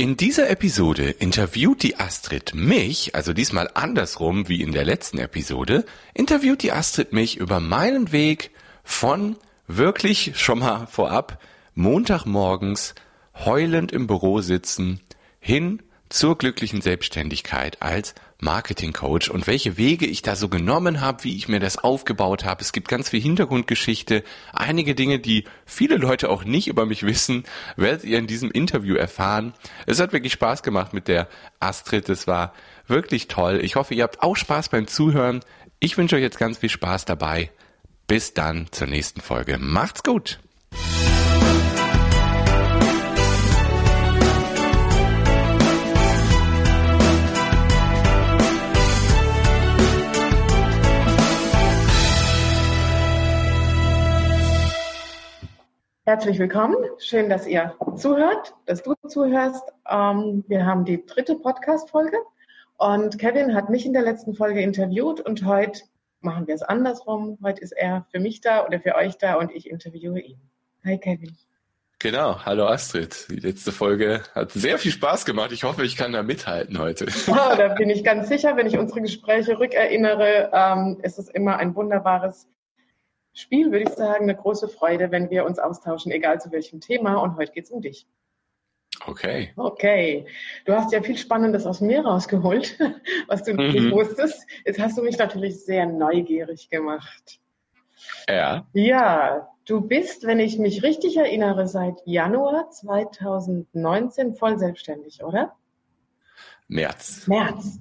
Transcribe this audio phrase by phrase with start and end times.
[0.00, 5.84] In dieser Episode interviewt die Astrid mich, also diesmal andersrum wie in der letzten Episode,
[6.14, 8.50] interviewt die Astrid mich über meinen Weg
[8.82, 9.36] von
[9.66, 11.38] wirklich schon mal vorab
[11.74, 12.94] Montagmorgens
[13.44, 15.00] heulend im Büro sitzen
[15.38, 21.36] hin zur glücklichen Selbstständigkeit als Marketing-Coach und welche Wege ich da so genommen habe, wie
[21.36, 22.62] ich mir das aufgebaut habe.
[22.62, 27.44] Es gibt ganz viel Hintergrundgeschichte, einige Dinge, die viele Leute auch nicht über mich wissen,
[27.76, 29.54] werdet ihr in diesem Interview erfahren.
[29.86, 31.28] Es hat wirklich Spaß gemacht mit der
[31.58, 32.54] Astrid, es war
[32.86, 33.60] wirklich toll.
[33.62, 35.40] Ich hoffe, ihr habt auch Spaß beim Zuhören.
[35.78, 37.50] Ich wünsche euch jetzt ganz viel Spaß dabei.
[38.06, 39.58] Bis dann zur nächsten Folge.
[39.58, 40.40] Macht's gut!
[56.10, 56.76] Herzlich willkommen.
[56.98, 59.62] Schön, dass ihr zuhört, dass du zuhörst.
[59.88, 62.16] Ähm, wir haben die dritte Podcast-Folge
[62.78, 65.82] und Kevin hat mich in der letzten Folge interviewt und heute
[66.20, 67.38] machen wir es andersrum.
[67.44, 70.40] Heute ist er für mich da oder für euch da und ich interviewe ihn.
[70.84, 71.36] Hi Kevin.
[72.00, 73.28] Genau, hallo Astrid.
[73.30, 75.52] Die letzte Folge hat sehr viel Spaß gemacht.
[75.52, 77.06] Ich hoffe, ich kann da mithalten heute.
[77.28, 81.58] Ja, da bin ich ganz sicher, wenn ich unsere Gespräche rückerinnere, ähm, ist es immer
[81.58, 82.48] ein wunderbares
[83.32, 87.16] Spiel, würde ich sagen, eine große Freude, wenn wir uns austauschen, egal zu welchem Thema.
[87.22, 88.06] Und heute geht es um dich.
[89.06, 89.52] Okay.
[89.56, 90.26] Okay.
[90.64, 92.78] Du hast ja viel Spannendes aus mir rausgeholt,
[93.28, 93.72] was du mhm.
[93.72, 94.46] nicht wusstest.
[94.64, 97.40] Jetzt hast du mich natürlich sehr neugierig gemacht.
[98.28, 98.66] Ja.
[98.72, 105.56] Ja, du bist, wenn ich mich richtig erinnere, seit Januar 2019 voll selbstständig, oder?
[106.68, 107.26] März.
[107.26, 107.78] März.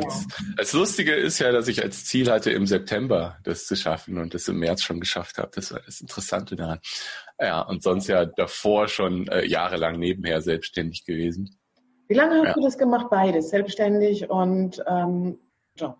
[0.00, 0.26] März.
[0.28, 0.44] Ja.
[0.56, 4.34] Das Lustige ist ja, dass ich als Ziel hatte, im September das zu schaffen und
[4.34, 5.50] das im März schon geschafft habe.
[5.54, 6.80] Das war das Interessante daran.
[7.38, 11.58] Ja, und sonst ja davor schon äh, jahrelang nebenher selbstständig gewesen.
[12.08, 12.52] Wie lange hast ja.
[12.54, 13.50] du das gemacht, beides?
[13.50, 15.38] Selbstständig und ähm,
[15.76, 15.96] Job?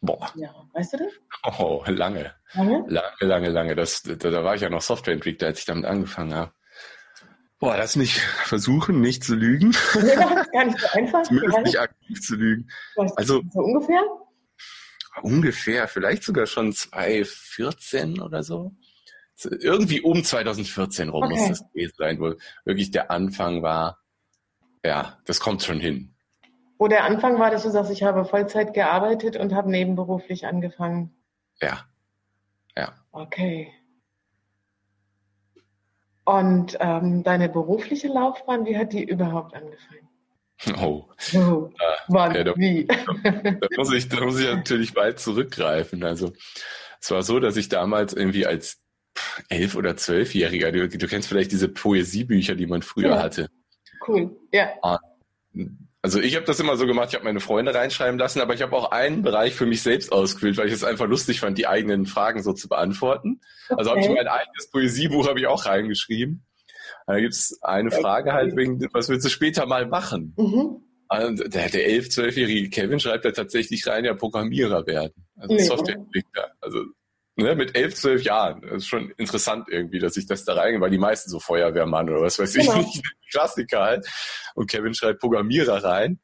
[0.00, 0.30] Boah.
[0.36, 1.58] Ja, weißt du das?
[1.58, 2.34] Oh, lange.
[2.52, 2.84] Lange?
[2.88, 3.74] Lange, lange, lange.
[3.74, 6.52] Das, da, da war ich ja noch Softwareentwickler, als ich damit angefangen habe.
[7.64, 9.74] Boah, lass mich versuchen, nicht zu lügen.
[9.94, 11.22] Ja, gar nicht so einfach.
[11.22, 12.68] Zumindest nicht aktiv zu lügen.
[12.94, 14.02] Was, also so ungefähr?
[15.22, 18.74] Ungefähr, vielleicht sogar schon 2014 oder so.
[19.42, 21.34] Irgendwie um 2014 rum okay.
[21.34, 22.34] muss das gewesen sein, wo
[22.66, 23.96] wirklich der Anfang war.
[24.84, 26.14] Ja, das kommt schon hin.
[26.78, 31.16] Wo der Anfang war, dass du sagst, ich habe Vollzeit gearbeitet und habe nebenberuflich angefangen.
[31.62, 31.86] Ja.
[32.76, 32.92] Ja.
[33.10, 33.72] Okay.
[36.24, 40.08] Und ähm, deine berufliche Laufbahn, wie hat die überhaupt angefangen?
[40.80, 41.04] Oh.
[41.34, 41.70] oh.
[41.78, 42.86] Äh, Mann, ja, da, wie?
[43.22, 46.02] Da, muss ich, da muss ich natürlich weit zurückgreifen.
[46.04, 46.32] Also
[47.00, 48.80] es war so, dass ich damals irgendwie als
[49.48, 53.22] elf- oder zwölfjähriger, du, du kennst vielleicht diese Poesiebücher, die man früher ja.
[53.22, 53.48] hatte.
[54.06, 54.70] Cool, ja.
[56.04, 58.60] Also ich habe das immer so gemacht, ich habe meine Freunde reinschreiben lassen, aber ich
[58.60, 61.66] habe auch einen Bereich für mich selbst ausgewählt, weil ich es einfach lustig fand, die
[61.66, 63.40] eigenen Fragen so zu beantworten.
[63.70, 63.76] Okay.
[63.78, 66.44] Also habe ich mein eigenes Poesiebuch habe ich auch reingeschrieben.
[67.06, 70.34] Da gibt's eine Frage halt wegen, was willst du später mal machen?
[70.36, 70.82] Mhm.
[71.08, 75.62] Und der, der elf, zwölfjährige Kevin schreibt da tatsächlich rein, ja Programmierer werden, also nee.
[75.62, 76.50] Softwareentwickler.
[76.60, 76.80] Also
[77.36, 78.62] ne, mit elf, zwölf Jahren.
[78.62, 82.08] Das ist schon interessant irgendwie, dass ich das da reingehe, weil die meisten so Feuerwehrmann
[82.08, 82.80] oder was weiß genau.
[82.80, 84.06] ich nicht, Klassiker halt.
[84.54, 86.20] Und Kevin schreibt Programmierer rein.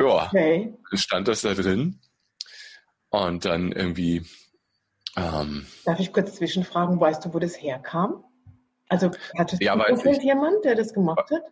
[0.00, 0.74] Ja, okay.
[0.92, 2.00] stand das da drin.
[3.08, 4.26] Und dann irgendwie.
[5.16, 8.22] Ähm, Darf ich kurz zwischenfragen, weißt du, wo das herkam?
[8.88, 11.42] Also hattest ja, du jemand, der das gemacht hat?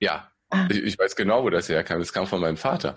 [0.00, 0.66] Ja, ah.
[0.68, 2.00] ich, ich weiß genau, wo das herkam.
[2.00, 2.96] Das kam von meinem Vater.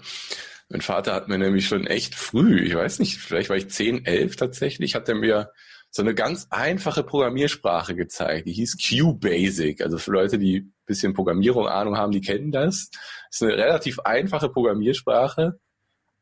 [0.69, 4.05] Mein Vater hat mir nämlich schon echt früh, ich weiß nicht, vielleicht war ich 10,
[4.05, 5.51] 11 tatsächlich, hat er mir
[5.95, 8.47] so eine ganz einfache Programmiersprache gezeigt.
[8.47, 9.81] Die hieß QBasic.
[9.81, 12.89] Also für Leute, die ein bisschen Programmierung Ahnung haben, die kennen das.
[12.89, 15.57] Das ist eine relativ einfache Programmiersprache.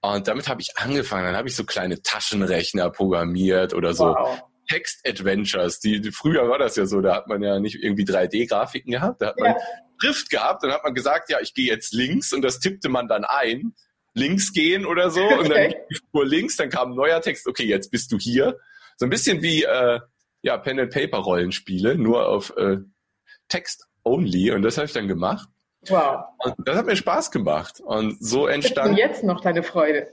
[0.02, 1.26] Und damit habe ich angefangen.
[1.26, 4.44] Dann habe ich so kleine Taschenrechner programmiert oder so wow.
[4.70, 5.80] Text-Adventures.
[5.80, 9.24] Die, die, früher war das ja so, da hat man ja nicht irgendwie 3D-Grafiken gehabt.
[9.24, 9.58] Da hat man ja.
[10.00, 13.08] Schrift gehabt, dann hat man gesagt, ja, ich gehe jetzt links und das tippte man
[13.08, 13.74] dann ein
[14.14, 15.38] links gehen oder so okay.
[15.40, 15.74] und dann
[16.12, 18.58] fuhr links, dann kam ein neuer Text, okay, jetzt bist du hier.
[18.98, 20.00] So ein bisschen wie äh,
[20.42, 22.78] ja, Pen and Paper Rollenspiele, nur auf äh,
[23.48, 25.48] Text only und das habe ich dann gemacht.
[25.88, 26.26] Wow.
[26.38, 28.92] Und das hat mir Spaß gemacht und so entstand.
[28.92, 30.08] Und jetzt noch deine Freude.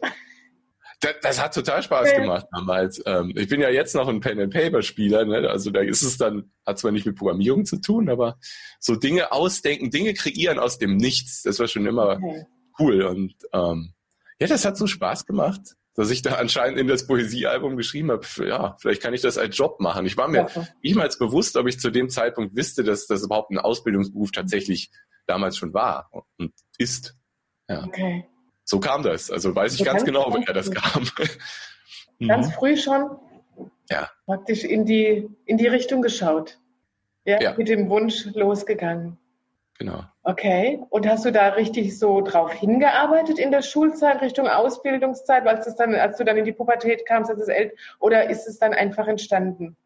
[1.00, 2.23] Das, das hat total Spaß okay.
[2.23, 3.02] gemacht damals.
[3.06, 5.49] Ähm, ich bin ja jetzt noch ein Pen and Paper Spieler, ne?
[5.49, 8.38] also da ist es dann hat zwar nicht mit Programmierung zu tun, aber
[8.81, 12.47] so Dinge ausdenken, Dinge kreieren aus dem Nichts, das war schon immer okay
[12.80, 13.02] cool.
[13.02, 13.92] Und ähm,
[14.40, 18.26] ja, das hat so Spaß gemacht, dass ich da anscheinend in das Poesiealbum geschrieben habe,
[18.46, 20.06] ja, vielleicht kann ich das als Job machen.
[20.06, 20.66] Ich war mir ja.
[20.82, 24.90] niemals bewusst, ob ich zu dem Zeitpunkt wüsste, dass das überhaupt ein Ausbildungsberuf tatsächlich
[25.26, 27.16] damals schon war und ist.
[27.68, 27.84] Ja.
[27.84, 28.26] Okay.
[28.64, 29.30] So kam das.
[29.30, 31.08] Also weiß ich ganz genau, woher das kam.
[32.26, 32.52] Ganz mhm.
[32.52, 33.16] früh schon
[33.90, 34.10] ja.
[34.26, 36.58] praktisch in die, in die Richtung geschaut.
[37.24, 37.54] Ja, ja.
[37.56, 39.18] Mit dem Wunsch losgegangen.
[39.78, 40.04] Genau.
[40.30, 40.78] Okay.
[40.90, 45.74] Und hast du da richtig so drauf hingearbeitet in der Schulzeit, Richtung Ausbildungszeit, als, das
[45.74, 48.72] dann, als du dann in die Pubertät kamst, als es älter, oder ist es dann
[48.72, 49.76] einfach entstanden?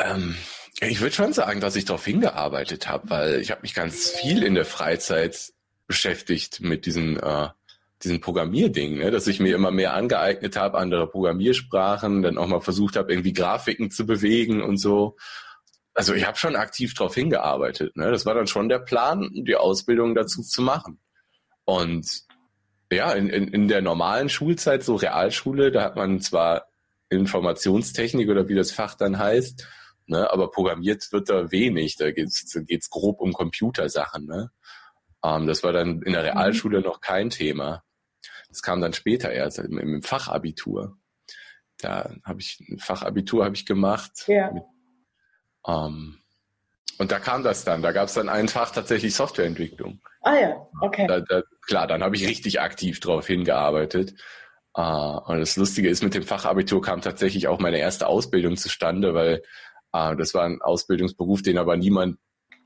[0.00, 0.36] Ähm,
[0.80, 4.42] ich würde schon sagen, dass ich darauf hingearbeitet habe, weil ich habe mich ganz viel
[4.42, 5.52] in der Freizeit
[5.86, 7.48] beschäftigt mit diesen, äh,
[8.02, 9.10] diesen Programmierdingen, ne?
[9.10, 13.34] dass ich mir immer mehr angeeignet habe, andere Programmiersprachen, dann auch mal versucht habe, irgendwie
[13.34, 15.16] Grafiken zu bewegen und so.
[15.94, 17.96] Also ich habe schon aktiv darauf hingearbeitet.
[17.96, 18.10] Ne?
[18.10, 20.98] Das war dann schon der Plan, die Ausbildung dazu zu machen.
[21.64, 22.24] Und
[22.90, 26.66] ja, in, in, in der normalen Schulzeit, so Realschule, da hat man zwar
[27.10, 29.66] Informationstechnik oder wie das Fach dann heißt,
[30.06, 31.96] ne, aber programmiert wird da wenig.
[31.96, 34.26] Da geht's da geht's grob um Computersachen.
[34.26, 34.50] Ne?
[35.24, 36.38] Ähm, das war dann in der mhm.
[36.38, 37.84] Realschule noch kein Thema.
[38.48, 40.98] Das kam dann später erst im, im Fachabitur.
[41.78, 44.24] Da habe ich ein Fachabitur habe ich gemacht.
[44.26, 44.50] Ja.
[44.52, 44.62] Mit,
[45.66, 46.18] ähm,
[46.98, 47.82] und da kam das dann.
[47.82, 50.00] Da gab es dann ein Fach tatsächlich Softwareentwicklung.
[50.22, 51.06] Ah ja, okay.
[51.06, 54.14] Da, da, klar, dann habe ich richtig aktiv drauf hingearbeitet.
[54.76, 59.14] Uh, und das Lustige ist, mit dem Fachabitur kam tatsächlich auch meine erste Ausbildung zustande,
[59.14, 59.42] weil
[59.94, 62.18] uh, das war ein Ausbildungsberuf, den aber niemand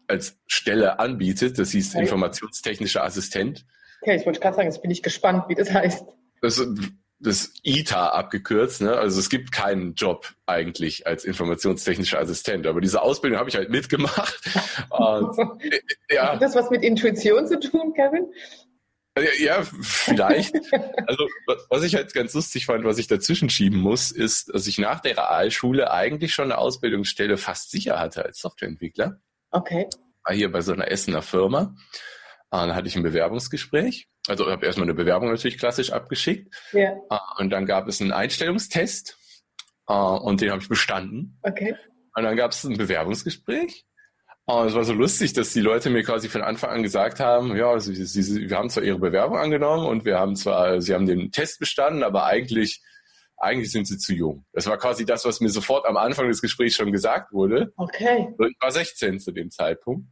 [0.07, 1.59] als Stelle anbietet.
[1.59, 2.05] Das hieß okay.
[2.05, 3.67] informationstechnischer Assistent.
[4.01, 6.07] Okay, ich wollte gerade sagen, jetzt bin ich gespannt, wie das heißt.
[6.41, 6.67] Das,
[7.21, 8.97] das ITA abgekürzt, ne?
[8.97, 13.71] Also es gibt keinen Job eigentlich als informationstechnischer Assistent, aber diese Ausbildung habe ich halt
[13.71, 14.41] mitgemacht.
[14.91, 16.33] Und, äh, ja.
[16.33, 18.27] Hat das was mit Intuition zu tun, Kevin?
[19.41, 20.55] Ja, vielleicht.
[21.07, 21.27] Also
[21.71, 25.01] was ich halt ganz lustig fand, was ich dazwischen schieben muss, ist, dass ich nach
[25.01, 29.21] der Realschule eigentlich schon eine Ausbildungsstelle fast sicher hatte als Softwareentwickler.
[29.51, 29.89] Okay.
[30.25, 31.75] War hier bei so einer Essener Firma.
[32.51, 34.09] Ah, dann hatte ich ein Bewerbungsgespräch.
[34.29, 36.55] Also habe erstmal eine Bewerbung natürlich klassisch abgeschickt.
[36.73, 36.97] Ja.
[37.09, 39.17] Ah, und dann gab es einen Einstellungstest
[39.87, 41.39] ah, und den habe ich bestanden.
[41.43, 41.75] Okay.
[42.15, 43.85] Und dann gab es ein Bewerbungsgespräch.
[44.47, 47.55] Und es war so lustig, dass die Leute mir quasi von Anfang an gesagt haben,
[47.55, 51.07] ja, sie, sie, wir haben zwar ihre Bewerbung angenommen und wir haben zwar, sie haben
[51.07, 52.83] den Test bestanden, aber eigentlich
[53.41, 54.45] eigentlich sind sie zu jung.
[54.53, 57.73] Das war quasi das, was mir sofort am Anfang des Gesprächs schon gesagt wurde.
[57.77, 58.35] Okay.
[58.39, 60.09] Ich war 16 zu dem Zeitpunkt.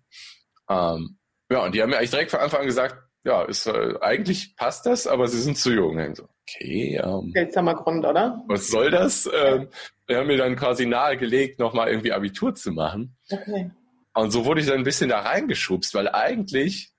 [0.68, 1.18] Ähm,
[1.50, 4.54] ja, und die haben mir eigentlich direkt von Anfang an gesagt, ja, ist, äh, eigentlich
[4.56, 6.14] passt das, aber sie sind zu jung.
[6.14, 7.00] So, okay.
[7.02, 8.40] Ähm, Seltsamer Grund, oder?
[8.46, 9.28] Was soll das?
[9.34, 9.68] Ähm,
[10.08, 13.16] die haben mir dann quasi nahegelegt, nochmal irgendwie Abitur zu machen.
[13.28, 13.72] Okay.
[14.14, 16.92] Und so wurde ich dann ein bisschen da reingeschubst, weil eigentlich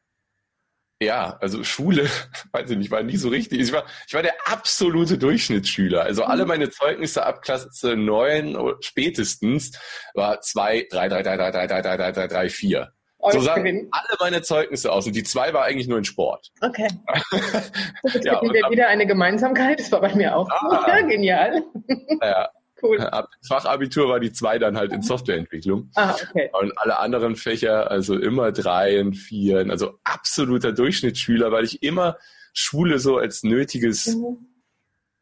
[0.99, 2.09] ja, also Schule,
[2.51, 3.59] weiß ich nicht, war nie so richtig.
[3.59, 6.01] Ich war, ich war der absolute Durchschnittsschüler.
[6.01, 6.49] Also alle mhm.
[6.49, 9.71] meine Zeugnisse ab Klasse 9 spätestens
[10.13, 12.49] war 2, 3, 3, 3, 3, 3, 3, 3, 3, 3, 3,
[13.21, 13.31] 4.
[13.31, 16.51] So sahen alle meine Zeugnisse aus und die zwei war eigentlich nur in Sport.
[16.61, 16.87] Okay.
[18.03, 21.63] Das ja, wieder, wieder eine Gemeinsamkeit, das war bei mir auch ah, ja, genial.
[22.21, 22.49] Ja,
[22.81, 22.99] Cool.
[22.99, 25.89] Ab Fachabitur war die zwei dann halt in Softwareentwicklung.
[25.95, 26.49] Ah, okay.
[26.61, 32.17] Und alle anderen Fächer, also immer Dreien, Vieren, also absoluter Durchschnittsschüler, weil ich immer
[32.53, 34.47] Schule so als nötiges mhm.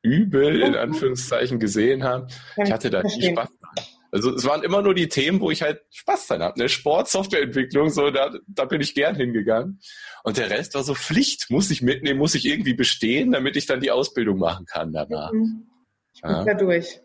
[0.02, 0.78] Übel in mhm.
[0.78, 2.28] Anführungszeichen gesehen habe.
[2.62, 3.86] ich hatte da nie Spaß dran.
[4.16, 6.58] Also es waren immer nur die Themen, wo ich halt Spaß dran habe.
[6.58, 6.70] Ne?
[6.70, 9.82] Sport, Softwareentwicklung, so da, da bin ich gern hingegangen.
[10.24, 13.66] Und der Rest war so Pflicht, muss ich mitnehmen, muss ich irgendwie bestehen, damit ich
[13.66, 15.34] dann die Ausbildung machen kann danach.
[15.34, 15.68] Mhm.
[16.14, 16.46] Ich bin ja.
[16.46, 17.02] da durch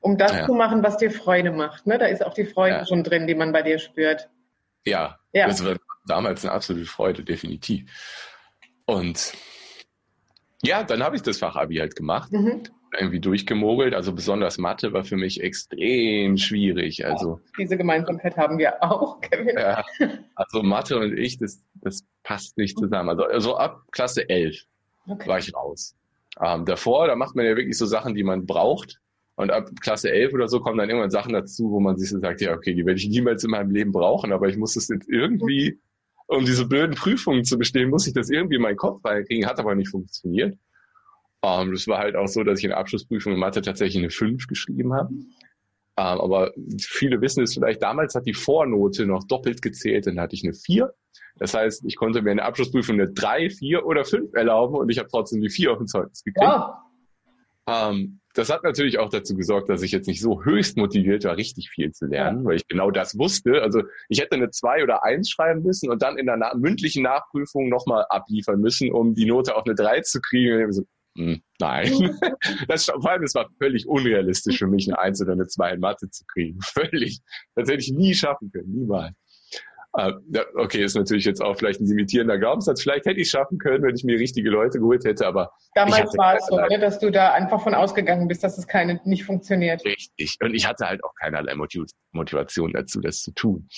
[0.00, 0.46] um das ja.
[0.46, 1.86] zu machen, was dir Freude macht.
[1.86, 1.96] Ne?
[1.96, 2.86] Da ist auch die Freude ja.
[2.86, 4.28] schon drin, die man bei dir spürt.
[4.84, 5.46] Ja, ja.
[5.48, 7.90] das war damals eine absolute Freude, definitiv.
[8.84, 9.32] Und
[10.62, 12.30] ja, dann habe ich das Fachabi halt gemacht.
[12.32, 12.64] Mhm.
[12.98, 13.94] Irgendwie durchgemogelt.
[13.94, 17.04] Also besonders Mathe war für mich extrem schwierig.
[17.04, 19.56] Also diese Gemeinsamkeit haben wir auch, Kevin.
[19.56, 19.84] Ja,
[20.34, 23.10] also Mathe und ich, das, das passt nicht zusammen.
[23.10, 24.64] Also, also ab Klasse 11
[25.08, 25.28] okay.
[25.28, 25.94] war ich raus.
[26.42, 29.00] Ähm, davor, da macht man ja wirklich so Sachen, die man braucht.
[29.36, 32.20] Und ab Klasse 11 oder so kommen dann irgendwann Sachen dazu, wo man sich so
[32.20, 34.88] sagt, ja, okay, die werde ich niemals in meinem Leben brauchen, aber ich muss das
[34.88, 35.80] jetzt irgendwie,
[36.28, 39.58] um diese blöden Prüfungen zu bestehen, muss ich das irgendwie in meinen Kopf reinkriegen, hat
[39.58, 40.56] aber nicht funktioniert.
[41.44, 44.10] Ähm, das war halt auch so, dass ich in der Abschlussprüfung in Mathe tatsächlich eine
[44.10, 45.12] 5 geschrieben habe.
[45.12, 45.26] Ähm,
[45.96, 50.42] aber viele wissen es vielleicht, damals hat die Vornote noch doppelt gezählt, dann hatte ich
[50.42, 50.92] eine 4.
[51.36, 54.88] Das heißt, ich konnte mir in der Abschlussprüfung eine 3, 4 oder 5 erlauben und
[54.88, 56.42] ich habe trotzdem die 4 auf dem Zeugnis gekriegt.
[56.42, 56.80] Ja.
[57.66, 61.36] Um, das hat natürlich auch dazu gesorgt, dass ich jetzt nicht so höchst motiviert war,
[61.36, 62.44] richtig viel zu lernen, ja.
[62.44, 63.62] weil ich genau das wusste.
[63.62, 67.04] Also ich hätte eine zwei oder eins schreiben müssen und dann in der na mündlichen
[67.04, 70.72] Nachprüfung nochmal abliefern müssen, um die Note auf eine drei zu kriegen.
[70.72, 70.82] So,
[71.14, 72.18] nein.
[72.68, 75.80] Das, vor allem, es war völlig unrealistisch für mich, eine eins oder eine zwei in
[75.80, 76.58] Mathe zu kriegen.
[76.62, 77.20] Völlig.
[77.54, 79.14] Das hätte ich nie schaffen können, niemals.
[79.96, 80.12] Äh,
[80.56, 82.82] okay, ist natürlich jetzt auch vielleicht ein limitierender Glaubenssatz.
[82.82, 85.52] Vielleicht hätte ich es schaffen können, wenn ich mir richtige Leute geholt hätte, aber.
[85.74, 89.00] Damals war es so, ne, dass du da einfach von ausgegangen bist, dass es keine
[89.04, 89.84] nicht funktioniert.
[89.84, 90.36] Richtig.
[90.42, 91.54] Und ich hatte halt auch keinerlei
[92.12, 93.68] Motivation dazu, das zu tun.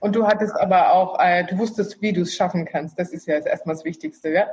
[0.00, 2.98] Und du hattest aber auch, äh, du wusstest, wie du es schaffen kannst.
[2.98, 4.48] Das ist ja erstmal das Wichtigste, ja?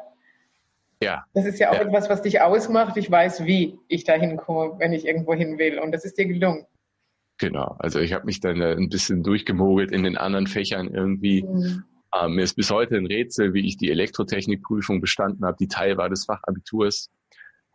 [1.01, 1.25] Ja.
[1.33, 1.81] Das ist ja auch ja.
[1.81, 2.95] etwas, was dich ausmacht.
[2.97, 5.79] Ich weiß, wie ich da hinkomme, wenn ich irgendwo hin will.
[5.79, 6.65] Und das ist dir gelungen.
[7.39, 7.75] Genau.
[7.79, 11.43] Also ich habe mich dann ein bisschen durchgemogelt in den anderen Fächern irgendwie.
[11.43, 11.83] Mhm.
[12.15, 15.97] Ähm, mir ist bis heute ein Rätsel, wie ich die Elektrotechnikprüfung bestanden habe, die Teil
[15.97, 17.09] war des Fachabiturs.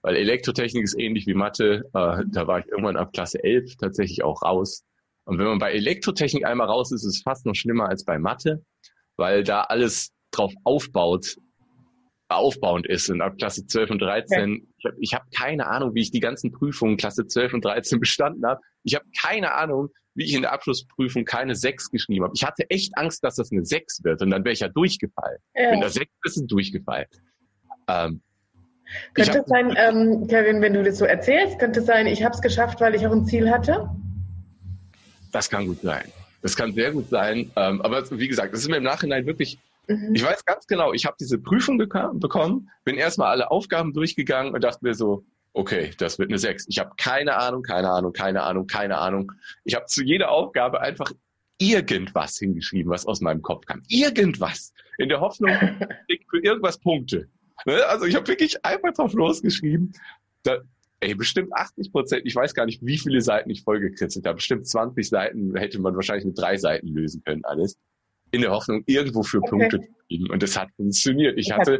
[0.03, 1.85] Weil Elektrotechnik ist ähnlich wie Mathe.
[1.95, 4.85] Äh, da war ich irgendwann ab Klasse 11 tatsächlich auch raus.
[5.25, 8.21] Und wenn man bei Elektrotechnik einmal raus ist, ist es fast noch schlimmer als bei
[8.21, 8.65] Mathe,
[9.17, 11.39] weil da alles drauf aufbaut,
[12.29, 13.09] aufbauend ist.
[13.11, 14.91] Und ab Klasse 12 und 13, ja.
[14.99, 18.47] ich habe hab keine Ahnung, wie ich die ganzen Prüfungen Klasse 12 und 13 bestanden
[18.47, 18.61] habe.
[18.83, 22.33] Ich habe keine Ahnung, wie ich in der Abschlussprüfung keine 6 geschrieben habe.
[22.35, 25.39] Ich hatte echt Angst, dass das eine 6 wird und dann wäre ich ja durchgefallen.
[25.55, 25.71] Ja.
[25.71, 27.07] Wenn da 6 ist, ist durchgefallen.
[27.89, 28.23] Ähm,
[29.15, 32.35] könnte es sein, ähm, Kevin, wenn du das so erzählst, könnte es sein, ich habe
[32.35, 33.91] es geschafft, weil ich auch ein Ziel hatte?
[35.33, 36.05] Das kann gut sein.
[36.43, 37.51] Das kann sehr gut sein.
[37.57, 40.15] Ähm, aber wie gesagt, das ist mir im Nachhinein wirklich Mhm.
[40.15, 44.65] Ich weiß ganz genau, ich habe diese Prüfung bekommen, bin erstmal alle Aufgaben durchgegangen und
[44.65, 46.67] dachte mir so, okay, das wird eine 6.
[46.69, 49.33] Ich habe keine Ahnung, keine Ahnung, keine Ahnung, keine Ahnung.
[49.65, 51.13] Ich habe zu jeder Aufgabe einfach
[51.59, 53.83] irgendwas hingeschrieben, was aus meinem Kopf kam.
[53.89, 54.75] Irgendwas.
[54.99, 55.51] In der Hoffnung,
[56.31, 57.29] für irgendwas Punkte.
[57.65, 57.85] Ne?
[57.87, 59.93] Also ich habe wirklich einfach drauf losgeschrieben.
[60.43, 60.59] Da,
[61.01, 64.37] ey, bestimmt 80 Prozent, ich weiß gar nicht, wie viele Seiten ich vollgekritzelt habe.
[64.37, 67.79] Bestimmt 20 Seiten hätte man wahrscheinlich mit drei Seiten lösen können, alles
[68.37, 69.51] in der Hoffnung, irgendwo für okay.
[69.51, 70.31] Punkte zu kriegen.
[70.31, 71.39] Und das hat funktioniert.
[71.39, 71.79] Ich das hatte,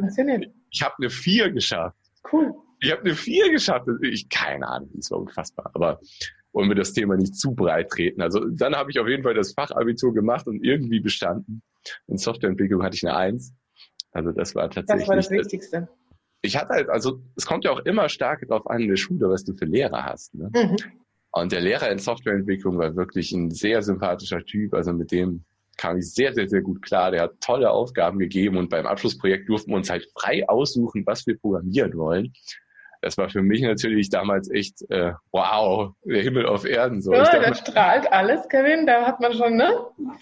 [0.69, 1.95] ich habe eine vier geschafft.
[2.31, 2.53] Cool.
[2.81, 3.87] Ich habe eine vier geschafft.
[4.01, 5.71] Ich keine Ahnung, das war unfassbar.
[5.73, 5.99] Aber
[6.53, 8.21] wollen wir das Thema nicht zu breit treten.
[8.21, 11.61] Also dann habe ich auf jeden Fall das Fachabitur gemacht und irgendwie bestanden.
[12.07, 13.53] In Softwareentwicklung hatte ich eine Eins.
[14.11, 15.03] Also das war tatsächlich.
[15.03, 15.87] Das war das Wichtigste.
[16.41, 19.29] Ich hatte halt, also es kommt ja auch immer stark darauf an in der Schule,
[19.29, 20.33] was du für Lehrer hast.
[20.35, 20.49] Ne?
[20.53, 20.77] Mhm.
[21.31, 24.73] Und der Lehrer in Softwareentwicklung war wirklich ein sehr sympathischer Typ.
[24.73, 25.43] Also mit dem
[25.77, 27.11] kam ich sehr, sehr, sehr gut klar.
[27.11, 31.25] Der hat tolle Aufgaben gegeben und beim Abschlussprojekt durften wir uns halt frei aussuchen, was
[31.27, 32.33] wir programmieren wollen.
[33.01, 37.01] Das war für mich natürlich damals echt, äh, wow, der Himmel auf Erden.
[37.01, 37.13] So.
[37.13, 39.71] Ja, da strahlt alles, Kevin, da hat man schon, ne?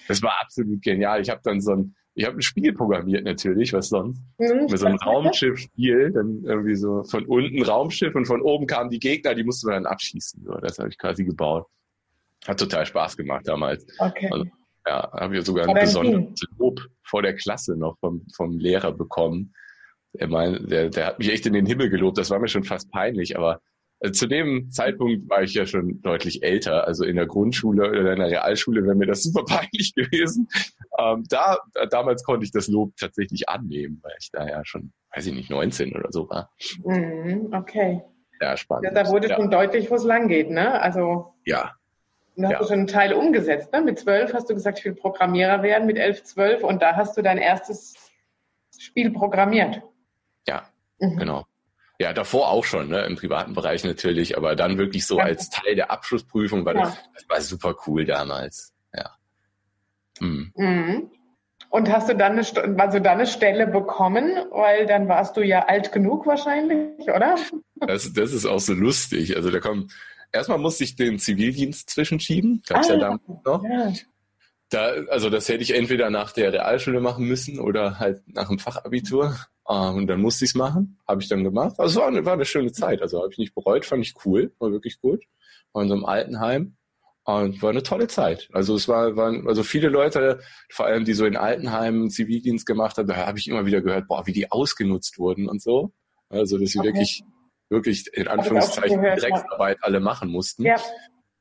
[0.07, 1.21] Das war absolut genial.
[1.21, 4.21] Ich habe dann so ein, ich habe ein Spiel programmiert natürlich, was sonst.
[4.37, 8.89] Mhm, Mit so einem Raumschiff-Spiel, dann irgendwie so von unten Raumschiff und von oben kamen
[8.89, 10.43] die Gegner, die musste man dann abschießen.
[10.43, 11.67] So, das habe ich quasi gebaut.
[12.45, 13.85] Hat total Spaß gemacht damals.
[13.99, 14.29] Okay.
[14.31, 14.45] Also,
[14.87, 19.53] ja, haben wir sogar ein besonderes Lob vor der Klasse noch vom, vom Lehrer bekommen.
[20.13, 22.17] Er mein, der, der hat mich echt in den Himmel gelobt.
[22.17, 23.61] Das war mir schon fast peinlich, aber
[23.99, 26.87] äh, zu dem Zeitpunkt war ich ja schon deutlich älter.
[26.87, 30.47] Also in der Grundschule oder in der Realschule wäre mir das super peinlich gewesen.
[30.99, 31.57] Ähm, da,
[31.89, 35.49] damals konnte ich das Lob tatsächlich annehmen, weil ich da ja schon, weiß ich nicht,
[35.49, 36.51] 19 oder so war.
[36.83, 38.01] Mhm, okay.
[38.39, 38.85] Ja, spannend.
[38.85, 39.35] Ja, da wurde ja.
[39.35, 40.79] schon deutlich, wo es lang geht, ne?
[40.81, 41.33] Also.
[41.45, 41.73] Ja,
[42.37, 42.59] da hast ja.
[42.59, 43.71] du schon einen Teil umgesetzt.
[43.71, 43.81] Ne?
[43.81, 47.15] Mit zwölf hast du gesagt, ich will Programmierer werden, mit elf, zwölf und da hast
[47.17, 47.95] du dein erstes
[48.77, 49.81] Spiel programmiert.
[50.47, 50.63] Ja,
[50.99, 51.17] mhm.
[51.17, 51.45] genau.
[51.97, 53.05] Ja, davor auch schon, ne?
[53.05, 55.25] im privaten Bereich natürlich, aber dann wirklich so ja.
[55.25, 56.83] als Teil der Abschlussprüfung, weil ja.
[56.83, 58.73] das, das, war super cool damals.
[58.93, 59.11] Ja.
[60.19, 60.51] Mhm.
[60.55, 61.11] Mhm.
[61.69, 65.65] Und hast du dann eine, also dann eine Stelle bekommen, weil dann warst du ja
[65.65, 67.35] alt genug wahrscheinlich, oder?
[67.75, 69.35] Das, das ist auch so lustig.
[69.35, 69.89] Also da kommen
[70.31, 72.63] erstmal musste ich den Zivildienst zwischenschieben.
[72.67, 73.63] Gab's ah, ja damals noch.
[73.63, 73.93] Ja.
[74.69, 78.59] Da, also das hätte ich entweder nach der Realschule machen müssen oder halt nach dem
[78.59, 79.35] Fachabitur.
[79.69, 80.97] Ähm, und dann musste ich es machen.
[81.07, 81.75] Habe ich dann gemacht.
[81.79, 83.01] Also es war eine, war eine schöne Zeit.
[83.01, 85.23] Also habe ich nicht bereut, fand ich cool, war wirklich gut.
[85.73, 86.75] War in so einem Altenheim.
[87.27, 88.49] Und war eine tolle Zeit.
[88.53, 92.97] Also es war, waren also viele Leute, vor allem die so in Altenheimen Zivildienst gemacht
[92.97, 95.91] haben, da habe ich immer wieder gehört, boah, wie die ausgenutzt wurden und so.
[96.29, 96.89] Also dass sie okay.
[96.89, 97.23] wirklich
[97.69, 100.63] wirklich in Anführungszeichen Drecksarbeit alle machen mussten.
[100.63, 100.75] Ja.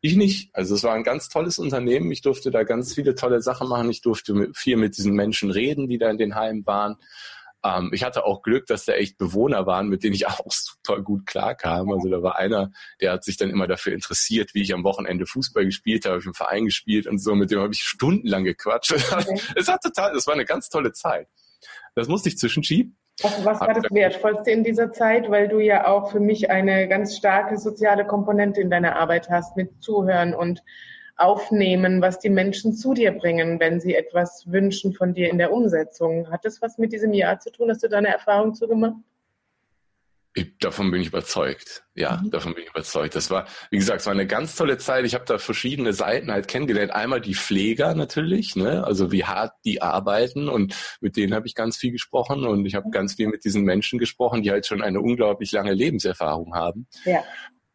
[0.01, 0.51] Ich nicht.
[0.53, 2.11] Also es war ein ganz tolles Unternehmen.
[2.11, 3.89] Ich durfte da ganz viele tolle Sachen machen.
[3.89, 6.97] Ich durfte viel mit diesen Menschen reden, die da in den Heimen waren.
[7.65, 11.01] Ähm, ich hatte auch Glück, dass da echt Bewohner waren, mit denen ich auch super
[11.01, 11.91] gut klarkam.
[11.91, 15.27] Also da war einer, der hat sich dann immer dafür interessiert, wie ich am Wochenende
[15.27, 17.35] Fußball gespielt habe, ich im Verein gespielt und so.
[17.35, 18.95] Mit dem habe ich stundenlang gequatscht.
[19.15, 19.41] Okay.
[19.55, 21.29] es hat total, es war eine ganz tolle Zeit.
[21.95, 22.99] Das musste ich zwischenschieben.
[23.23, 26.89] Was, was war das Wertvollste in dieser Zeit, weil du ja auch für mich eine
[26.89, 30.63] ganz starke soziale Komponente in deiner Arbeit hast, mit Zuhören und
[31.17, 35.53] Aufnehmen, was die Menschen zu dir bringen, wenn sie etwas wünschen von dir in der
[35.53, 36.29] Umsetzung.
[36.31, 37.71] Hat das was mit diesem Jahr zu tun?
[37.71, 38.97] Hast du da eine Erfahrung zu gemacht?
[40.37, 41.85] Ich, davon bin ich überzeugt.
[41.95, 42.31] Ja, mhm.
[42.31, 43.15] davon bin ich überzeugt.
[43.15, 45.05] Das war, wie gesagt, es war eine ganz tolle Zeit.
[45.05, 46.93] Ich habe da verschiedene Seiten halt kennengelernt.
[46.93, 48.85] Einmal die Pfleger natürlich, ne?
[48.85, 52.75] also wie hart die arbeiten und mit denen habe ich ganz viel gesprochen und ich
[52.75, 56.89] habe ganz viel mit diesen Menschen gesprochen, die halt schon eine unglaublich lange Lebenserfahrung haben.
[57.05, 57.23] Ja.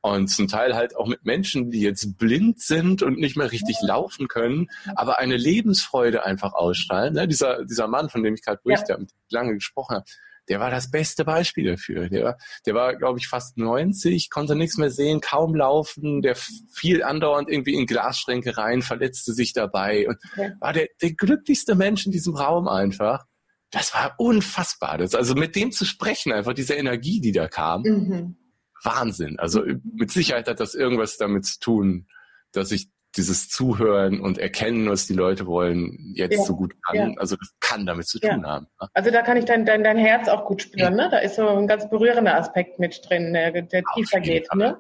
[0.02, 3.78] Und zum Teil halt auch mit Menschen, die jetzt blind sind und nicht mehr richtig
[3.82, 7.14] laufen können, aber eine Lebensfreude einfach ausstrahlen.
[7.14, 7.28] Ne?
[7.28, 9.06] Dieser, dieser Mann, von dem ich gerade berichte, ja.
[9.30, 10.06] lange gesprochen habe,
[10.50, 12.10] der war das beste Beispiel dafür.
[12.10, 17.04] Der, der war, glaube ich, fast 90, konnte nichts mehr sehen, kaum laufen, der fiel
[17.04, 20.54] andauernd irgendwie in Glasschränke rein, verletzte sich dabei und okay.
[20.60, 23.26] war der, der glücklichste Mensch in diesem Raum einfach.
[23.72, 24.98] Das war unfassbar.
[24.98, 28.38] Das, also mit dem zu sprechen, einfach diese Energie, die da kam, mhm.
[28.84, 29.38] Wahnsinn.
[29.38, 32.08] Also mit Sicherheit hat das irgendwas damit zu tun,
[32.52, 36.96] dass ich dieses Zuhören und Erkennen, was die Leute wollen, jetzt ja, so gut kann.
[36.96, 37.18] Ja.
[37.18, 38.48] Also das kann damit zu tun ja.
[38.48, 38.68] haben.
[38.80, 38.90] Ne?
[38.94, 40.96] Also da kann ich dein, dein, dein Herz auch gut spüren.
[40.96, 41.08] Ne?
[41.10, 44.48] Da ist so ein ganz berührender Aspekt mit drin, der, der tiefer geht.
[44.54, 44.78] Ne?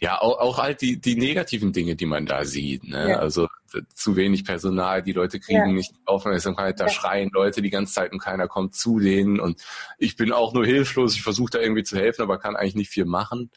[0.00, 2.84] Ja, auch, auch halt die, die negativen Dinge, die man da sieht.
[2.84, 3.18] Ne?
[3.18, 3.46] Also
[3.94, 8.18] zu wenig Personal, die Leute kriegen nicht Aufmerksamkeit, da schreien Leute die ganze Zeit und
[8.18, 9.40] keiner kommt zu denen.
[9.40, 9.62] Und
[9.98, 12.90] ich bin auch nur hilflos, ich versuche da irgendwie zu helfen, aber kann eigentlich nicht
[12.90, 13.50] viel machen.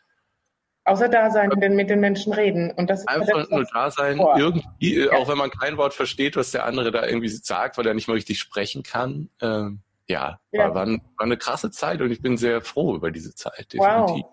[0.88, 2.72] Außer da sein und mit den Menschen reden.
[2.72, 5.14] Und das Einfach nur da sein, irgendwie, äh, ja.
[5.14, 8.08] auch wenn man kein Wort versteht, was der andere da irgendwie sagt, weil er nicht
[8.08, 9.30] mal richtig sprechen kann.
[9.42, 10.66] Ähm, ja, ja.
[10.66, 14.24] War, war, war, eine krasse Zeit und ich bin sehr froh über diese Zeit, definitiv.
[14.26, 14.32] Wow.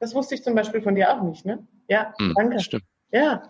[0.00, 1.66] Das wusste ich zum Beispiel von dir auch nicht, ne?
[1.88, 2.58] Ja, hm, danke.
[2.60, 2.84] Stimmt.
[3.10, 3.42] Ja.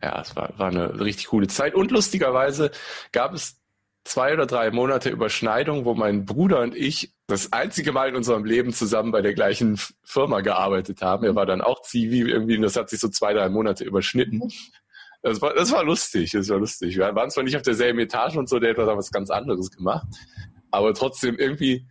[0.00, 1.74] Ja, es war, war eine richtig coole Zeit.
[1.74, 2.70] Und lustigerweise
[3.12, 3.60] gab es
[4.04, 8.44] zwei oder drei Monate Überschneidung, wo mein Bruder und ich das einzige Mal in unserem
[8.44, 11.24] Leben zusammen bei der gleichen Firma gearbeitet haben.
[11.24, 14.50] Er war dann auch Zivi irgendwie und das hat sich so zwei, drei Monate überschnitten.
[15.22, 16.96] Das war, das war lustig, das war lustig.
[16.96, 20.06] Wir waren zwar nicht auf derselben Etage und so, der hat was ganz anderes gemacht,
[20.70, 21.86] aber trotzdem irgendwie,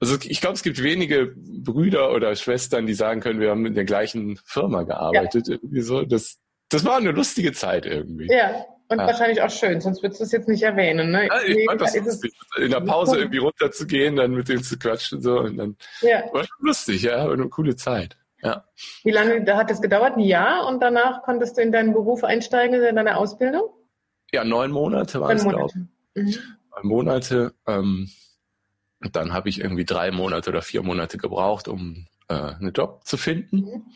[0.00, 3.74] also ich glaube, es gibt wenige Brüder oder Schwestern, die sagen können, wir haben in
[3.74, 5.48] der gleichen Firma gearbeitet.
[5.48, 5.54] Ja.
[5.54, 6.02] Irgendwie so.
[6.02, 6.38] Das,
[6.68, 8.26] das war eine lustige Zeit irgendwie.
[8.30, 9.06] Ja, und ja.
[9.06, 11.10] wahrscheinlich auch schön, sonst würdest du es jetzt nicht erwähnen.
[11.10, 11.26] Ne?
[11.26, 15.22] Ja, ich fand das lustig, in der Pause irgendwie runterzugehen, dann mit denen zu quatschen.
[15.22, 16.22] So, und dann ja.
[16.32, 18.16] War schon lustig, ja, war eine coole Zeit.
[18.42, 18.64] Ja.
[19.02, 20.16] Wie lange da hat das gedauert?
[20.16, 23.70] Ein Jahr und danach konntest du in deinen Beruf einsteigen, in deine Ausbildung?
[24.32, 25.70] Ja, neun Monate waren es, glaube
[26.14, 26.22] ich.
[26.22, 26.34] Mhm.
[26.76, 27.54] Neun Monate.
[27.66, 28.10] Ähm,
[29.12, 33.16] dann habe ich irgendwie drei Monate oder vier Monate gebraucht, um äh, einen Job zu
[33.16, 33.56] finden.
[33.56, 33.86] Mhm.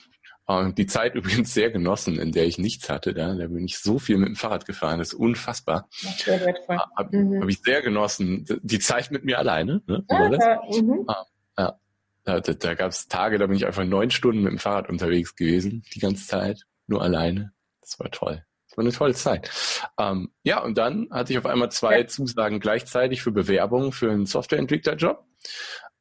[0.47, 3.13] Und die Zeit übrigens sehr genossen, in der ich nichts hatte.
[3.15, 5.89] Da, da bin ich so viel mit dem Fahrrad gefahren, das ist unfassbar.
[5.91, 6.79] Sehr wertvoll.
[6.97, 7.43] Habe mhm.
[7.43, 8.47] hab ich sehr genossen.
[8.63, 9.83] Die Zeit mit mir alleine.
[9.87, 10.05] Ne?
[10.09, 11.05] Ja, ja, mhm.
[11.09, 11.25] ah,
[11.59, 11.81] ja.
[12.25, 14.89] Da, da, da gab es Tage, da bin ich einfach neun Stunden mit dem Fahrrad
[14.89, 17.53] unterwegs gewesen, die ganze Zeit, nur alleine.
[17.81, 18.45] Das war toll.
[18.69, 19.51] Das war eine tolle Zeit.
[19.99, 22.07] Ähm, ja, und dann hatte ich auf einmal zwei ja.
[22.09, 25.25] Zusagen gleichzeitig für Bewerbungen für einen Softwareentwicklerjob.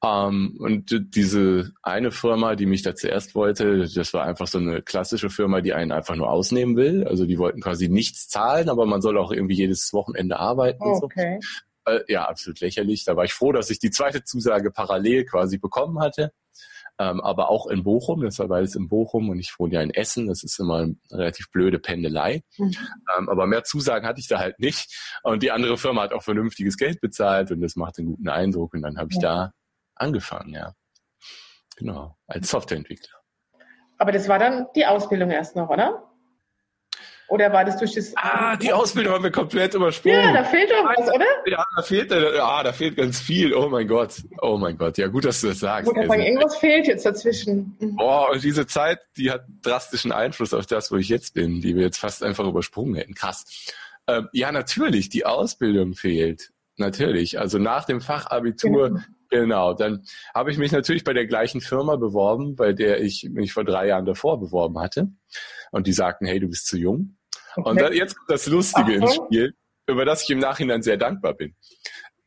[0.03, 4.81] Ähm, und diese eine Firma, die mich da zuerst wollte, das war einfach so eine
[4.81, 7.07] klassische Firma, die einen einfach nur ausnehmen will.
[7.07, 10.89] Also die wollten quasi nichts zahlen, aber man soll auch irgendwie jedes Wochenende arbeiten oh,
[10.89, 11.05] und so.
[11.05, 11.39] Okay.
[11.85, 13.05] Äh, ja, absolut lächerlich.
[13.05, 16.31] Da war ich froh, dass ich die zweite Zusage parallel quasi bekommen hatte.
[16.97, 19.93] Ähm, aber auch in Bochum, das war beides in Bochum und ich wohne ja in
[19.93, 22.41] Essen, das ist immer eine relativ blöde Pendelei.
[22.57, 22.71] Mhm.
[23.17, 25.19] Ähm, aber mehr Zusagen hatte ich da halt nicht.
[25.21, 28.73] Und die andere Firma hat auch vernünftiges Geld bezahlt und das macht einen guten Eindruck.
[28.73, 29.21] Und dann habe ich ja.
[29.21, 29.51] da
[29.95, 30.73] angefangen, ja.
[31.77, 33.19] Genau, als Softwareentwickler.
[33.97, 36.11] Aber das war dann die Ausbildung erst noch, oder?
[37.27, 38.13] Oder war das durch das.
[38.17, 40.19] Ah, die Ausbildung haben wir komplett übersprungen.
[40.19, 41.25] Ja, da fehlt doch was, oder?
[41.47, 43.53] Ja, da fehlt, ja, da fehlt ganz viel.
[43.55, 44.21] Oh mein Gott.
[44.41, 44.97] Oh mein Gott.
[44.99, 45.87] Ja, gut, dass du das sagst.
[45.87, 47.75] Gut, sagen, also, irgendwas fehlt jetzt dazwischen.
[47.79, 47.95] Mhm.
[47.95, 51.75] Boah, und diese Zeit, die hat drastischen Einfluss auf das, wo ich jetzt bin, die
[51.75, 53.15] wir jetzt fast einfach übersprungen hätten.
[53.15, 53.73] Krass.
[54.07, 56.51] Ähm, ja, natürlich, die Ausbildung fehlt.
[56.77, 57.39] Natürlich.
[57.39, 59.01] Also nach dem Fachabitur genau.
[59.35, 63.51] Genau, dann habe ich mich natürlich bei der gleichen Firma beworben, bei der ich mich
[63.51, 65.09] vor drei Jahren davor beworben hatte.
[65.71, 67.17] Und die sagten, hey, du bist zu jung.
[67.57, 67.69] Okay.
[67.69, 69.53] Und dann, jetzt kommt das Lustige Ach, ins Spiel,
[69.87, 71.53] über das ich im Nachhinein sehr dankbar bin.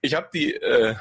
[0.02, 0.96] Ich habe die, äh,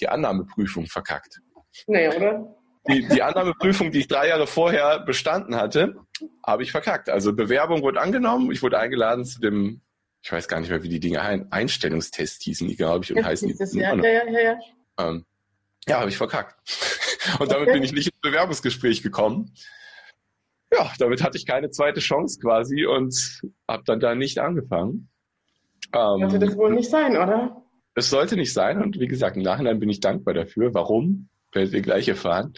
[0.00, 1.38] die Annahmeprüfung verkackt.
[1.86, 2.56] Nee, oder?
[2.88, 5.96] Die, die Annahmeprüfung, die ich drei Jahre vorher bestanden hatte,
[6.46, 7.10] habe ich verkackt.
[7.10, 9.82] Also Bewerbung wurde angenommen, ich wurde eingeladen zu dem,
[10.22, 13.22] ich weiß gar nicht mehr, wie die Dinge heißen, Einstellungstest hießen die, glaube ich, und
[13.22, 13.78] heißen die.
[13.78, 14.58] Ja, ja, ja, ja.
[14.98, 15.24] Ähm,
[15.88, 16.56] ja, habe ich verkackt.
[17.38, 19.52] Und damit bin ich nicht ins Bewerbungsgespräch gekommen.
[20.72, 25.08] Ja, damit hatte ich keine zweite Chance quasi und habe dann da nicht angefangen.
[25.92, 27.62] Ähm, sollte das wohl nicht sein, oder?
[27.94, 30.74] Es sollte nicht sein und wie gesagt, im Nachhinein bin ich dankbar dafür.
[30.74, 31.28] Warum?
[31.52, 32.54] Werdet ihr gleich erfahren.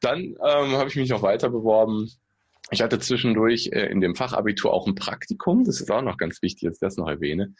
[0.00, 2.10] Dann ähm, habe ich mich noch weiter beworben.
[2.70, 5.64] Ich hatte zwischendurch äh, in dem Fachabitur auch ein Praktikum.
[5.64, 7.54] Das ist auch noch ganz wichtig, dass ich das noch erwähne.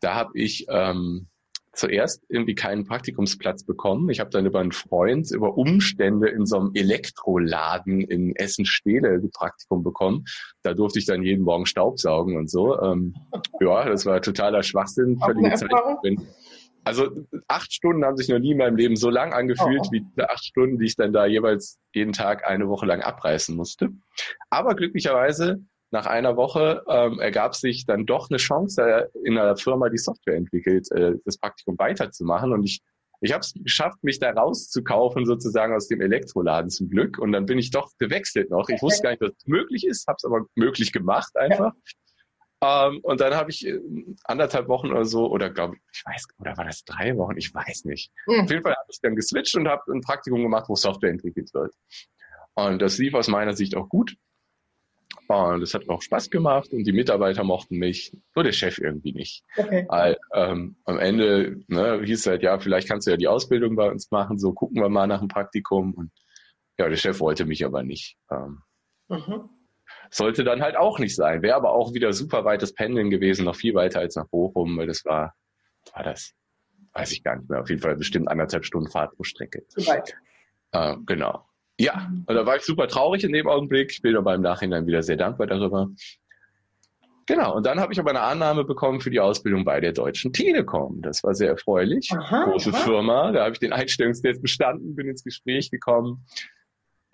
[0.00, 1.28] Da habe ich ähm,
[1.72, 4.10] zuerst irgendwie keinen Praktikumsplatz bekommen.
[4.10, 9.30] Ich habe dann über einen Freund, über Umstände in so einem Elektroladen in Essen-Stehle ein
[9.30, 10.24] Praktikum bekommen.
[10.62, 12.80] Da durfte ich dann jeden Morgen Staubsaugen und so.
[12.80, 13.14] Ähm,
[13.60, 15.70] ja, das war totaler Schwachsinn, völlige Zeit.
[16.84, 17.10] Also
[17.46, 19.92] acht Stunden haben sich noch nie in meinem Leben so lang angefühlt, oh.
[19.92, 23.54] wie diese acht Stunden, die ich dann da jeweils jeden Tag eine Woche lang abreißen
[23.54, 23.90] musste.
[24.50, 29.90] Aber glücklicherweise nach einer Woche ähm, ergab sich dann doch eine Chance, in einer Firma,
[29.90, 32.52] die Software entwickelt, äh, das Praktikum weiterzumachen.
[32.52, 32.80] Und ich,
[33.20, 37.18] ich habe es geschafft, mich da rauszukaufen, sozusagen aus dem Elektroladen zum Glück.
[37.18, 38.70] Und dann bin ich doch gewechselt noch.
[38.70, 41.74] Ich wusste gar nicht, dass es möglich ist, habe es aber möglich gemacht einfach.
[42.62, 42.88] Ja.
[42.88, 43.78] Ähm, und dann habe ich äh,
[44.24, 47.36] anderthalb Wochen oder so, oder glaube ich, ich weiß, oder war das drei Wochen?
[47.36, 48.10] Ich weiß nicht.
[48.26, 48.40] Mhm.
[48.40, 51.52] Auf jeden Fall habe ich dann geswitcht und habe ein Praktikum gemacht, wo Software entwickelt
[51.52, 51.74] wird.
[52.54, 54.16] Und das lief aus meiner Sicht auch gut.
[55.32, 59.12] Und es hat auch Spaß gemacht und die Mitarbeiter mochten mich, nur der Chef irgendwie
[59.12, 59.44] nicht.
[59.56, 59.86] Okay.
[59.88, 63.76] Weil, ähm, am Ende ne, hieß es halt, ja, vielleicht kannst du ja die Ausbildung
[63.76, 65.94] bei uns machen, so gucken wir mal nach dem Praktikum.
[65.94, 66.10] Und
[66.78, 68.16] ja, der Chef wollte mich aber nicht.
[68.30, 68.62] Ähm,
[69.08, 69.48] mhm.
[70.10, 71.42] Sollte dann halt auch nicht sein.
[71.42, 74.86] Wäre aber auch wieder super weites Pendeln gewesen, noch viel weiter als nach Bochum, weil
[74.86, 75.34] das war,
[75.94, 76.32] war das,
[76.92, 79.66] weiß ich gar nicht mehr, auf jeden Fall bestimmt anderthalb Stunden Fahrt pro Strecke.
[79.68, 80.14] Zu weit.
[80.72, 81.46] Äh, genau.
[81.78, 83.90] Ja, und da war ich super traurig in dem Augenblick.
[83.92, 85.88] Ich bin aber im Nachhinein wieder sehr dankbar darüber.
[87.26, 90.32] Genau, und dann habe ich aber eine Annahme bekommen für die Ausbildung bei der Deutschen
[90.32, 91.00] Telekom.
[91.02, 92.10] Das war sehr erfreulich.
[92.12, 92.78] Aha, Große aha.
[92.78, 96.26] Firma, da habe ich den Einstellungstest bestanden, bin ins Gespräch gekommen.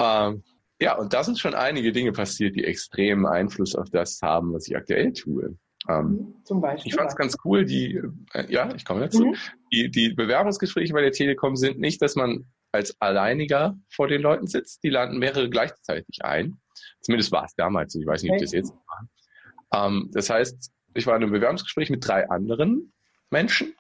[0.01, 0.43] Ähm,
[0.81, 4.67] ja, und da sind schon einige Dinge passiert, die extremen Einfluss auf das haben, was
[4.69, 5.57] ich aktuell tue.
[5.89, 6.91] Ähm, mhm, Zum Beispiel.
[6.91, 8.01] Ich fand es ganz cool, die,
[8.33, 9.27] äh, ja, ich komme dazu.
[9.27, 9.37] Mhm.
[9.73, 14.47] Die, die Bewerbungsgespräche bei der Telekom sind nicht, dass man als Alleiniger vor den Leuten
[14.47, 14.83] sitzt.
[14.83, 16.61] Die landen mehrere gleichzeitig ein.
[17.01, 17.95] Zumindest war es damals.
[17.95, 19.87] Ich weiß nicht, ob das jetzt war.
[19.87, 22.93] Ähm, das heißt, ich war in einem Bewerbungsgespräch mit drei anderen
[23.31, 23.75] Menschen.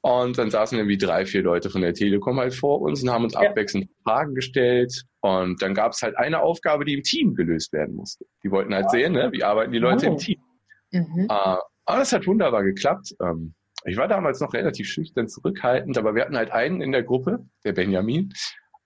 [0.00, 3.24] Und dann saßen irgendwie drei, vier Leute von der Telekom halt vor uns und haben
[3.24, 3.40] uns ja.
[3.40, 5.02] abwechselnd Fragen gestellt.
[5.20, 8.26] Und dann gab es halt eine Aufgabe, die im Team gelöst werden musste.
[8.42, 10.12] Die wollten halt sehen, ne, wie arbeiten die Leute oh.
[10.12, 10.40] im Team.
[10.90, 11.26] Mhm.
[11.30, 13.14] Äh, aber das hat wunderbar geklappt.
[13.22, 13.54] Ähm,
[13.84, 17.46] ich war damals noch relativ schüchtern zurückhaltend, aber wir hatten halt einen in der Gruppe,
[17.64, 18.32] der Benjamin,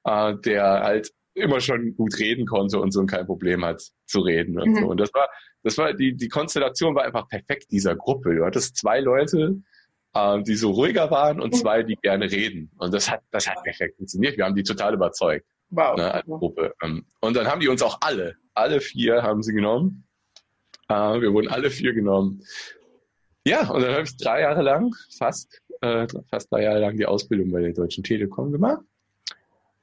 [0.05, 4.59] äh, der halt immer schon gut reden konnte und so kein Problem hat zu reden
[4.59, 4.77] und mhm.
[4.77, 4.87] so.
[4.89, 5.29] Und das war,
[5.63, 8.35] das war, die, die Konstellation war einfach perfekt dieser Gruppe.
[8.35, 9.61] Du hattest zwei Leute,
[10.15, 11.59] äh, die so ruhiger waren und mhm.
[11.59, 12.71] zwei, die gerne reden.
[12.79, 14.37] Und das hat, das hat perfekt funktioniert.
[14.37, 15.47] Wir haben die total überzeugt.
[15.71, 15.97] Wow.
[15.97, 16.75] Ne, als Gruppe.
[16.83, 20.05] Ähm, und dann haben die uns auch alle, alle vier haben sie genommen.
[20.89, 22.43] Äh, wir wurden alle vier genommen.
[23.49, 27.07] Ja, und dann habe ich drei Jahre lang, fast, äh, fast drei Jahre lang die
[27.07, 28.83] Ausbildung bei der Deutschen Telekom gemacht.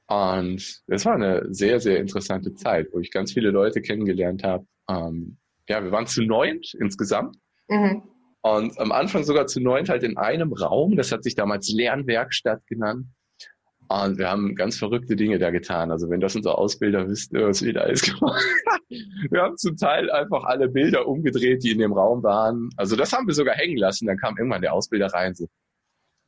[0.06, 4.64] Und das war eine sehr, sehr interessante Zeit, wo ich ganz viele Leute kennengelernt habe.
[4.88, 7.38] Ähm, ja, wir waren zu neunt insgesamt.
[7.66, 8.04] Mhm.
[8.42, 10.94] Und am Anfang sogar zu neunt halt in einem Raum.
[10.94, 13.06] Das hat sich damals Lernwerkstatt genannt.
[13.88, 15.90] Und wir haben ganz verrückte Dinge da getan.
[15.90, 18.82] Also wenn das unser Ausbilder wüsste, was wir da alles gemacht haben.
[19.30, 22.70] Wir haben zum Teil einfach alle Bilder umgedreht, die in dem Raum waren.
[22.76, 24.06] Also das haben wir sogar hängen lassen.
[24.06, 25.48] Dann kam irgendwann der Ausbilder rein so,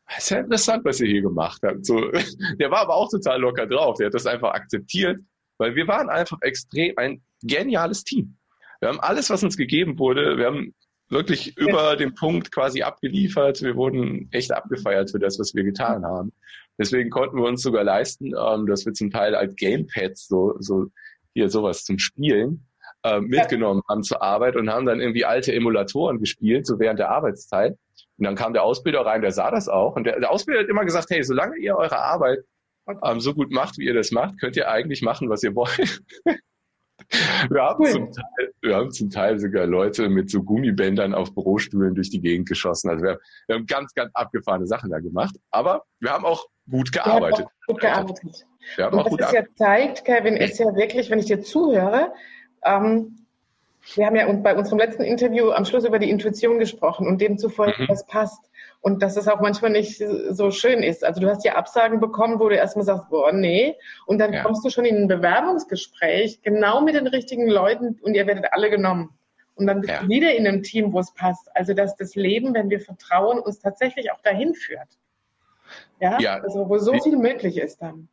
[0.09, 1.85] das ist ja interessant, was ihr hier gemacht habt.
[1.85, 2.11] So,
[2.59, 3.97] der war aber auch total locker drauf.
[3.99, 5.21] Der hat das einfach akzeptiert,
[5.59, 8.37] weil wir waren einfach extrem ein geniales Team.
[8.81, 10.75] Wir haben alles, was uns gegeben wurde, wir haben
[11.11, 13.63] wirklich über den Punkt quasi abgeliefert.
[13.63, 16.33] Wir wurden echt abgefeiert für das, was wir getan haben.
[16.79, 20.87] Deswegen konnten wir uns sogar leisten, ähm, dass wir zum Teil als Gamepads so, so
[21.35, 22.67] hier sowas zum Spielen
[23.03, 27.11] äh, mitgenommen haben zur Arbeit und haben dann irgendwie alte Emulatoren gespielt, so während der
[27.11, 27.77] Arbeitszeit.
[28.17, 29.97] Und dann kam der Ausbilder rein, der sah das auch.
[29.97, 32.41] Und der, der Ausbilder hat immer gesagt, hey, solange ihr eure Arbeit
[33.05, 36.03] ähm, so gut macht, wie ihr das macht, könnt ihr eigentlich machen, was ihr wollt.
[37.51, 37.91] Wir haben, cool.
[37.91, 42.21] zum Teil, wir haben zum Teil sogar Leute mit so Gummibändern auf Bürostühlen durch die
[42.21, 42.91] Gegend geschossen.
[42.91, 45.37] Also wir, wir haben ganz, ganz abgefahrene Sachen da gemacht.
[45.51, 47.47] Aber wir haben auch gut gearbeitet.
[47.67, 48.47] Gut gearbeitet.
[48.77, 51.41] Wir haben Und auch gut es ja zeigt, Kevin, ist ja wirklich, wenn ich dir
[51.41, 52.13] zuhöre,
[52.65, 53.27] ähm,
[53.95, 57.85] wir haben ja bei unserem letzten Interview am Schluss über die Intuition gesprochen und demzufolge,
[57.85, 57.89] mhm.
[57.89, 58.48] was passt
[58.81, 61.05] und dass es auch manchmal nicht so schön ist.
[61.05, 63.77] Also du hast ja Absagen bekommen, wo du erstmal sagst, boah, nee.
[64.07, 64.43] Und dann ja.
[64.43, 68.71] kommst du schon in ein Bewerbungsgespräch genau mit den richtigen Leuten und ihr werdet alle
[68.71, 69.11] genommen.
[69.57, 70.03] Und dann bist ja.
[70.03, 71.51] du wieder in einem Team, wo es passt.
[71.55, 74.89] Also dass das Leben, wenn wir vertrauen, uns tatsächlich auch dahin führt.
[76.01, 76.41] Ja, ja.
[76.41, 78.09] also wo so viel möglich ist dann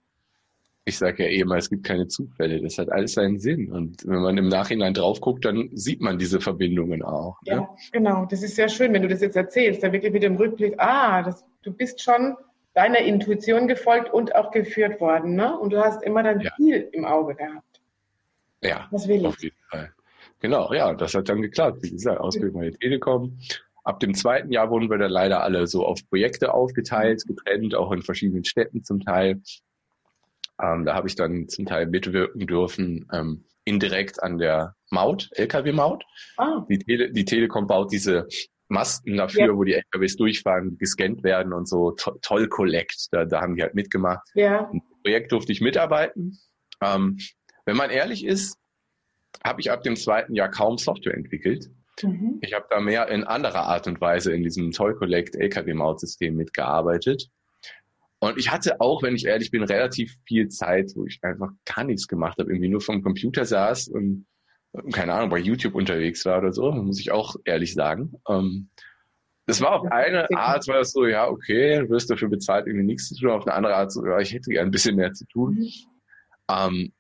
[0.88, 2.62] ich sage ja eh immer, es gibt keine Zufälle.
[2.62, 3.72] Das hat alles seinen Sinn.
[3.72, 7.42] Und wenn man im Nachhinein drauf guckt, dann sieht man diese Verbindungen auch.
[7.42, 7.54] Ne?
[7.54, 8.26] Ja, genau.
[8.26, 11.24] Das ist sehr schön, wenn du das jetzt erzählst, da wirklich mit dem Rückblick, ah,
[11.24, 12.38] das, du bist schon
[12.76, 15.58] deiner Intuition gefolgt und auch geführt worden, ne?
[15.58, 16.52] Und du hast immer dein ja.
[16.58, 17.82] Ziel im Auge gehabt.
[18.62, 19.26] Ja, Was will ich?
[19.26, 19.92] auf jeden Fall.
[20.40, 21.80] Genau, ja, das hat dann geklappt.
[21.82, 23.40] Wie gesagt, Ausbildung bei der Telekom.
[23.84, 27.92] Ab dem zweiten Jahr wurden wir dann leider alle so auf Projekte aufgeteilt, getrennt, auch
[27.92, 29.42] in verschiedenen Städten zum Teil.
[30.62, 36.04] Ähm, da habe ich dann zum Teil mitwirken dürfen, ähm, indirekt an der Maut, Lkw-Maut.
[36.38, 36.66] Ah.
[36.70, 38.28] Die, Tele die Telekom baut diese
[38.68, 39.56] Masten dafür, ja.
[39.56, 43.08] wo die LKWs durchfahren, gescannt werden und so to toll Collect.
[43.12, 44.28] Da, da haben die halt mitgemacht.
[44.34, 44.70] Ja.
[44.72, 46.38] Im Projekt durfte ich mitarbeiten.
[46.82, 47.18] Ähm,
[47.66, 48.58] wenn man ehrlich ist,
[49.44, 51.70] habe ich ab dem zweiten Jahr kaum Software entwickelt.
[52.02, 52.40] Mhm.
[52.42, 57.30] Ich habe da mehr in anderer Art und Weise in diesem Toll Collect LKW-Maut-System mitgearbeitet.
[58.20, 61.84] Und ich hatte auch, wenn ich ehrlich bin, relativ viel Zeit, wo ich einfach gar
[61.84, 64.26] nichts gemacht habe, irgendwie nur vom Computer saß und
[64.92, 68.14] keine Ahnung, bei YouTube unterwegs war oder so, muss ich auch ehrlich sagen.
[68.28, 68.70] Ähm,
[69.46, 72.86] das war auf eine Art, war das so, ja, okay, du wirst dafür bezahlt, irgendwie
[72.86, 73.30] nichts zu tun.
[73.30, 75.56] Auf eine andere Art, so, ja, ich hätte gerne ein bisschen mehr zu tun.
[75.56, 75.70] Mhm.
[76.50, 76.94] Ähm,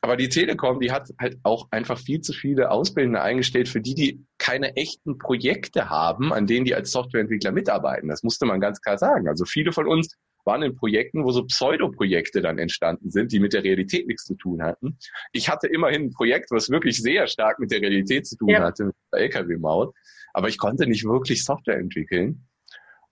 [0.00, 3.94] aber die Telekom, die hat halt auch einfach viel zu viele Ausbildende eingestellt, für die,
[3.94, 8.08] die keine echten Projekte haben, an denen die als Softwareentwickler mitarbeiten.
[8.08, 9.26] Das musste man ganz klar sagen.
[9.26, 10.14] Also viele von uns
[10.48, 14.34] waren in Projekten, wo so Pseudoprojekte dann entstanden sind, die mit der Realität nichts zu
[14.34, 14.98] tun hatten.
[15.32, 18.62] Ich hatte immerhin ein Projekt, was wirklich sehr stark mit der Realität zu tun ja.
[18.62, 19.94] hatte, mit der LKW-Maut.
[20.32, 22.46] Aber ich konnte nicht wirklich Software entwickeln.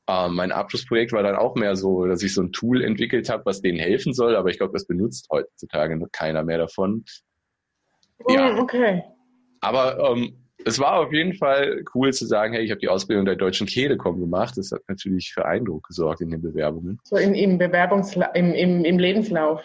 [0.08, 3.44] Ähm, mein Abschlussprojekt war dann auch mehr so, dass ich so ein Tool entwickelt habe,
[3.44, 7.04] was denen helfen soll, aber ich glaube, das benutzt heutzutage keiner mehr davon.
[8.24, 8.56] Oh, ja.
[8.56, 9.02] Okay.
[9.60, 13.24] Aber ähm, es war auf jeden Fall cool zu sagen, hey, ich habe die Ausbildung
[13.24, 14.58] der Deutschen Telekom gemacht.
[14.58, 16.98] Das hat natürlich für Eindruck gesorgt in den Bewerbungen.
[17.04, 19.62] So in, im Bewerbungsla im, im, im Lebenslauf.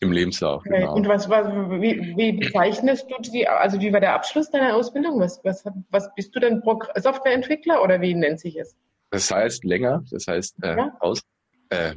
[0.00, 0.80] Im Lebenslauf, okay.
[0.80, 0.96] genau.
[0.96, 1.46] Und was, was
[1.80, 5.20] wie, wie bezeichnest du die, also wie war der Abschluss deiner Ausbildung?
[5.20, 6.60] Was, was, was bist du denn
[6.96, 8.76] Softwareentwickler oder wie nennt sich es?
[9.10, 10.96] Das heißt länger, das heißt äh, ja.
[10.98, 11.22] aus,
[11.68, 11.94] äh,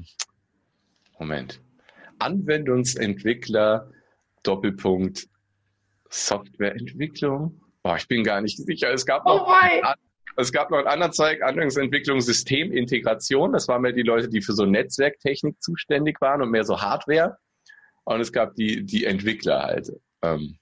[1.18, 1.60] Moment.
[2.20, 3.90] Anwendungsentwickler
[4.44, 5.28] Doppelpunkt
[6.12, 8.92] Softwareentwicklung Boah, ich bin gar nicht sicher.
[8.92, 9.94] Es gab noch, oh
[10.38, 13.54] es gab noch einen anderen Zweig, Anwendungsentwicklung, Systemintegration.
[13.54, 17.38] Das waren mehr die Leute, die für so Netzwerktechnik zuständig waren und mehr so Hardware.
[18.06, 19.92] Und es gab die, die Entwickler halt.
[20.24, 20.58] Ähm,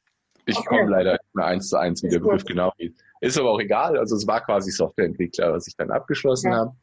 [0.45, 0.67] ich okay.
[0.67, 3.01] komme leider nicht mehr eins zu eins, wie der Begriff genau ist.
[3.21, 3.97] Ist aber auch egal.
[3.97, 6.57] Also es war quasi Softwareentwickler, was ich dann abgeschlossen ja.
[6.57, 6.75] habe.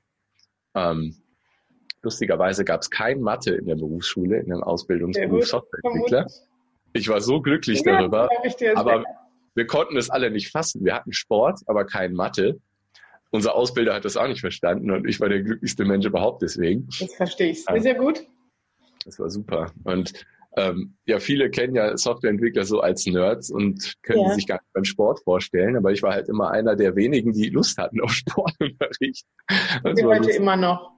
[0.75, 1.17] Ähm,
[2.01, 6.27] lustigerweise gab es kein Mathe in der Berufsschule, in dem Ausbildungsberuf Softwareentwickler.
[6.95, 8.31] Ich war so glücklich ja, darüber.
[8.77, 9.05] Aber
[9.61, 10.87] wir konnten es alle nicht fassen.
[10.87, 12.59] Wir hatten Sport, aber kein Mathe.
[13.31, 16.89] Unser Ausbilder hat das auch nicht verstanden und ich war der glücklichste Mensch überhaupt deswegen.
[16.99, 17.63] Das verstehe ich.
[17.65, 18.25] Sehr gut.
[19.05, 19.71] Das war super.
[19.85, 20.15] Und
[20.57, 24.35] ähm, ja, viele kennen ja Softwareentwickler so als Nerds und können ja.
[24.35, 27.51] sich gar nicht beim Sport vorstellen, aber ich war halt immer einer der wenigen, die
[27.51, 29.27] Lust hatten auf Sportunterricht.
[29.85, 30.91] Das heute immer noch.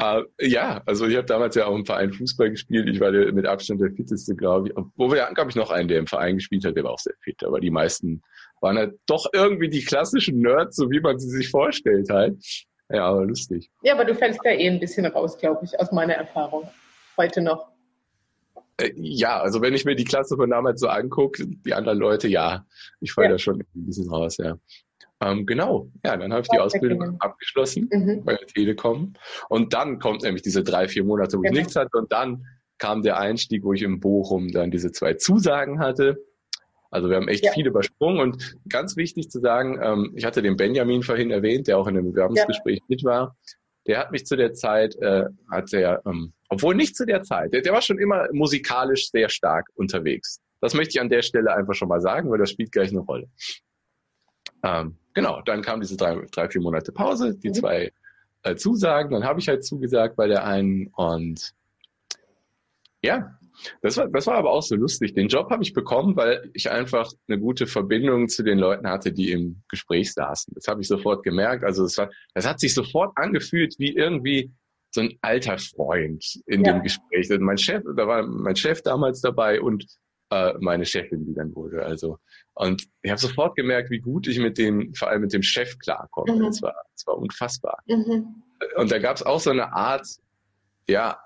[0.00, 2.88] Uh, ja, also ich habe damals ja auch im Verein Fußball gespielt.
[2.88, 4.76] Ich war der, mit Abstand der fitteste, glaube ich.
[4.76, 6.98] Obwohl wir hatten, glaube ich, noch einen, der im Verein gespielt hat, der war auch
[6.98, 7.44] sehr fit.
[7.44, 8.22] Aber die meisten
[8.62, 12.38] waren halt doch irgendwie die klassischen Nerds, so wie man sie sich vorstellt halt.
[12.88, 13.70] Ja, aber lustig.
[13.82, 16.68] Ja, aber du fällst da eh ein bisschen raus, glaube ich, aus meiner Erfahrung.
[17.18, 17.68] Heute noch.
[18.78, 22.26] Äh, ja, also wenn ich mir die Klasse von damals so angucke, die anderen Leute,
[22.26, 22.64] ja,
[23.00, 23.32] ich falle ja.
[23.32, 24.56] da schon ein bisschen raus, ja.
[25.22, 28.24] Ähm, genau, ja, dann habe ich die Ausbildung abgeschlossen mhm.
[28.24, 29.14] bei der Telekom.
[29.48, 31.60] Und dann kommt nämlich diese drei, vier Monate, wo ich genau.
[31.60, 31.98] nichts hatte.
[31.98, 32.44] Und dann
[32.78, 36.16] kam der Einstieg, wo ich in Bochum dann diese zwei Zusagen hatte.
[36.90, 37.52] Also wir haben echt ja.
[37.52, 38.20] viel übersprungen.
[38.20, 41.94] Und ganz wichtig zu sagen, ähm, ich hatte den Benjamin vorhin erwähnt, der auch in
[41.94, 42.84] dem Bewerbungsgespräch ja.
[42.88, 43.36] mit war.
[43.86, 47.52] Der hat mich zu der Zeit, äh, hat er, ähm, obwohl nicht zu der Zeit,
[47.52, 50.40] der, der war schon immer musikalisch sehr stark unterwegs.
[50.60, 53.00] Das möchte ich an der Stelle einfach schon mal sagen, weil das spielt gleich eine
[53.00, 53.28] Rolle.
[54.62, 57.54] Ähm, genau, dann kam diese drei, drei vier Monate Pause, die mhm.
[57.54, 57.92] zwei
[58.42, 61.54] äh, Zusagen, dann habe ich halt zugesagt bei der einen und
[63.02, 63.38] ja,
[63.82, 65.14] das war, das war aber auch so lustig.
[65.14, 69.12] Den Job habe ich bekommen, weil ich einfach eine gute Verbindung zu den Leuten hatte,
[69.12, 70.54] die im Gespräch saßen.
[70.54, 71.64] Das habe ich sofort gemerkt.
[71.64, 74.50] Also es war, das hat sich sofort angefühlt wie irgendwie
[74.90, 76.72] so ein alter Freund in ja.
[76.72, 77.30] dem Gespräch.
[77.30, 79.86] Also mein Chef, da war mein Chef damals dabei und
[80.30, 81.84] äh, meine Chefin, die dann wurde.
[81.84, 82.18] Also
[82.54, 85.78] und ich habe sofort gemerkt, wie gut ich mit dem, vor allem mit dem Chef
[85.78, 86.36] klarkomme.
[86.36, 86.42] Mhm.
[86.44, 87.82] Das, war, das war unfassbar.
[87.86, 88.42] Mhm.
[88.76, 90.06] Und da gab es auch so eine Art,
[90.88, 91.18] ja,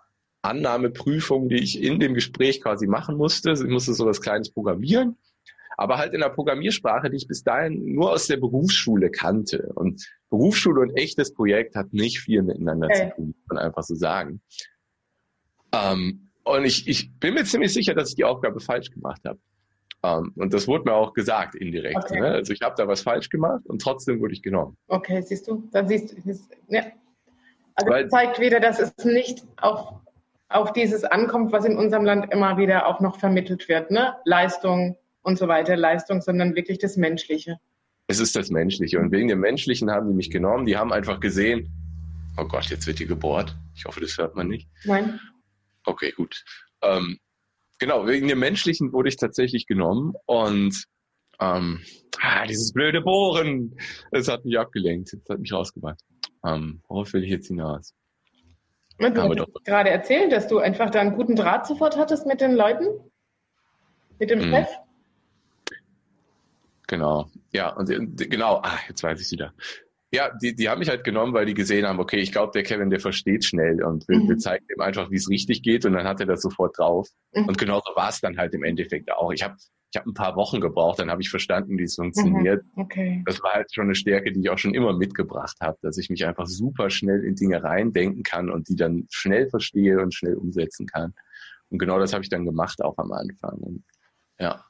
[0.43, 3.53] Annahmeprüfung, die ich in dem Gespräch quasi machen musste.
[3.53, 5.17] Ich musste so was Kleines programmieren,
[5.79, 9.73] aber halt in der Programmiersprache, die ich bis dahin nur aus der Berufsschule kannte.
[9.75, 13.09] Und Berufsschule und echtes Projekt hat nicht viel miteinander okay.
[13.09, 14.43] zu tun, muss man einfach so sagen.
[15.73, 19.38] Ähm, und ich, ich bin mir ziemlich sicher, dass ich die Aufgabe falsch gemacht habe.
[20.02, 21.96] Um, ähm, und das wurde mir auch gesagt indirekt.
[21.96, 22.20] Okay.
[22.20, 22.26] Ne?
[22.26, 24.76] Also ich habe da was falsch gemacht und trotzdem wurde ich genommen.
[24.87, 26.16] Okay, siehst du, dann siehst du,
[26.68, 26.83] ja.
[27.74, 29.94] Also Weil, das zeigt wieder, dass es nicht auf,
[30.50, 34.14] auf dieses ankommt, was in unserem Land immer wieder auch noch vermittelt wird, ne?
[34.26, 37.59] Leistung und so weiter, Leistung, sondern wirklich das Menschliche.
[38.07, 38.98] es ist das Menschliche.
[39.00, 40.66] Und wegen dem Menschlichen haben die mich genommen.
[40.66, 41.70] Die haben einfach gesehen,
[42.37, 43.57] oh Gott, jetzt wird die gebohrt.
[43.74, 44.68] Ich hoffe, das hört man nicht.
[44.85, 45.18] Nein.
[45.85, 46.44] Okay, gut.
[46.83, 47.18] Ähm,
[47.79, 50.85] genau, wegen dem Menschlichen wurde ich tatsächlich genommen und
[51.40, 51.83] ähm,
[52.20, 53.77] ah, dieses blöde Bohren,
[54.11, 56.01] es hat mich abgelenkt, es hat mich rausgebracht.
[56.44, 57.94] Ähm, worauf will ich jetzt hinaus?
[58.99, 62.55] Du hast gerade erzählt, dass du einfach da einen guten Draht sofort hattest mit den
[62.55, 62.87] Leuten,
[64.20, 64.51] mit dem hm.
[64.51, 64.68] Chef.
[66.87, 69.53] Genau, ja, und genau, ah, jetzt weiß ich wieder.
[70.14, 72.62] Ja, die, die haben mich halt genommen, weil die gesehen haben, okay, ich glaube, der
[72.62, 74.29] Kevin, der versteht schnell und wir, mhm.
[74.29, 77.09] wir zeigen ihm einfach, wie es richtig geht und dann hat er das sofort drauf.
[77.33, 77.48] Mhm.
[77.48, 79.33] Und genauso war es dann halt im Endeffekt auch.
[79.33, 82.64] Ich habe ich hab ein paar Wochen gebraucht, dann habe ich verstanden, wie es funktioniert.
[82.74, 82.83] Mhm.
[82.83, 83.22] Okay.
[83.27, 86.11] Das war halt schon eine Stärke, die ich auch schon immer mitgebracht habe, dass ich
[86.11, 90.35] mich einfach super schnell in Dinge reindenken kann und die dann schnell verstehe und schnell
[90.35, 91.14] umsetzen kann.
[91.70, 93.59] Und genau das habe ich dann gemacht, auch am Anfang.
[93.59, 93.85] Und
[94.38, 94.64] ja.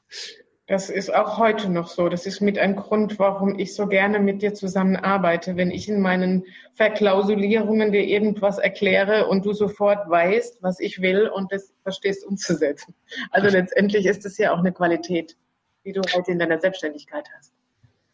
[0.67, 2.09] Das ist auch heute noch so.
[2.09, 5.57] Das ist mit ein Grund, warum ich so gerne mit dir zusammenarbeite.
[5.57, 11.27] Wenn ich in meinen Verklausulierungen dir irgendwas erkläre und du sofort weißt, was ich will
[11.27, 12.95] und das verstehst umzusetzen.
[13.29, 15.37] Also letztendlich ist es ja auch eine Qualität,
[15.85, 17.53] die du heute in deiner Selbstständigkeit hast.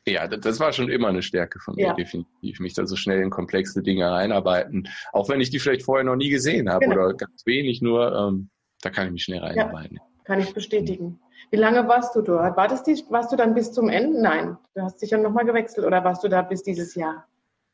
[0.05, 1.93] Ja, das war schon immer eine Stärke von mir, ja.
[1.93, 2.59] definitiv.
[2.59, 4.89] Mich da so schnell in komplexe Dinge reinarbeiten.
[5.13, 6.95] Auch wenn ich die vielleicht vorher noch nie gesehen habe genau.
[6.95, 8.49] oder ganz wenig nur, ähm,
[8.81, 9.97] da kann ich mich schnell reinarbeiten.
[9.97, 11.19] Ja, kann ich bestätigen.
[11.49, 12.55] Wie lange warst du dort?
[12.55, 14.21] War das die, warst du dann bis zum Ende?
[14.21, 17.27] Nein, du hast dich dann nochmal gewechselt oder warst du da bis dieses Jahr?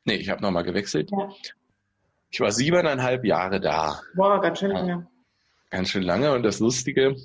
[0.06, 1.12] Nee, ich habe nochmal gewechselt.
[1.12, 1.30] Ja.
[2.30, 4.00] Ich war siebeneinhalb Jahre da.
[4.16, 4.92] Boah, ganz schön lange.
[4.92, 5.08] Ja,
[5.70, 6.34] ganz schön lange.
[6.34, 7.16] Und das Lustige,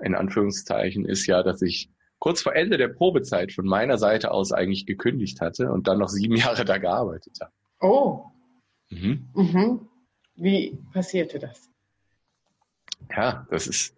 [0.00, 4.52] in Anführungszeichen, ist ja, dass ich kurz vor Ende der Probezeit von meiner Seite aus
[4.52, 7.52] eigentlich gekündigt hatte und dann noch sieben Jahre da gearbeitet habe.
[7.80, 8.24] Oh.
[8.90, 9.28] Mhm.
[9.34, 9.88] Mhm.
[10.34, 11.70] Wie passierte das?
[13.10, 13.94] Ja, das ist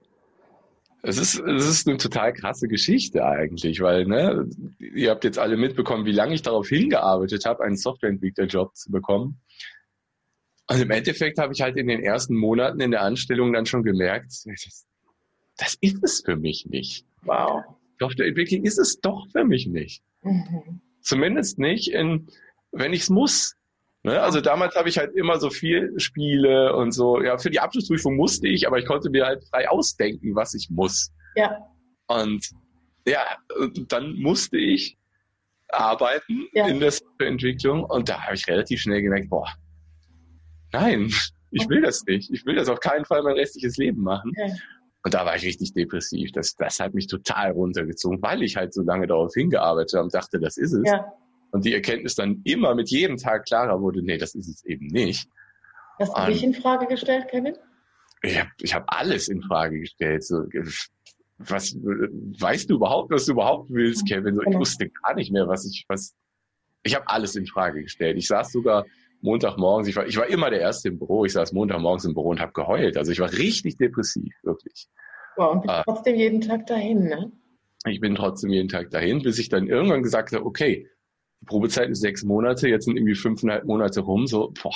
[1.03, 5.57] es ist, es ist eine total krasse Geschichte eigentlich, weil ne, ihr habt jetzt alle
[5.57, 9.41] mitbekommen, wie lange ich darauf hingearbeitet habe, einen Softwareentwicklerjob zu bekommen.
[10.71, 13.85] Und im Endeffekt habe ich halt in den ersten Monaten in der Anstellung dann schon
[13.85, 14.87] gemerkt, das,
[15.57, 17.07] das ist es für mich nicht.
[17.23, 17.63] Wow.
[17.99, 20.03] Softwareentwicklung ist es doch für mich nicht.
[20.23, 20.81] Mhm.
[21.01, 22.29] Zumindest nicht, in,
[22.73, 23.55] wenn ich es muss.
[24.05, 24.21] Ne?
[24.21, 27.21] Also damals habe ich halt immer so viel Spiele und so.
[27.21, 30.71] Ja, für die Abschlussprüfung musste ich, aber ich konnte mir halt frei ausdenken, was ich
[30.71, 31.11] muss.
[31.35, 31.59] Ja.
[32.07, 32.49] Und
[33.07, 33.25] ja,
[33.89, 34.97] dann musste ich
[35.71, 36.67] arbeiten ja.
[36.67, 39.49] in der Softwareentwicklung und da habe ich relativ schnell gemerkt, boah,
[40.73, 41.13] nein,
[41.51, 42.31] ich will das nicht.
[42.31, 44.33] Ich will das auf keinen Fall mein restliches Leben machen.
[44.37, 44.47] Ja.
[45.05, 46.33] Und da war ich richtig depressiv.
[46.33, 50.15] Das, das hat mich total runtergezogen, weil ich halt so lange darauf hingearbeitet habe und
[50.15, 50.83] dachte, das ist es.
[50.87, 51.13] Ja
[51.51, 54.87] und die Erkenntnis dann immer mit jedem Tag klarer wurde, nee, das ist es eben
[54.87, 55.29] nicht.
[55.99, 57.57] Hast du dich in Frage gestellt, Kevin?
[58.23, 60.25] Ich habe ich hab alles in Frage gestellt.
[60.25, 60.45] So,
[61.39, 64.35] was weißt du überhaupt, was du überhaupt willst, Kevin?
[64.35, 64.61] So, ich genau.
[64.61, 66.15] wusste gar nicht mehr, was ich, was.
[66.85, 68.17] Ich habe alles in Frage gestellt.
[68.17, 68.85] Ich saß sogar
[69.21, 72.31] Montagmorgens, ich war, ich war immer der Erste im Büro, ich saß Montagmorgens im Büro
[72.31, 72.97] und habe geheult.
[72.97, 74.89] Also ich war richtig depressiv, wirklich.
[75.37, 75.83] Wow, und bist ah.
[75.85, 77.33] trotzdem jeden Tag dahin, ne?
[77.87, 80.89] Ich bin trotzdem jeden Tag dahin, bis ich dann irgendwann gesagt habe, okay,
[81.41, 84.75] die Probezeit ist sechs Monate, jetzt sind irgendwie fünfeinhalb Monate rum, so, boah,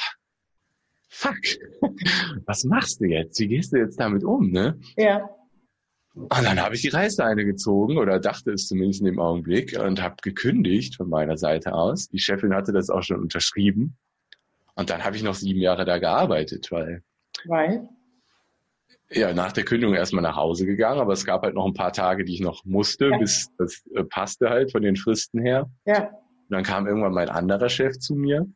[1.09, 1.38] fuck,
[2.46, 3.38] was machst du jetzt?
[3.40, 4.79] Wie gehst du jetzt damit um, ne?
[4.96, 5.29] Ja.
[6.14, 10.03] Und dann habe ich die Reißleine gezogen oder dachte es zumindest in dem Augenblick und
[10.03, 12.09] habe gekündigt von meiner Seite aus.
[12.09, 13.96] Die Chefin hatte das auch schon unterschrieben.
[14.75, 17.03] Und dann habe ich noch sieben Jahre da gearbeitet, weil.
[17.46, 17.88] Weil?
[19.11, 21.92] Ja, nach der Kündigung erstmal nach Hause gegangen, aber es gab halt noch ein paar
[21.92, 23.18] Tage, die ich noch musste, ja.
[23.18, 25.70] bis das äh, passte halt von den Fristen her.
[25.85, 26.11] Ja.
[26.53, 28.47] Und dann kam irgendwann mein anderer Chef zu mir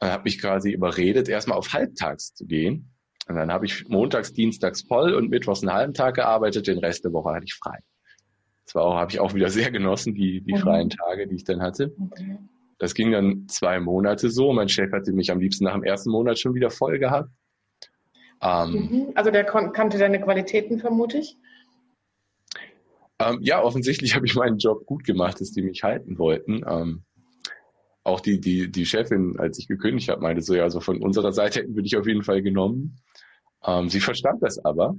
[0.00, 2.90] und hat mich quasi überredet, erstmal auf halbtags zu gehen.
[3.28, 7.04] Und dann habe ich montags, dienstags voll und mittwochs einen halben Tag gearbeitet, den Rest
[7.04, 7.78] der Woche hatte ich frei.
[8.64, 10.58] Das war auch, habe ich auch wieder sehr genossen, die, die mhm.
[10.58, 11.94] freien Tage, die ich dann hatte.
[12.00, 12.36] Okay.
[12.80, 14.52] Das ging dann zwei Monate so.
[14.52, 17.30] Mein Chef hatte mich am liebsten nach dem ersten Monat schon wieder voll gehabt.
[18.42, 19.12] Ähm, mhm.
[19.14, 21.36] Also der kannte deine Qualitäten, vermute ich?
[23.20, 26.64] Ähm, ja, offensichtlich habe ich meinen Job gut gemacht, dass die mich halten wollten.
[26.68, 27.02] Ähm,
[28.04, 31.32] auch die, die, die Chefin, als ich gekündigt habe, meinte so, ja, also von unserer
[31.32, 33.00] Seite hätten wir dich auf jeden Fall genommen.
[33.64, 34.96] Ähm, sie verstand das aber.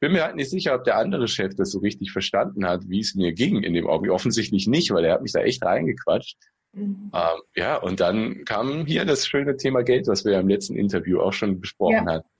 [0.00, 3.00] Bin mir halt nicht sicher, ob der andere Chef das so richtig verstanden hat, wie
[3.00, 4.12] es mir ging in dem Augenblick.
[4.12, 6.36] Offensichtlich nicht, weil er hat mich da echt reingequatscht.
[6.74, 7.10] Mhm.
[7.14, 10.74] Ähm, ja, und dann kam hier das schöne Thema Geld, was wir ja im letzten
[10.74, 12.14] Interview auch schon besprochen ja.
[12.14, 12.31] hatten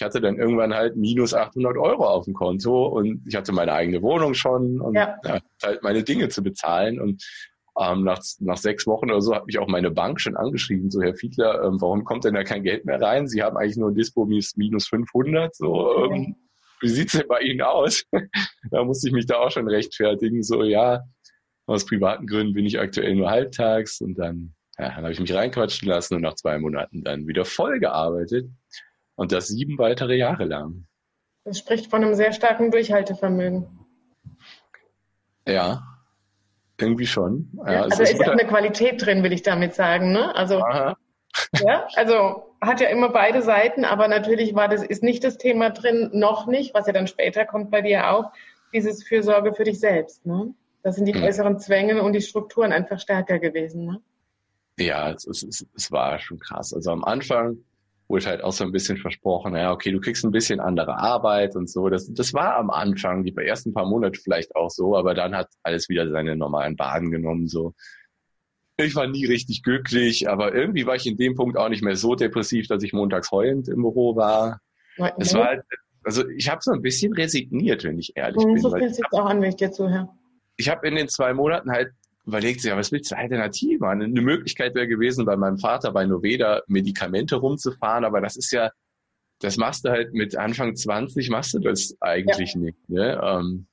[0.00, 3.74] ich hatte dann irgendwann halt minus 800 Euro auf dem Konto und ich hatte meine
[3.74, 5.18] eigene Wohnung schon und ja.
[5.22, 7.22] Ja, halt meine Dinge zu bezahlen und
[7.78, 11.02] ähm, nach, nach sechs Wochen oder so hat mich auch meine Bank schon angeschrieben, so
[11.02, 13.28] Herr Fiedler, ähm, warum kommt denn da kein Geld mehr rein?
[13.28, 16.34] Sie haben eigentlich nur ein Dispo minus 500, so, ähm,
[16.80, 18.02] wie sieht's denn bei Ihnen aus?
[18.70, 21.02] da musste ich mich da auch schon rechtfertigen, so, ja,
[21.66, 25.34] Aus privaten Gründen bin ich aktuell nur halbtags und dann, ja, dann habe ich mich
[25.34, 28.48] reinquatschen lassen und nach zwei Monaten dann wieder voll gearbeitet.
[29.20, 30.86] Und das sieben weitere Jahre lang.
[31.44, 33.68] Das spricht von einem sehr starken Durchhaltevermögen.
[35.46, 35.82] Ja,
[36.80, 37.50] irgendwie schon.
[37.66, 40.12] Ja, also ist ja auch eine Qualität drin, will ich damit sagen.
[40.12, 40.34] Ne?
[40.34, 40.64] Also,
[41.62, 45.68] ja, also hat ja immer beide Seiten, aber natürlich war das, ist nicht das Thema
[45.68, 48.32] drin, noch nicht, was ja dann später kommt bei dir auch,
[48.72, 50.24] dieses Fürsorge für dich selbst.
[50.24, 50.54] Ne?
[50.82, 51.24] Das sind die hm.
[51.24, 53.84] äußeren Zwänge und die Strukturen einfach stärker gewesen.
[53.84, 54.00] Ne?
[54.78, 56.72] Ja, es, es, es war schon krass.
[56.72, 57.58] Also am Anfang
[58.10, 61.54] wurde halt auch so ein bisschen versprochen, ja, okay, du kriegst ein bisschen andere Arbeit
[61.54, 61.88] und so.
[61.88, 65.48] Das, das war am Anfang, die ersten paar Monate vielleicht auch so, aber dann hat
[65.62, 67.72] alles wieder seine normalen Bahnen genommen, so.
[68.76, 71.96] Ich war nie richtig glücklich, aber irgendwie war ich in dem Punkt auch nicht mehr
[71.96, 74.60] so depressiv, dass ich montags heulend im Büro war.
[75.18, 75.62] Es war halt,
[76.02, 78.62] also ich habe so ein bisschen resigniert, wenn ich ehrlich mhm, bin.
[78.62, 80.08] So fühlt sich auch an, wenn ich dir zuhöre.
[80.56, 81.92] Ich habe in den zwei Monaten halt
[82.26, 84.02] überlegt sich, ja, was willst du alternativ machen?
[84.02, 88.70] Eine Möglichkeit wäre gewesen, bei meinem Vater bei Noveda Medikamente rumzufahren, aber das ist ja,
[89.40, 92.60] das machst du halt mit Anfang 20, machst du das eigentlich ja.
[92.60, 92.88] nicht.
[92.88, 93.20] Ne?
[93.22, 93.66] Ähm,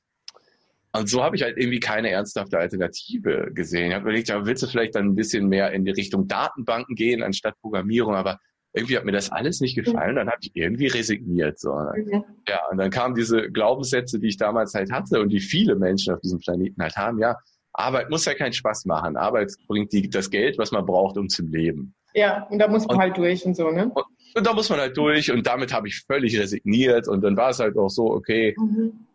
[0.94, 3.90] und so habe ich halt irgendwie keine ernsthafte Alternative gesehen.
[3.90, 6.96] Ich habe überlegt, ja, willst du vielleicht dann ein bisschen mehr in die Richtung Datenbanken
[6.96, 8.40] gehen, anstatt Programmierung, aber
[8.74, 11.60] irgendwie hat mir das alles nicht gefallen, dann habe ich irgendwie resigniert.
[11.60, 11.74] So.
[11.74, 12.24] Mhm.
[12.48, 16.14] Ja, und dann kamen diese Glaubenssätze, die ich damals halt hatte und die viele Menschen
[16.14, 17.36] auf diesem Planeten halt haben, ja,
[17.78, 19.16] Arbeit muss ja keinen Spaß machen.
[19.16, 21.94] Arbeit bringt die, das Geld, was man braucht, um zu leben.
[22.14, 23.92] Ja, und da muss man und, halt durch und so, ne?
[23.94, 24.04] Und,
[24.34, 27.52] und, da muss man halt durch und damit habe ich völlig resigniert und dann war
[27.52, 29.06] es halt auch so, okay, mhm.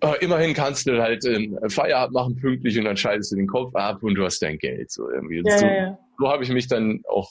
[0.00, 3.74] äh, immerhin kannst du halt äh, Feierabend machen pünktlich und dann schaltest du den Kopf
[3.74, 4.90] ab und du hast dein Geld.
[4.90, 5.42] So irgendwie.
[5.44, 5.98] Ja, so, ja, ja.
[6.18, 7.30] so habe ich mich dann auch,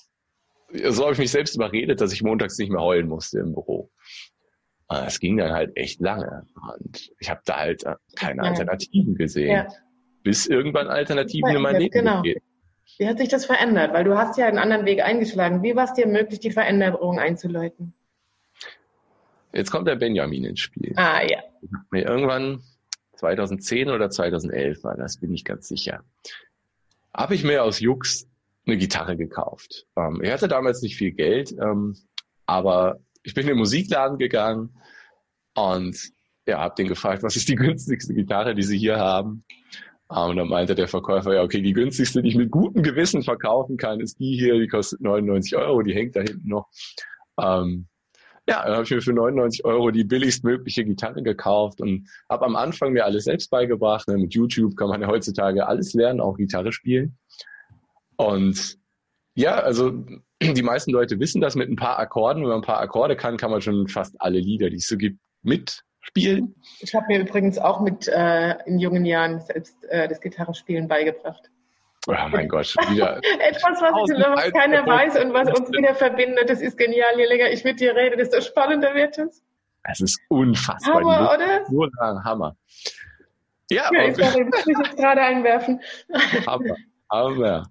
[0.89, 3.89] so habe ich mich selbst überredet, dass ich montags nicht mehr heulen musste im Büro.
[5.07, 6.45] Es ging dann halt echt lange
[6.75, 9.65] und ich habe da halt äh, keine Alternativen gesehen.
[10.23, 12.21] Bis irgendwann Alternativen in mein Leben genau.
[12.21, 12.41] geht.
[12.97, 13.93] Wie hat sich das verändert?
[13.93, 15.63] Weil du hast ja einen anderen Weg eingeschlagen.
[15.63, 17.93] Wie war es dir möglich, die Veränderung einzuläuten?
[19.51, 20.93] Jetzt kommt der Benjamin ins Spiel.
[20.95, 21.43] Ah, ja.
[21.91, 22.63] Mir irgendwann
[23.17, 26.03] 2010 oder 2011 war das, bin ich ganz sicher.
[27.13, 28.27] Habe ich mir aus Jux
[28.65, 29.85] eine Gitarre gekauft.
[29.95, 31.95] Ähm, ich hatte damals nicht viel Geld, ähm,
[32.45, 34.75] aber ich bin in den Musikladen gegangen
[35.53, 35.97] und
[36.45, 39.43] ja, habe den gefragt, was ist die günstigste Gitarre, die sie hier haben?
[40.13, 43.23] Ah, und dann meinte der Verkäufer, ja, okay, die günstigste, die ich mit gutem Gewissen
[43.23, 46.69] verkaufen kann, ist die hier, die kostet 99 Euro, die hängt da hinten noch.
[47.41, 47.87] Ähm,
[48.47, 52.55] ja, dann habe ich mir für 99 Euro die billigstmögliche Gitarre gekauft und habe am
[52.55, 54.07] Anfang mir alles selbst beigebracht.
[54.07, 54.19] Ne?
[54.19, 57.17] Mit YouTube kann man ja heutzutage alles lernen, auch Gitarre spielen.
[58.15, 58.77] Und
[59.33, 60.05] ja, also
[60.43, 62.43] die meisten Leute wissen das mit ein paar Akkorden.
[62.43, 64.95] Wenn man ein paar Akkorde kann, kann man schon fast alle Lieder, die es so
[64.95, 66.55] gibt, mit spielen.
[66.79, 71.49] Ich habe mir übrigens auch mit äh, in jungen Jahren selbst äh, das Gitarrespielen beigebracht.
[72.07, 73.17] Oh mein Gott, wieder.
[73.39, 77.17] Etwas, was, was keiner weiß und was uns wieder verbindet, das ist genial.
[77.17, 79.41] Je länger ich mit dir rede, desto spannender wird es.
[79.83, 80.95] Es ist unfassbar.
[80.95, 81.71] Hammer, oder?
[81.71, 82.55] Nur sagen, Hammer.
[83.69, 85.81] Ja, ja ich sorry, muss ich jetzt gerade einwerfen.
[86.47, 86.75] Hammer,
[87.09, 87.63] Hammer.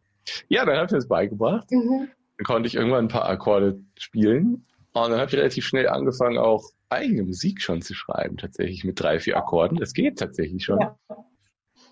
[0.48, 1.70] Ja, dann habe ich das beigebracht.
[1.70, 2.10] Mhm.
[2.38, 4.66] Dann konnte ich irgendwann ein paar Akkorde spielen.
[4.94, 9.00] Und dann habe ich relativ schnell angefangen, auch eigene Musik schon zu schreiben, tatsächlich mit
[9.00, 9.78] drei, vier Akkorden.
[9.78, 10.80] Das geht tatsächlich schon.
[10.80, 10.96] Ja.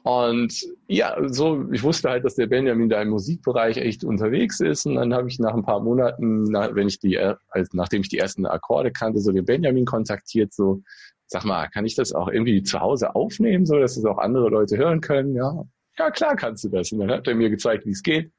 [0.03, 4.87] Und ja, so, ich wusste halt, dass der Benjamin da im Musikbereich echt unterwegs ist.
[4.87, 8.09] Und dann habe ich nach ein paar Monaten, nach, wenn ich die, also nachdem ich
[8.09, 10.83] die ersten Akkorde kannte, so den Benjamin kontaktiert, so,
[11.27, 14.49] sag mal, kann ich das auch irgendwie zu Hause aufnehmen, so dass es auch andere
[14.49, 15.35] Leute hören können?
[15.35, 15.65] Ja,
[15.99, 16.93] ja, klar kannst du das.
[16.93, 18.31] Und dann hat er mir gezeigt, wie es geht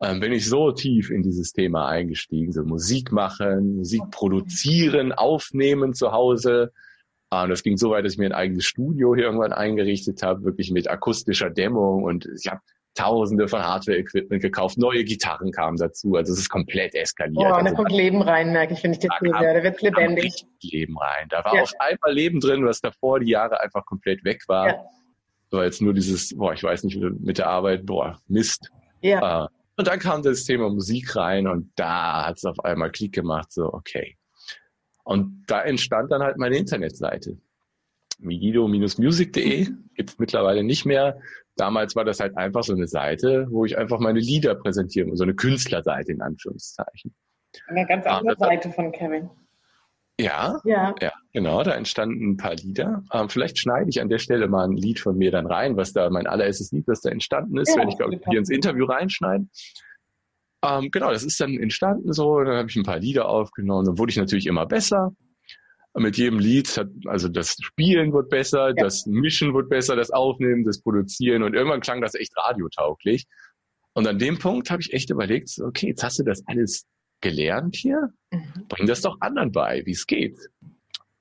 [0.00, 5.94] ähm, bin ich so tief in dieses Thema eingestiegen, so Musik machen, Musik produzieren, aufnehmen
[5.94, 6.72] zu Hause.
[7.32, 10.44] Ähm, das ging so weit, dass ich mir ein eigenes Studio hier irgendwann eingerichtet habe,
[10.44, 12.60] wirklich mit akustischer Dämmung und ich habe
[12.94, 17.38] Tausende von Hardware-Equipment gekauft, neue Gitarren kamen dazu, also es ist komplett eskaliert.
[17.38, 19.80] Oh, da also, kommt Leben rein, merke ich, wenn ich das da höre, da wird
[19.82, 20.44] lebendig.
[20.62, 21.62] Leben rein, da war ja.
[21.62, 24.66] auf einmal Leben drin, was davor die Jahre einfach komplett weg war.
[24.66, 24.84] Ja.
[25.50, 28.68] So jetzt nur dieses, boah, ich weiß nicht, mit der Arbeit, boah, Mist.
[29.00, 29.44] Ja.
[29.44, 29.48] Äh,
[29.78, 33.52] und dann kam das Thema Musik rein und da hat es auf einmal Klick gemacht,
[33.52, 34.18] so okay.
[35.04, 37.38] Und da entstand dann halt meine Internetseite.
[38.18, 41.20] Migido-music.de gibt es mittlerweile nicht mehr.
[41.54, 45.22] Damals war das halt einfach so eine Seite, wo ich einfach meine Lieder präsentiere, so
[45.22, 47.14] eine Künstlerseite in Anführungszeichen.
[47.68, 49.30] Eine ganz andere Seite von Kevin.
[50.20, 53.04] Ja, ja, ja, genau, da entstanden ein paar Lieder.
[53.12, 55.92] Ähm, vielleicht schneide ich an der Stelle mal ein Lied von mir dann rein, was
[55.92, 58.50] da mein allererstes Lied, was da entstanden ist, ja, wenn ich, glaube ich, hier ins
[58.50, 59.46] Interview reinschneide.
[60.64, 63.98] Ähm, genau, das ist dann entstanden so, dann habe ich ein paar Lieder aufgenommen, dann
[63.98, 65.12] wurde ich natürlich immer besser.
[65.94, 68.74] mit jedem Lied hat, also das Spielen wird besser, ja.
[68.74, 73.26] das Mischen wird besser, das Aufnehmen, das Produzieren und irgendwann klang das echt radiotauglich.
[73.94, 76.86] Und an dem Punkt habe ich echt überlegt, okay, jetzt hast du das alles
[77.20, 78.66] gelernt hier, mhm.
[78.68, 80.38] bring das doch anderen bei, wie es geht.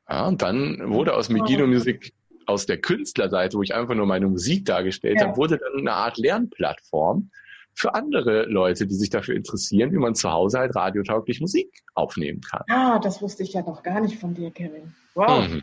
[0.09, 2.13] Ja, und dann wurde aus Megino Music,
[2.45, 5.27] aus der Künstlerseite, wo ich einfach nur meine Musik dargestellt ja.
[5.27, 7.29] habe, wurde dann eine Art Lernplattform,
[7.77, 12.41] für andere Leute, die sich dafür interessieren, wie man zu Hause halt radiotauglich Musik aufnehmen
[12.41, 12.63] kann.
[12.69, 14.95] Ah, das wusste ich ja noch gar nicht von dir, Kevin.
[15.13, 15.47] Wow.
[15.47, 15.61] Mhm.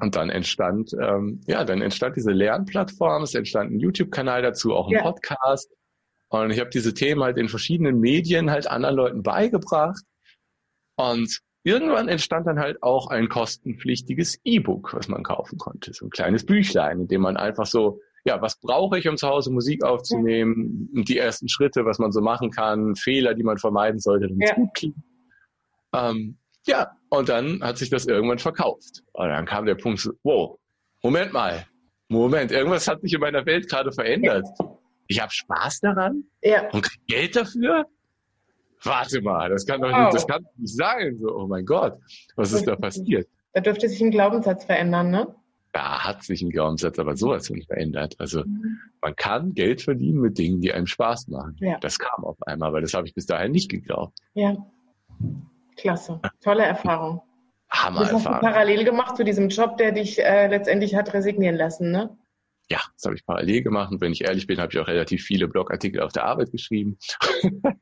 [0.00, 4.88] Und dann entstand, ähm, ja, dann entstand diese Lernplattform, es entstand ein YouTube-Kanal dazu, auch
[4.88, 5.02] ein ja.
[5.02, 5.70] Podcast.
[6.28, 10.02] Und ich habe diese Themen halt in verschiedenen Medien halt anderen Leuten beigebracht.
[10.96, 15.92] Und irgendwann entstand dann halt auch ein kostenpflichtiges E-Book, was man kaufen konnte.
[15.92, 19.28] So ein kleines Büchlein, in dem man einfach so ja, was brauche ich, um zu
[19.28, 21.02] Hause Musik aufzunehmen, ja.
[21.02, 24.52] die ersten Schritte, was man so machen kann, Fehler, die man vermeiden sollte, damit ja.
[24.52, 24.96] es gut klingt.
[25.94, 29.02] Ähm, ja, und dann hat sich das irgendwann verkauft.
[29.12, 30.58] Und dann kam der Punkt, wow,
[31.02, 31.66] Moment mal,
[32.08, 34.46] Moment, irgendwas hat sich in meiner Welt gerade verändert.
[34.58, 34.78] Ja.
[35.06, 36.70] Ich habe Spaß daran ja.
[36.70, 37.86] und krieg Geld dafür?
[38.82, 40.04] Warte mal, das kann doch wow.
[40.04, 41.18] nicht, das kann nicht sein.
[41.18, 41.98] So, oh mein Gott,
[42.36, 43.28] was ist da passiert?
[43.52, 45.34] Da dürfte sich ein Glaubenssatz verändern, ne?
[45.74, 48.14] da hat sich ein Glaubenssatz aber sowas von verändert.
[48.18, 48.78] Also mhm.
[49.02, 51.56] man kann Geld verdienen mit Dingen, die einem Spaß machen.
[51.60, 51.78] Ja.
[51.80, 54.16] Das kam auf einmal, weil das habe ich bis dahin nicht geglaubt.
[54.34, 54.56] Ja,
[55.76, 56.20] klasse.
[56.42, 57.22] Tolle Erfahrung.
[57.70, 61.56] Hammer Das hast du parallel gemacht zu diesem Job, der dich äh, letztendlich hat resignieren
[61.56, 62.16] lassen, ne?
[62.70, 63.92] Ja, das habe ich parallel gemacht.
[63.92, 66.98] Und wenn ich ehrlich bin, habe ich auch relativ viele Blogartikel auf der Arbeit geschrieben.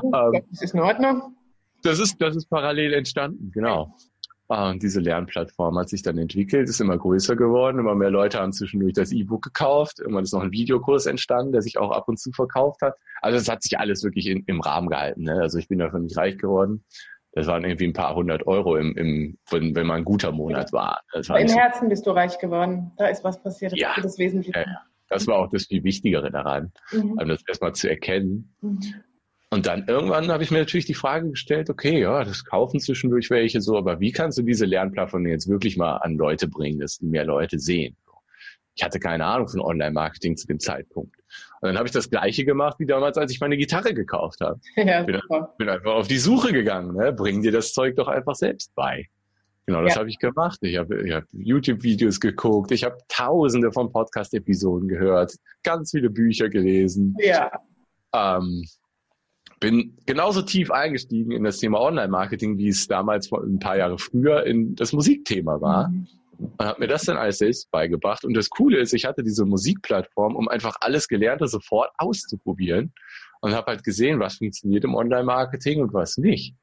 [0.00, 1.36] Ähm, das ist in Ordnung.
[1.82, 3.94] Das ist, das ist parallel entstanden, genau.
[4.48, 8.52] Und diese Lernplattform hat sich dann entwickelt, ist immer größer geworden, immer mehr Leute haben
[8.52, 12.18] zwischendurch das E-Book gekauft, irgendwann ist noch ein Videokurs entstanden, der sich auch ab und
[12.18, 12.94] zu verkauft hat.
[13.20, 15.24] Also es hat sich alles wirklich in, im Rahmen gehalten.
[15.24, 15.34] Ne?
[15.34, 16.82] Also ich bin davon nicht reich geworden.
[17.38, 20.72] Das waren irgendwie ein paar hundert Euro, im, im, wenn, wenn man ein guter Monat
[20.72, 21.02] war.
[21.12, 22.90] war Im Herzen bist du reich geworden.
[22.96, 23.70] Da ist was passiert.
[23.70, 24.58] Das ja, ist das Wesentliche.
[24.58, 27.16] Ja, das war auch das viel Wichtigere daran, mhm.
[27.28, 28.52] das erstmal zu erkennen.
[28.60, 28.80] Mhm.
[29.50, 33.30] Und dann irgendwann habe ich mir natürlich die Frage gestellt, okay, ja, das kaufen zwischendurch
[33.30, 36.98] welche so, aber wie kannst du diese Lernplattform jetzt wirklich mal an Leute bringen, dass
[36.98, 37.96] die mehr Leute sehen?
[38.74, 41.14] Ich hatte keine Ahnung von Online-Marketing zu dem Zeitpunkt.
[41.60, 44.60] Und dann habe ich das Gleiche gemacht wie damals, als ich meine Gitarre gekauft habe.
[44.76, 45.20] Ja, bin,
[45.58, 46.94] bin, einfach auf die Suche gegangen.
[46.94, 47.12] Ne?
[47.12, 49.08] Bring dir das Zeug doch einfach selbst bei.
[49.66, 50.00] Genau, das ja.
[50.00, 50.58] habe ich gemacht.
[50.62, 57.14] Ich habe hab YouTube-Videos geguckt, ich habe tausende von Podcast-Episoden gehört, ganz viele Bücher gelesen.
[57.18, 57.50] Ja.
[58.14, 58.64] Ähm,
[59.60, 64.44] bin genauso tief eingestiegen in das Thema Online-Marketing, wie es damals ein paar Jahre früher
[64.44, 65.88] in das Musikthema war.
[65.88, 66.06] Mhm.
[66.38, 68.24] Und habe mir das dann alles selbst beigebracht.
[68.24, 72.92] Und das Coole ist, ich hatte diese Musikplattform, um einfach alles Gelernte sofort auszuprobieren
[73.40, 76.54] und habe halt gesehen, was funktioniert im Online-Marketing und was nicht.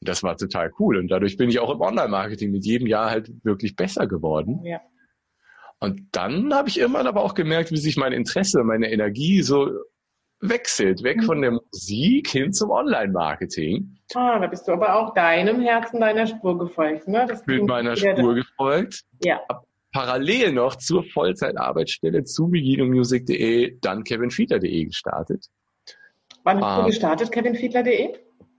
[0.00, 0.96] Und das war total cool.
[0.96, 4.64] Und dadurch bin ich auch im Online-Marketing mit jedem Jahr halt wirklich besser geworden.
[4.64, 4.80] Ja.
[5.80, 9.70] Und dann habe ich irgendwann aber auch gemerkt, wie sich mein Interesse, meine Energie so
[10.40, 13.96] wechselt, weg von der Musik hin zum Online-Marketing.
[14.14, 17.26] Ah, da bist du aber auch deinem Herzen, deiner Spur gefolgt, ne?
[17.28, 19.04] Das Mit meiner Spur gefolgt.
[19.22, 19.40] Ja.
[19.92, 25.46] Parallel noch zur Vollzeitarbeitsstelle zu beginomusic.de, dann kevinfiedler.de gestartet.
[26.44, 28.14] Wann hast ähm, du gestartet, kevinfiedler.de?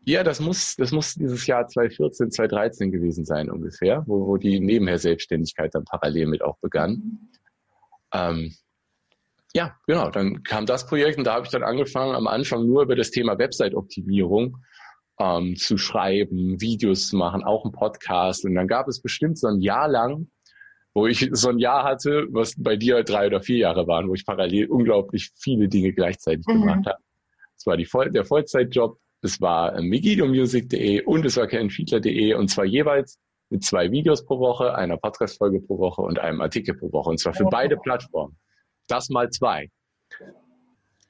[0.05, 4.59] Ja, das muss, das muss dieses Jahr 2014, 2013 gewesen sein ungefähr, wo, wo die
[4.59, 6.91] Nebenher-Selbstständigkeit dann parallel mit auch begann.
[6.91, 7.29] Mhm.
[8.13, 8.55] Ähm,
[9.53, 12.83] ja, genau, dann kam das Projekt und da habe ich dann angefangen, am Anfang nur
[12.83, 14.57] über das Thema Website-Optimierung
[15.19, 18.45] ähm, zu schreiben, Videos zu machen, auch ein Podcast.
[18.45, 20.29] Und dann gab es bestimmt so ein Jahr lang,
[20.93, 24.13] wo ich so ein Jahr hatte, was bei dir drei oder vier Jahre waren, wo
[24.13, 26.61] ich parallel unglaublich viele Dinge gleichzeitig mhm.
[26.61, 26.99] gemacht habe.
[27.57, 32.49] Es war die Voll der Vollzeitjob, es war äh, megidomusic.de und es war kenfiedler.de und
[32.49, 33.19] zwar jeweils
[33.49, 37.19] mit zwei Videos pro Woche, einer Podcast-Folge pro Woche und einem Artikel pro Woche und
[37.19, 37.49] zwar für oh.
[37.49, 38.37] beide Plattformen.
[38.89, 39.69] Das mal zwei.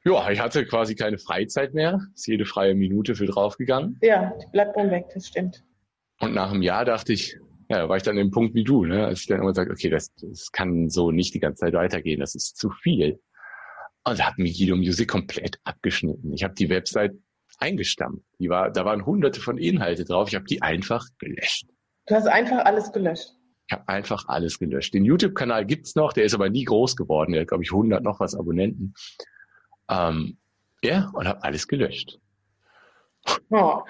[0.05, 1.99] Ja, ich hatte quasi keine Freizeit mehr.
[2.13, 3.97] Ist jede freie Minute für draufgegangen.
[4.01, 5.63] Ja, die bleibt dann weg, das stimmt.
[6.19, 7.37] Und nach einem Jahr dachte ich,
[7.69, 9.05] ja, war ich dann im Punkt wie du, ne?
[9.05, 12.19] als ich dann immer sage, okay, das, das kann so nicht die ganze Zeit weitergehen,
[12.19, 13.19] das ist zu viel.
[14.03, 16.33] Und da hat mich Guido Music komplett abgeschnitten.
[16.33, 17.13] Ich habe die Website
[17.59, 18.25] eingestampft.
[18.39, 20.29] Die war, da waren hunderte von Inhalte drauf.
[20.29, 21.67] Ich habe die einfach gelöscht.
[22.07, 23.35] Du hast einfach alles gelöscht.
[23.69, 24.95] Ich habe einfach alles gelöscht.
[24.95, 27.33] Den YouTube-Kanal gibt's noch, der ist aber nie groß geworden.
[27.33, 28.95] Der hat, glaube ich, 100 noch was Abonnenten.
[29.87, 30.37] Ähm,
[30.83, 32.17] ja, und habe alles gelöscht.
[33.51, 33.83] Oh.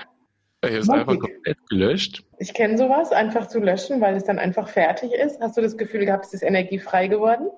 [0.61, 2.25] Ich habe es einfach komplett gelöscht.
[2.39, 5.39] Ich kenne sowas, einfach zu löschen, weil es dann einfach fertig ist.
[5.39, 7.49] Hast du das Gefühl gehabt, es ist energiefrei geworden?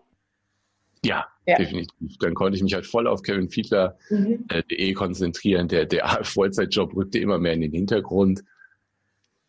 [1.04, 2.18] Ja, ja, definitiv.
[2.20, 4.46] Dann konnte ich mich halt voll auf kevinfiedler.de mhm.
[4.48, 5.68] äh, konzentrieren.
[5.70, 8.44] Der, der Vollzeitjob rückte immer mehr in den Hintergrund.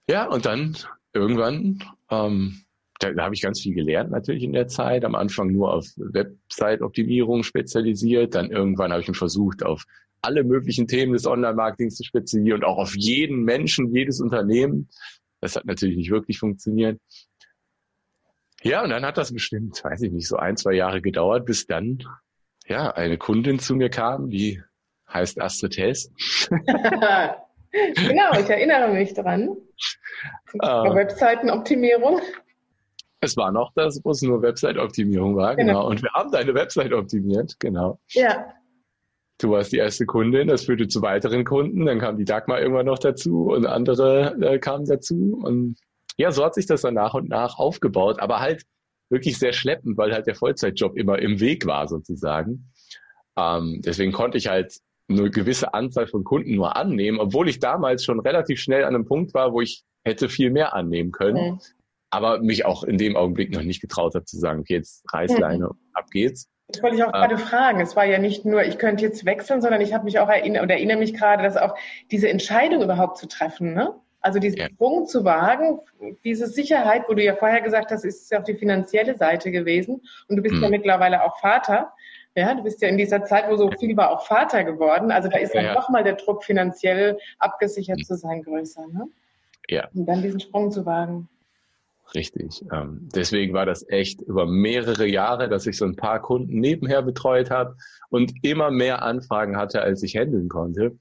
[0.08, 0.74] Ja, und dann
[1.12, 1.82] irgendwann,
[2.12, 2.62] ähm,
[2.98, 5.04] da, da habe ich ganz viel gelernt natürlich in der Zeit.
[5.04, 8.34] Am Anfang nur auf Website-Optimierung spezialisiert.
[8.34, 9.84] Dann irgendwann habe ich mich versucht, auf
[10.20, 14.88] alle möglichen Themen des Online-Marketings zu spezialisieren und auch auf jeden Menschen, jedes Unternehmen.
[15.40, 17.00] Das hat natürlich nicht wirklich funktioniert.
[18.62, 21.66] Ja, und dann hat das bestimmt, weiß ich nicht, so ein, zwei Jahre gedauert, bis
[21.66, 22.04] dann
[22.68, 24.62] ja eine Kundin zu mir kam, die
[25.12, 26.12] heißt Astrid Hess.
[27.94, 29.56] genau, ich erinnere mich dran.
[30.54, 32.20] Uh, Webseitenoptimierung.
[33.20, 35.72] Es war noch das, wo es nur Website-Optimierung war, genau.
[35.74, 35.90] genau.
[35.90, 37.98] Und wir haben deine Website optimiert, genau.
[38.10, 38.52] Ja.
[39.38, 42.86] Du warst die erste Kundin, das führte zu weiteren Kunden, dann kam die Dagmar irgendwann
[42.86, 45.40] noch dazu und andere äh, kamen dazu.
[45.42, 45.76] Und
[46.16, 48.64] ja, so hat sich das dann nach und nach aufgebaut, aber halt
[49.08, 52.70] wirklich sehr schleppend, weil halt der Vollzeitjob immer im Weg war sozusagen.
[53.36, 54.78] Ähm, deswegen konnte ich halt
[55.18, 59.04] eine gewisse Anzahl von Kunden nur annehmen, obwohl ich damals schon relativ schnell an einem
[59.04, 61.60] Punkt war, wo ich hätte viel mehr annehmen können, mhm.
[62.10, 65.66] aber mich auch in dem Augenblick noch nicht getraut habe zu sagen, okay, jetzt Reißleine,
[65.66, 65.78] mhm.
[65.92, 66.48] ab geht's.
[66.68, 67.80] Das wollte ich auch äh, gerade fragen.
[67.80, 70.62] Es war ja nicht nur, ich könnte jetzt wechseln, sondern ich habe mich auch erinnert
[70.62, 71.74] oder erinnere mich gerade, dass auch
[72.10, 73.94] diese Entscheidung überhaupt zu treffen, ne?
[74.22, 74.66] Also diesen ja.
[74.66, 75.80] Sprung zu wagen,
[76.22, 80.02] diese Sicherheit, wo du ja vorher gesagt hast, ist ja auf die finanzielle Seite gewesen
[80.28, 80.62] und du bist mhm.
[80.62, 81.92] ja mittlerweile auch Vater.
[82.34, 85.10] Ja, du bist ja in dieser Zeit, wo so viel war, auch Vater geworden.
[85.10, 85.74] Also da ist dann ja.
[85.74, 88.04] nochmal der Druck, finanziell abgesichert mhm.
[88.04, 88.86] zu sein, größer.
[88.88, 89.06] Ne?
[89.68, 89.88] Ja.
[89.94, 91.28] Und dann diesen Sprung zu wagen.
[92.14, 92.64] Richtig.
[92.72, 97.02] Ähm, deswegen war das echt über mehrere Jahre, dass ich so ein paar Kunden nebenher
[97.02, 97.76] betreut habe
[98.10, 100.98] und immer mehr Anfragen hatte, als ich handeln konnte.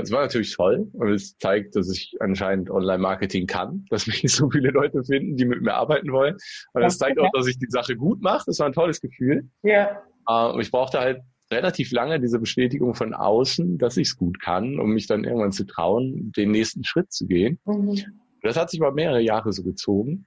[0.00, 4.48] Es war natürlich toll und es zeigt, dass ich anscheinend Online-Marketing kann, dass mich so
[4.48, 6.36] viele Leute finden, die mit mir arbeiten wollen.
[6.72, 8.44] Und es zeigt auch, dass ich die Sache gut mache.
[8.46, 9.48] Das war ein tolles Gefühl.
[9.62, 10.02] Ja.
[10.26, 14.78] Und ich brauchte halt relativ lange diese Bestätigung von außen, dass ich es gut kann,
[14.78, 17.58] um mich dann irgendwann zu trauen, den nächsten Schritt zu gehen.
[17.66, 18.00] Mhm.
[18.42, 20.26] Das hat sich über mehrere Jahre so gezogen.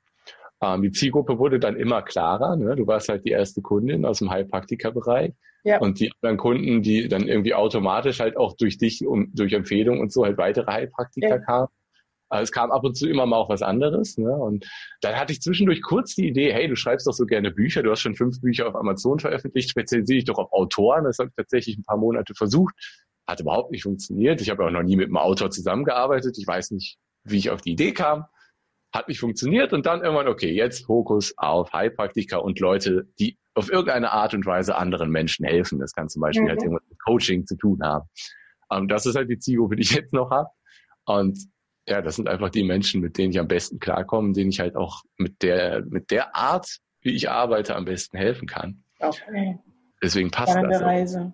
[0.62, 2.56] Ähm, die Zielgruppe wurde dann immer klarer.
[2.56, 2.76] Ne?
[2.76, 5.34] Du warst halt die erste Kundin aus dem Heilpraktikerbereich.
[5.64, 5.80] Ja.
[5.80, 10.00] Und die anderen Kunden, die dann irgendwie automatisch halt auch durch dich und durch Empfehlung
[10.00, 11.38] und so halt weitere Heilpraktiker ja.
[11.40, 11.68] kamen.
[12.30, 14.18] Also es kam ab und zu immer mal auch was anderes.
[14.18, 14.32] Ne?
[14.32, 14.66] Und
[15.02, 17.92] dann hatte ich zwischendurch kurz die Idee, hey, du schreibst doch so gerne Bücher, du
[17.92, 21.04] hast schon fünf Bücher auf Amazon veröffentlicht, spezialisiere dich doch auf Autoren.
[21.04, 22.74] Das habe ich tatsächlich ein paar Monate versucht.
[23.28, 24.42] Hat überhaupt nicht funktioniert.
[24.42, 26.38] Ich habe auch noch nie mit einem Autor zusammengearbeitet.
[26.38, 28.26] Ich weiß nicht, wie ich auf die Idee kam.
[28.94, 33.72] Hat nicht funktioniert und dann irgendwann, okay, jetzt Fokus auf Heilpraktiker und Leute, die auf
[33.72, 35.80] irgendeine Art und Weise anderen Menschen helfen.
[35.80, 36.62] Das kann zum Beispiel halt mhm.
[36.62, 38.08] halt irgendwas mit Coaching zu tun haben.
[38.72, 40.50] Ähm, das ist halt die Zielgruppe, die ich jetzt noch habe.
[41.06, 41.38] Und
[41.88, 44.76] ja, das sind einfach die Menschen, mit denen ich am besten klarkomme, denen ich halt
[44.76, 48.84] auch mit der, mit der Art, wie ich arbeite, am besten helfen kann.
[49.00, 49.60] Okay.
[50.02, 50.82] Deswegen passt Spannende das.
[50.82, 51.34] Reise.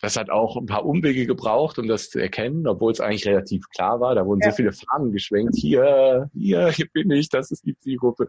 [0.00, 3.68] Das hat auch ein paar Umwege gebraucht, um das zu erkennen, obwohl es eigentlich relativ
[3.74, 4.14] klar war.
[4.14, 4.50] Da wurden ja.
[4.50, 5.56] so viele Fahnen geschwenkt.
[5.56, 8.28] Hier, hier, hier bin ich, das ist die Zielgruppe.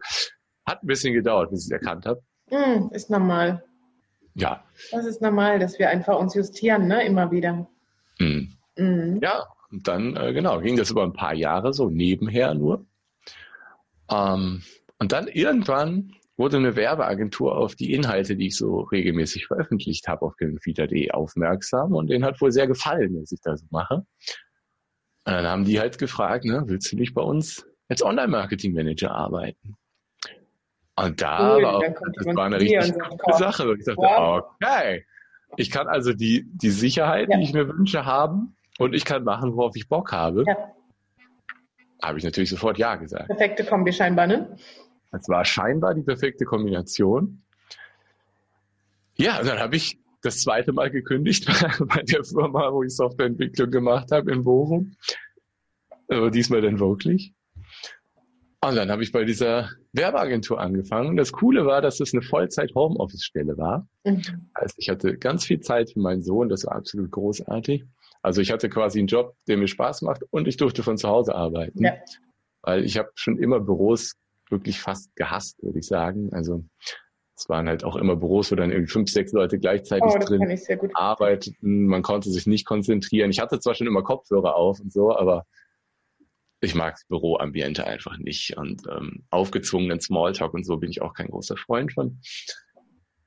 [0.66, 2.20] Hat ein bisschen gedauert, bis ich es erkannt habe.
[2.50, 3.62] Mm, ist normal.
[4.34, 4.64] Ja.
[4.90, 7.68] Das ist normal, dass wir einfach uns justieren, ne, immer wieder.
[8.18, 8.48] Mm.
[8.76, 9.20] Mm.
[9.22, 12.86] Ja, und dann, äh, genau, ging das über ein paar Jahre so nebenher nur.
[14.10, 14.62] Ähm,
[14.98, 20.22] und dann irgendwann wurde eine Werbeagentur auf die Inhalte, die ich so regelmäßig veröffentlicht habe,
[20.22, 24.06] auf genfeeder.de aufmerksam und denen hat wohl sehr gefallen, was ich da so mache.
[25.26, 29.76] Und dann haben die halt gefragt, ne, willst du nicht bei uns als Online-Marketing-Manager arbeiten?
[30.96, 33.70] Und da cool, war auch, das war eine richtig coole Sache.
[33.70, 34.44] Und ich dachte, wow.
[34.60, 35.04] okay,
[35.56, 37.36] ich kann also die, die Sicherheit, ja.
[37.36, 40.44] die ich mir wünsche, haben und ich kann machen, worauf ich Bock habe.
[40.46, 40.74] Ja.
[42.02, 43.28] Habe ich natürlich sofort Ja gesagt.
[43.28, 44.56] Perfekte Kombi scheinbar, ne?
[45.12, 47.42] Das war scheinbar die perfekte Kombination.
[49.16, 51.46] Ja, und dann habe ich das zweite Mal gekündigt
[51.80, 54.96] bei der Firma, wo ich Softwareentwicklung gemacht habe in Bochum.
[56.08, 57.34] Aber diesmal dann wirklich.
[58.62, 61.16] Und dann habe ich bei dieser Werbeagentur angefangen.
[61.16, 63.86] Das Coole war, dass es eine Vollzeit-Homeoffice-Stelle war.
[64.04, 64.22] Mhm.
[64.54, 67.84] Also ich hatte ganz viel Zeit für meinen Sohn, das war absolut großartig.
[68.22, 71.08] Also ich hatte quasi einen Job, der mir Spaß macht und ich durfte von zu
[71.08, 71.84] Hause arbeiten.
[71.84, 71.94] Ja.
[72.62, 74.16] Weil ich habe schon immer Büros
[74.50, 76.30] wirklich fast gehasst, würde ich sagen.
[76.32, 76.64] Also
[77.36, 80.58] es waren halt auch immer Büros, wo dann irgendwie fünf, sechs Leute gleichzeitig oh, drin
[80.92, 81.86] arbeiteten.
[81.86, 83.30] Man konnte sich nicht konzentrieren.
[83.30, 85.46] Ich hatte zwar schon immer Kopfhörer auf und so, aber
[86.60, 91.14] ich mag das Büroambiente einfach nicht und ähm, aufgezwungenen Smalltalk und so bin ich auch
[91.14, 92.20] kein großer Freund von.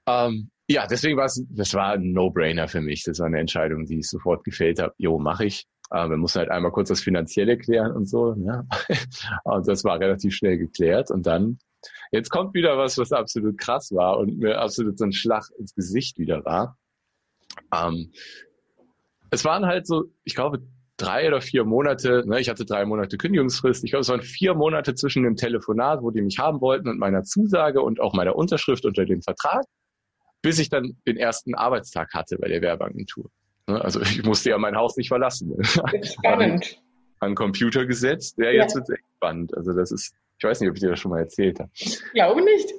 [0.06, 3.04] Ähm, ja, deswegen war es, das war ein No-Brainer für mich.
[3.04, 4.94] Das war eine Entscheidung, die ich sofort gefällt habe.
[4.98, 5.66] Jo, mache ich.
[5.90, 8.34] Aber wir mussten halt einmal kurz das Finanzielle klären und so.
[8.46, 8.64] Ja.
[9.44, 11.12] Und das war relativ schnell geklärt.
[11.12, 11.60] Und dann,
[12.12, 15.76] jetzt kommt wieder was, was absolut krass war und mir absolut so ein Schlag ins
[15.76, 16.78] Gesicht wieder war.
[17.76, 18.12] Ähm,
[19.30, 20.64] es waren halt so, ich glaube,
[20.98, 24.54] drei oder vier Monate, ne, ich hatte drei Monate Kündigungsfrist, ich glaube, es waren vier
[24.54, 28.36] Monate zwischen dem Telefonat, wo die mich haben wollten und meiner Zusage und auch meiner
[28.36, 29.66] Unterschrift unter dem Vertrag,
[30.44, 33.32] bis ich dann den ersten Arbeitstag hatte bei der Werbeagentur.
[33.66, 35.56] Ne, also ich musste ja mein Haus nicht verlassen.
[36.04, 36.80] Spannend.
[37.20, 38.38] An Computer gesetzt.
[38.38, 38.76] Ja, jetzt ja.
[38.76, 39.56] wird es echt spannend.
[39.58, 41.72] Also das ist, ich weiß nicht, ob ich dir das schon mal erzählt habe.
[41.74, 42.74] Ich glaube nicht.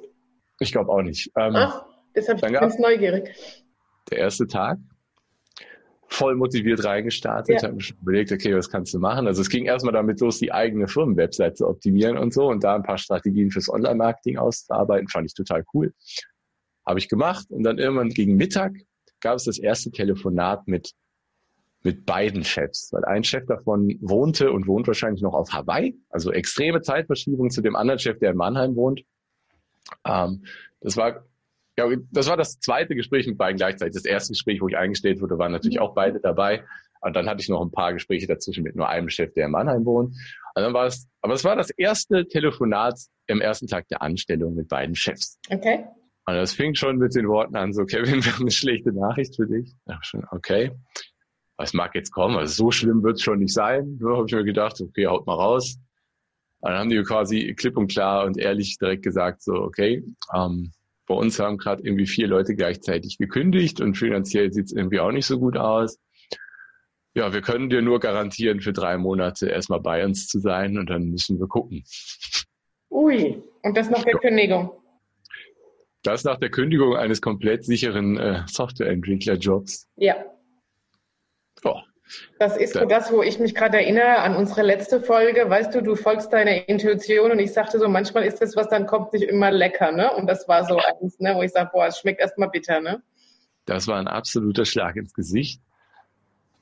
[0.59, 1.31] Ich glaube auch nicht.
[1.35, 1.83] Ähm, Ach,
[2.15, 3.33] deshalb bin ich ganz neugierig.
[4.11, 4.77] Der erste Tag,
[6.07, 7.63] voll motiviert reingestartet, ja.
[7.63, 9.25] habe mir schon überlegt, okay, was kannst du machen?
[9.25, 12.75] Also es ging erstmal damit los, die eigene Firmenwebsite zu optimieren und so und da
[12.75, 15.91] ein paar Strategien fürs Online-Marketing auszuarbeiten, fand ich total cool.
[16.85, 18.73] Habe ich gemacht und dann irgendwann gegen Mittag
[19.21, 20.93] gab es das erste Telefonat mit
[21.83, 26.31] mit beiden Chefs, weil ein Chef davon wohnte und wohnt wahrscheinlich noch auf Hawaii, also
[26.31, 29.03] extreme Zeitverschiebung zu dem anderen Chef, der in Mannheim wohnt.
[30.03, 30.45] Ähm,
[30.81, 31.25] das war
[31.77, 33.93] ja, das war das zweite Gespräch mit beiden gleichzeitig.
[33.93, 36.63] Das erste Gespräch, wo ich eingestellt wurde, waren natürlich auch beide dabei.
[37.01, 39.51] Und dann hatte ich noch ein paar Gespräche dazwischen mit nur einem Chef, der in
[39.51, 40.15] Mannheim wohnt.
[40.55, 44.55] Und dann war es, aber es war das erste Telefonat im ersten Tag der Anstellung
[44.55, 45.37] mit beiden Chefs.
[45.49, 45.85] Okay.
[46.27, 49.35] Und das fing schon mit den Worten an, so, Kevin, wir haben eine schlechte Nachricht
[49.35, 49.73] für dich.
[49.87, 50.71] Ja, schon, okay.
[51.57, 52.35] Was mag jetzt kommen?
[52.35, 53.97] Also so schlimm wird es schon nicht sein.
[53.99, 55.77] Nur habe ich mir gedacht, okay, haut mal raus.
[56.59, 60.03] Und dann haben die quasi klipp und klar und ehrlich direkt gesagt, so, okay,
[60.33, 60.71] ähm,
[61.07, 65.11] bei uns haben gerade irgendwie vier Leute gleichzeitig gekündigt und finanziell sieht es irgendwie auch
[65.11, 65.99] nicht so gut aus.
[67.13, 70.89] Ja, wir können dir nur garantieren, für drei Monate erstmal bei uns zu sein und
[70.89, 71.83] dann müssen wir gucken.
[72.89, 74.19] Ui, und das nach der ja.
[74.19, 74.71] Kündigung?
[76.05, 79.87] Das nach der Kündigung eines komplett sicheren äh, Softwareentwicklerjobs.
[79.95, 80.15] Ja.
[81.63, 81.81] Oh,
[82.37, 85.49] das ist so das, wo ich mich gerade erinnere an unsere letzte Folge.
[85.49, 88.85] Weißt du, du folgst deiner Intuition und ich sagte so, manchmal ist das, was dann
[88.85, 90.11] kommt, nicht immer lecker, ne?
[90.13, 93.01] Und das war so eins, ne, wo ich sage, boah, es schmeckt erstmal bitter, ne?
[93.65, 95.61] Das war ein absoluter Schlag ins Gesicht.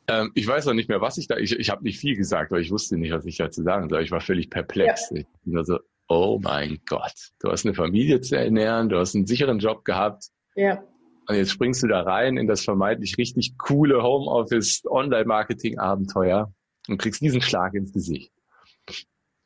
[0.07, 2.51] Ähm, ich weiß auch nicht mehr, was ich da, ich, ich habe nicht viel gesagt,
[2.51, 4.03] weil ich wusste nicht, was ich dazu sagen soll.
[4.03, 5.09] Ich war völlig perplex.
[5.11, 5.21] Ja.
[5.45, 9.25] Ich war so, oh mein Gott, du hast eine Familie zu ernähren, du hast einen
[9.25, 10.25] sicheren Job gehabt.
[10.55, 10.83] Ja.
[11.27, 16.51] Und jetzt springst du da rein in das vermeintlich richtig coole Homeoffice Online-Marketing Abenteuer
[16.89, 18.31] und kriegst diesen Schlag ins Gesicht.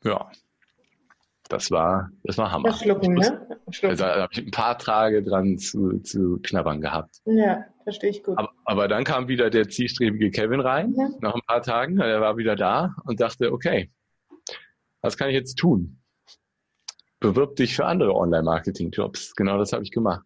[0.04, 0.30] Ja.
[1.48, 2.68] Das war, das war Hammer.
[2.68, 3.58] Das Schlucken, ne?
[3.70, 3.96] Schlucken.
[3.96, 7.22] Da, da habe ich ein paar Tage dran zu, zu knabbern gehabt.
[7.24, 8.36] Ja, verstehe ich gut.
[8.36, 11.08] Aber, aber dann kam wieder der zielstrebige Kevin rein, ja.
[11.20, 11.98] nach ein paar Tagen.
[11.98, 13.90] Er war wieder da und dachte, okay,
[15.00, 15.97] was kann ich jetzt tun?
[17.20, 19.34] Bewirb dich für andere Online-Marketing-Jobs.
[19.34, 20.22] Genau das habe ich gemacht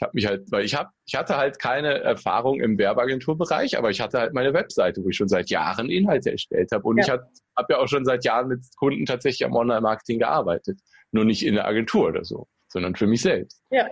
[0.00, 3.90] ich habe mich halt, weil ich habe, ich hatte halt keine Erfahrung im Werbeagenturbereich, aber
[3.90, 7.04] ich hatte halt meine Webseite, wo ich schon seit Jahren Inhalte erstellt habe und ja.
[7.04, 10.80] ich habe hab ja auch schon seit Jahren mit Kunden tatsächlich am Online-Marketing gearbeitet,
[11.12, 13.62] nur nicht in der Agentur oder so, sondern für mich selbst.
[13.70, 13.88] Ja.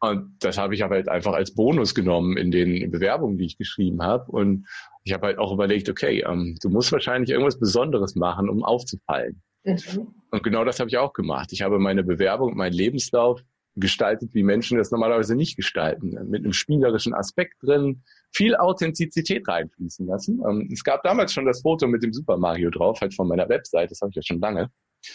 [0.00, 3.56] Und das habe ich aber halt einfach als Bonus genommen in den Bewerbungen, die ich
[3.56, 4.32] geschrieben habe.
[4.32, 4.66] Und
[5.04, 9.40] ich habe halt auch überlegt, okay, ähm, du musst wahrscheinlich irgendwas Besonderes machen, um aufzufallen.
[9.64, 10.14] Mhm.
[10.30, 11.52] Und genau das habe ich auch gemacht.
[11.52, 13.42] Ich habe meine Bewerbung, meinen Lebenslauf
[13.76, 16.10] gestaltet, wie Menschen das normalerweise nicht gestalten.
[16.28, 20.42] Mit einem spielerischen Aspekt drin, viel Authentizität reinfließen lassen.
[20.46, 23.48] Ähm, es gab damals schon das Foto mit dem Super Mario drauf, halt von meiner
[23.48, 24.70] Website, das habe ich ja schon lange.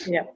[0.05, 0.27] Ja.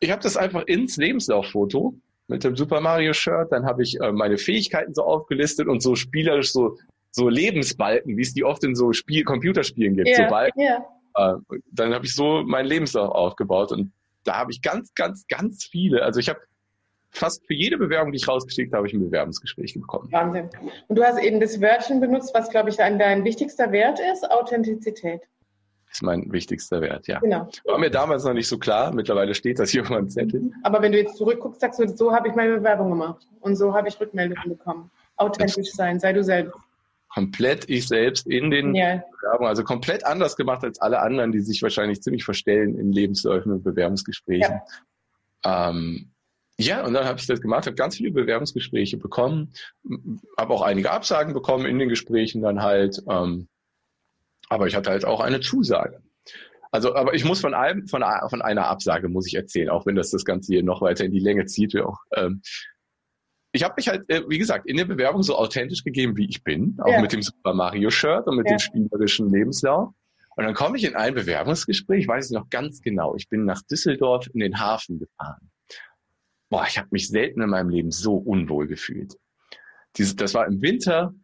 [0.00, 1.94] Ich habe das einfach ins Lebenslauffoto
[2.28, 5.94] mit dem Super Mario Shirt, dann habe ich äh, meine Fähigkeiten so aufgelistet und so
[5.94, 6.76] spielerisch so
[7.12, 10.60] so Lebensbalken, wie es die oft in so Spiel Computerspielen gibt, ja, so Balken.
[10.60, 10.84] Ja.
[11.14, 11.34] Äh,
[11.70, 13.92] dann habe ich so meinen Lebenslauf aufgebaut und
[14.24, 16.02] da habe ich ganz, ganz, ganz viele.
[16.02, 16.40] Also ich habe
[17.10, 20.10] fast für jede Bewerbung, die ich rausgeschickt habe, ich ein Bewerbungsgespräch bekommen.
[20.10, 20.48] Wahnsinn.
[20.88, 24.30] Und du hast eben das Wörtchen benutzt, was, glaube ich, dein, dein wichtigster Wert ist,
[24.30, 25.22] Authentizität.
[25.90, 27.18] Ist mein wichtigster Wert, ja.
[27.20, 27.48] Genau.
[27.64, 28.94] War mir damals noch nicht so klar.
[28.94, 30.50] Mittlerweile steht das hier auf meinem Zettel.
[30.62, 33.28] Aber wenn du jetzt zurückguckst, sagst du, so habe ich meine Bewerbung gemacht.
[33.40, 34.90] Und so habe ich Rückmeldungen bekommen.
[35.16, 36.56] Authentisch sein, sei du selbst.
[37.14, 39.02] Komplett ich selbst in den ja.
[39.20, 43.52] Bewerbungen, also komplett anders gemacht als alle anderen, die sich wahrscheinlich ziemlich verstellen in Lebensläufen
[43.52, 44.60] und Bewerbungsgesprächen.
[45.44, 45.70] Ja.
[45.70, 46.12] Ähm,
[46.58, 49.52] ja, und dann habe ich das gemacht, habe ganz viele Bewerbungsgespräche bekommen,
[50.38, 53.02] habe auch einige Absagen bekommen in den Gesprächen dann halt.
[53.08, 53.48] Ähm,
[54.48, 56.02] aber ich hatte halt auch eine Zusage.
[56.70, 59.94] Also, aber ich muss von einem, von, von einer Absage muss ich erzählen, auch wenn
[59.94, 61.76] das das Ganze hier noch weiter in die Länge zieht.
[61.76, 62.40] Auch, ähm,
[63.52, 66.42] ich habe mich halt, äh, wie gesagt, in der Bewerbung so authentisch gegeben, wie ich
[66.42, 67.00] bin, auch ja.
[67.00, 68.56] mit dem Super Mario Shirt und mit ja.
[68.56, 69.90] dem spielerischen Lebenslauf.
[70.34, 73.14] Und dann komme ich in ein Bewerbungsgespräch, weiß ich noch ganz genau.
[73.16, 75.50] Ich bin nach Düsseldorf in den Hafen gefahren
[76.52, 79.16] boah, ich habe mich selten in meinem Leben so unwohl gefühlt.
[79.96, 81.14] Diese, das war im Winter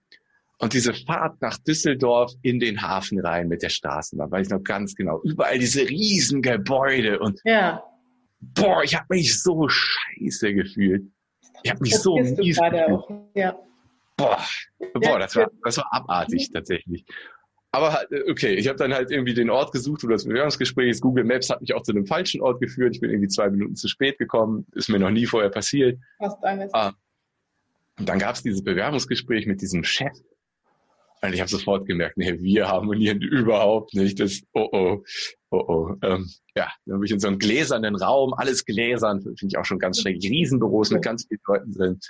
[0.58, 4.64] und diese Fahrt nach Düsseldorf in den Hafen rein mit der Straßenbahn, weiß ich noch
[4.64, 5.20] ganz genau.
[5.22, 7.84] Überall diese riesen Gebäude und ja.
[8.40, 11.04] boah, ich habe mich so scheiße gefühlt.
[11.62, 12.58] Ich habe mich das so mies.
[12.58, 13.10] Auch.
[13.34, 13.58] Ja.
[14.16, 14.38] Boah,
[14.94, 17.04] boah, das war, das war abartig tatsächlich.
[17.70, 21.00] aber äh, okay, ich habe dann halt irgendwie den Ort gesucht wo das Bewerbungsgespräch ist.
[21.00, 22.94] Google Maps hat mich auch zu einem falschen Ort geführt.
[22.94, 24.66] Ich bin irgendwie zwei Minuten zu spät gekommen.
[24.74, 25.98] Ist mir noch nie vorher passiert.
[26.18, 26.72] Fast alles.
[26.74, 26.92] Ah.
[27.98, 30.12] Und dann gab es dieses Bewerbungsgespräch mit diesem Chef.
[31.20, 34.20] Und ich habe sofort gemerkt, nee, wir harmonieren überhaupt nicht.
[34.20, 35.04] Das, oh oh,
[35.50, 35.94] oh oh.
[36.02, 39.64] Ähm, ja, dann bin ich in so einem gläsernen Raum, alles gläsern, finde ich auch
[39.64, 40.22] schon ganz schräg.
[40.22, 42.00] Riesenbüros mit ganz vielen Leuten drin.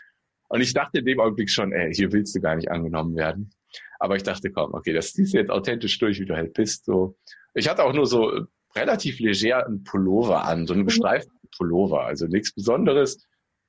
[0.48, 3.50] Und ich dachte in dem Augenblick schon, ey, hier willst du gar nicht angenommen werden.
[3.98, 6.84] Aber ich dachte, komm, okay, das ziehst du jetzt authentisch durch, wie du halt bist.
[6.84, 7.16] So.
[7.54, 10.86] Ich hatte auch nur so relativ leger einen Pullover an, so einen mhm.
[10.86, 12.04] gestreiften Pullover.
[12.04, 13.26] Also nichts Besonderes,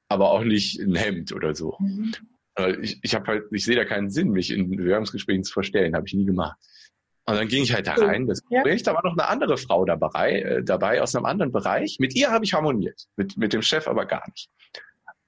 [0.07, 1.75] aber auch nicht ein Hemd oder so.
[1.79, 2.13] Mhm.
[2.59, 5.95] Äh, ich, ich habe halt, ich sehe da keinen Sinn, mich in Bewerbungsgesprächen zu verstellen,
[5.95, 6.57] habe ich nie gemacht.
[7.25, 9.85] Und dann ging ich halt da rein, das Gespräch, da war noch eine andere Frau
[9.85, 11.97] dabei, äh, dabei aus einem anderen Bereich.
[11.99, 14.49] Mit ihr habe ich harmoniert, mit, mit dem Chef aber gar nicht.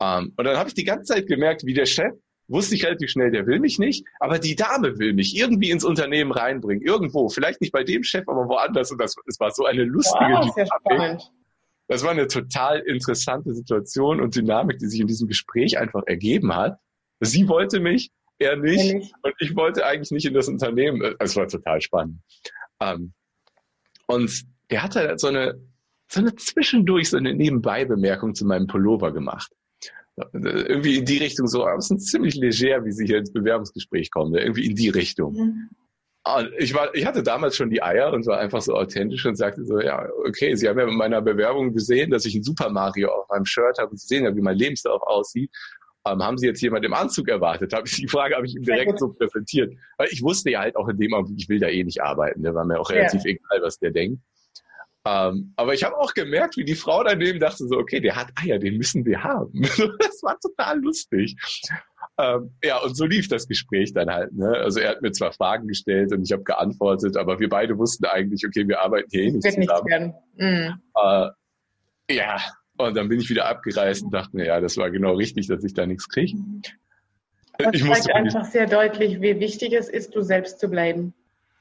[0.02, 2.14] Ähm, und dann habe ich die ganze Zeit gemerkt, wie der Chef
[2.48, 5.86] wusste ich relativ schnell, der will mich nicht, aber die Dame will mich irgendwie ins
[5.86, 8.92] Unternehmen reinbringen, irgendwo, vielleicht nicht bei dem Chef, aber woanders.
[8.92, 10.54] Und das, das war so eine lustige wow,
[10.90, 11.22] Dynamik.
[11.88, 16.56] Das war eine total interessante Situation und Dynamik, die sich in diesem Gespräch einfach ergeben
[16.56, 16.80] hat.
[17.22, 19.14] Sie wollte mich, er nicht, nicht.
[19.22, 21.16] und ich wollte eigentlich nicht in das Unternehmen.
[21.20, 22.20] Es war total spannend.
[22.80, 23.14] Ähm,
[24.08, 25.60] und er hat halt so eine,
[26.08, 29.52] so eine zwischendurch so eine Nebenbei-Bemerkung zu meinem Pullover gemacht
[30.34, 34.12] irgendwie in die Richtung so, aber es ist ziemlich leger, wie sie hier ins Bewerbungsgespräch
[34.12, 34.42] kommen, ne?
[34.42, 35.34] irgendwie in die Richtung.
[35.34, 35.70] Mhm.
[36.24, 39.36] Und ich war, ich hatte damals schon die Eier und war einfach so authentisch und
[39.36, 42.70] sagte so, ja, okay, Sie haben ja in meiner Bewerbung gesehen, dass ich ein Super
[42.70, 45.50] Mario auf meinem Shirt habe und Sie sehen ja, wie mein Lebenslauf aussieht.
[46.06, 47.74] Ähm, haben Sie jetzt jemand im Anzug erwartet?
[47.74, 50.76] Habe ich die Frage habe ich ihm direkt so präsentiert, weil ich wusste ja halt
[50.76, 52.42] auch in dem Augenblick, ich will da eh nicht arbeiten.
[52.42, 53.32] Der war mir auch relativ ja.
[53.32, 54.22] egal, was der denkt.
[55.04, 58.32] Ähm, aber ich habe auch gemerkt, wie die Frau daneben dachte so, okay, der hat
[58.36, 59.62] Eier, den müssen wir haben.
[60.00, 61.36] das war total lustig.
[62.18, 64.34] Ähm, ja, und so lief das Gespräch dann halt.
[64.34, 64.50] Ne?
[64.50, 68.06] Also er hat mir zwar Fragen gestellt und ich habe geantwortet, aber wir beide wussten
[68.06, 70.14] eigentlich, okay, wir arbeiten hier eh nicht zusammen.
[70.36, 70.82] Nicht mhm.
[70.96, 71.30] äh,
[72.12, 72.38] ja,
[72.88, 75.64] und dann bin ich wieder abgereist und dachte mir, ja, das war genau richtig, dass
[75.64, 76.38] ich da nichts kriege.
[77.58, 81.14] Das ich zeigt einfach sehr deutlich, wie wichtig es ist, du selbst zu bleiben.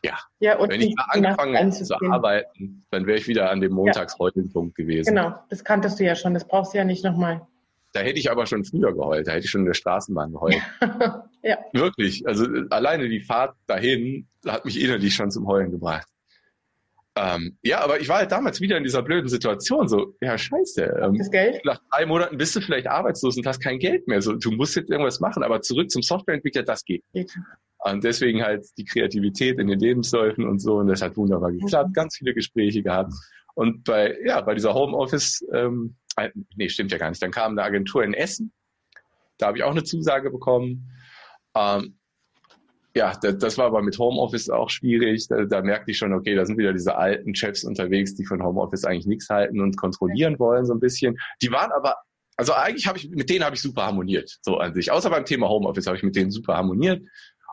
[0.03, 0.19] Ja.
[0.39, 3.73] ja und Wenn ich da angefangen hätte zu arbeiten, dann wäre ich wieder an dem
[3.73, 5.15] Montags-Heulen-Punkt gewesen.
[5.15, 7.47] Genau, das kanntest du ja schon, das brauchst du ja nicht nochmal.
[7.93, 10.63] Da hätte ich aber schon früher geheult, da hätte ich schon in der Straßenbahn geheult.
[11.43, 11.59] ja.
[11.73, 16.07] Wirklich, also alleine die Fahrt dahin hat mich innerlich schon zum Heulen gebracht.
[17.23, 21.01] Ähm, ja, aber ich war halt damals wieder in dieser blöden Situation, so, ja, scheiße.
[21.03, 21.63] Ähm, das Geld?
[21.65, 24.23] Nach drei Monaten bist du vielleicht arbeitslos und hast kein Geld mehr.
[24.23, 27.05] So, du musst jetzt irgendwas machen, aber zurück zum Softwareentwickler, das geht.
[27.13, 27.31] geht.
[27.79, 30.77] Und deswegen halt die Kreativität in den Lebensläufen und so.
[30.77, 31.91] Und das hat wunderbar geklappt.
[31.91, 31.95] Mhm.
[31.95, 33.13] Ganz viele Gespräche gehabt.
[33.55, 37.23] Und bei, ja, bei dieser Homeoffice, ähm, äh, nee, stimmt ja gar nicht.
[37.23, 38.53] Dann kam eine Agentur in Essen.
[39.37, 40.91] Da habe ich auch eine Zusage bekommen.
[41.55, 41.99] Ähm,
[42.95, 45.29] ja, das, das war aber mit Homeoffice auch schwierig.
[45.29, 48.43] Da, da merkte ich schon, okay, da sind wieder diese alten Chefs unterwegs, die von
[48.43, 51.19] Homeoffice eigentlich nichts halten und kontrollieren wollen so ein bisschen.
[51.43, 51.97] Die waren aber
[52.41, 54.91] also eigentlich habe ich mit denen habe ich super harmoniert, so an sich.
[54.91, 57.03] Außer beim Thema Homeoffice habe ich mit denen super harmoniert.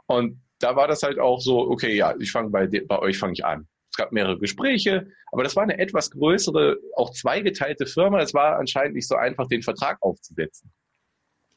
[0.05, 3.33] Und da war das halt auch so, okay, ja, ich fange bei, bei euch fange
[3.33, 3.67] ich an.
[3.91, 8.21] Es gab mehrere Gespräche, aber das war eine etwas größere, auch zweigeteilte Firma.
[8.21, 10.71] Es war anscheinend nicht so einfach, den Vertrag aufzusetzen.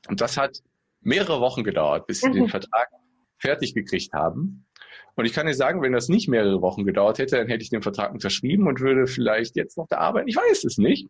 [0.08, 0.58] Und das hat
[1.00, 2.34] mehrere Wochen gedauert, bis sie mhm.
[2.34, 2.88] den Vertrag
[3.40, 4.66] fertig gekriegt haben.
[5.16, 7.70] Und ich kann dir sagen, wenn das nicht mehrere Wochen gedauert hätte, dann hätte ich
[7.70, 10.28] den Vertrag unterschrieben und würde vielleicht jetzt noch da arbeiten.
[10.28, 11.08] Ich weiß es nicht.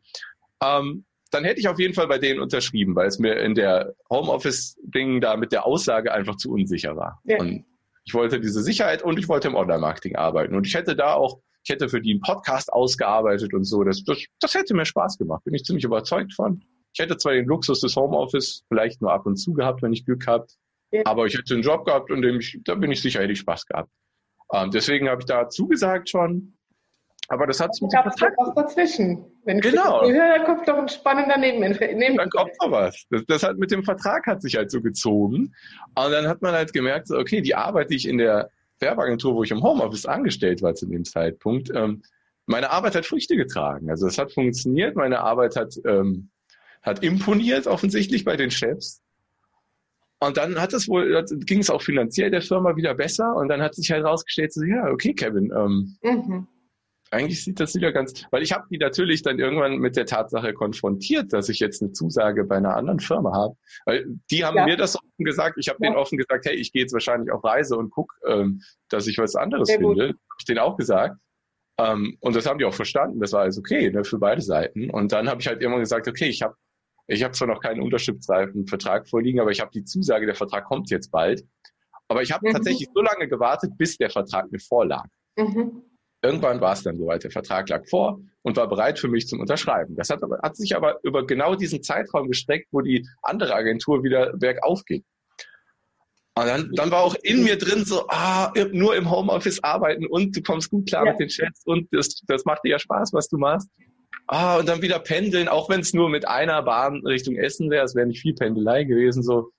[0.62, 3.94] Ähm, dann hätte ich auf jeden Fall bei denen unterschrieben, weil es mir in der
[4.10, 7.20] Homeoffice-Ding da mit der Aussage einfach zu unsicher war.
[7.24, 7.38] Ja.
[7.38, 7.64] Und
[8.04, 10.54] ich wollte diese Sicherheit und ich wollte im Online-Marketing arbeiten.
[10.54, 13.84] Und ich hätte da auch, ich hätte für die einen Podcast ausgearbeitet und so.
[13.84, 15.44] Das, das, das hätte mir Spaß gemacht.
[15.44, 16.64] Bin ich ziemlich überzeugt von.
[16.92, 20.04] Ich hätte zwar den Luxus des Homeoffice vielleicht nur ab und zu gehabt, wenn ich
[20.04, 20.56] Glück gehabt,
[20.90, 21.02] ja.
[21.04, 23.40] aber ich hätte einen Job gehabt und dem ich, da bin ich sicher, hätte ich
[23.40, 23.90] Spaß gehabt.
[24.52, 26.54] Ähm, deswegen habe ich da zugesagt schon
[27.30, 28.32] aber das hat mit dem Vertrag...
[28.38, 29.24] was dazwischen.
[29.44, 30.02] Wenn genau.
[30.02, 33.06] ich höre, da kommt doch ein spannender Neben Neben Dann kommt noch was.
[33.08, 35.54] Das, das, hat mit dem Vertrag hat sich halt so gezogen.
[35.94, 39.44] Und dann hat man halt gemerkt, okay, die Arbeit, die ich in der Werbeagentur, wo
[39.44, 42.02] ich im Homeoffice angestellt war zu dem Zeitpunkt, ähm,
[42.46, 43.90] meine Arbeit hat Früchte getragen.
[43.90, 46.30] Also es hat funktioniert, meine Arbeit hat, ähm,
[46.82, 49.02] hat imponiert offensichtlich bei den Chefs.
[50.20, 53.62] Und dann hat es wohl, ging es auch finanziell der Firma wieder besser und dann
[53.62, 56.46] hat sich halt rausgestellt, so, ja, okay, Kevin, ähm, mhm
[57.10, 60.52] eigentlich sieht das wieder ganz, weil ich habe die natürlich dann irgendwann mit der Tatsache
[60.54, 63.56] konfrontiert, dass ich jetzt eine Zusage bei einer anderen Firma habe.
[63.84, 64.64] Weil die haben ja.
[64.64, 65.90] mir das offen gesagt, ich habe ja.
[65.90, 69.18] denen offen gesagt, hey, ich gehe jetzt wahrscheinlich auf Reise und guck, ähm, dass ich
[69.18, 70.08] was anderes finde.
[70.08, 71.16] Habe ich denen auch gesagt.
[71.78, 74.90] Ähm, und das haben die auch verstanden, das war alles okay ne, für beide Seiten.
[74.90, 76.54] Und dann habe ich halt irgendwann gesagt, okay, ich habe
[77.10, 80.64] ich hab zwar noch keinen unterschriftsreifen Vertrag vorliegen, aber ich habe die Zusage, der Vertrag
[80.64, 81.44] kommt jetzt bald.
[82.08, 82.52] Aber ich habe mhm.
[82.52, 85.06] tatsächlich so lange gewartet, bis der Vertrag mir vorlag.
[85.36, 85.82] Mhm.
[86.22, 87.24] Irgendwann war es dann soweit.
[87.24, 89.96] Der Vertrag lag vor und war bereit für mich zum Unterschreiben.
[89.96, 94.04] Das hat, aber, hat sich aber über genau diesen Zeitraum gestreckt, wo die andere Agentur
[94.04, 95.04] wieder bergauf ging.
[96.36, 100.36] Und dann, dann war auch in mir drin so, ah, nur im Homeoffice arbeiten und
[100.36, 101.12] du kommst gut klar ja.
[101.12, 103.68] mit den Chats und das, das macht dir ja Spaß, was du machst.
[104.26, 107.84] Ah, und dann wieder pendeln, auch wenn es nur mit einer Bahn Richtung Essen wäre,
[107.84, 109.50] es wäre nicht viel Pendelei gewesen, so.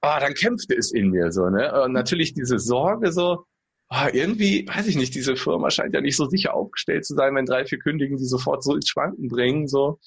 [0.00, 1.82] Ah, dann kämpfte es in mir so, ne?
[1.84, 3.44] Und natürlich diese Sorge so,
[3.88, 7.34] ah, irgendwie, weiß ich nicht, diese Firma scheint ja nicht so sicher aufgestellt zu sein,
[7.34, 10.00] wenn drei, vier kündigen, die sofort so ins Schwanken bringen, so.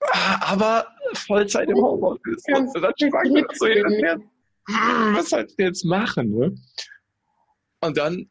[0.00, 2.44] Ah, aber Vollzeit im Homeoffice.
[2.54, 4.14] Und dann schwankt das so hin und her.
[4.66, 6.30] Hm, was soll ich jetzt machen?
[6.30, 6.54] Ne?
[7.80, 8.30] Und dann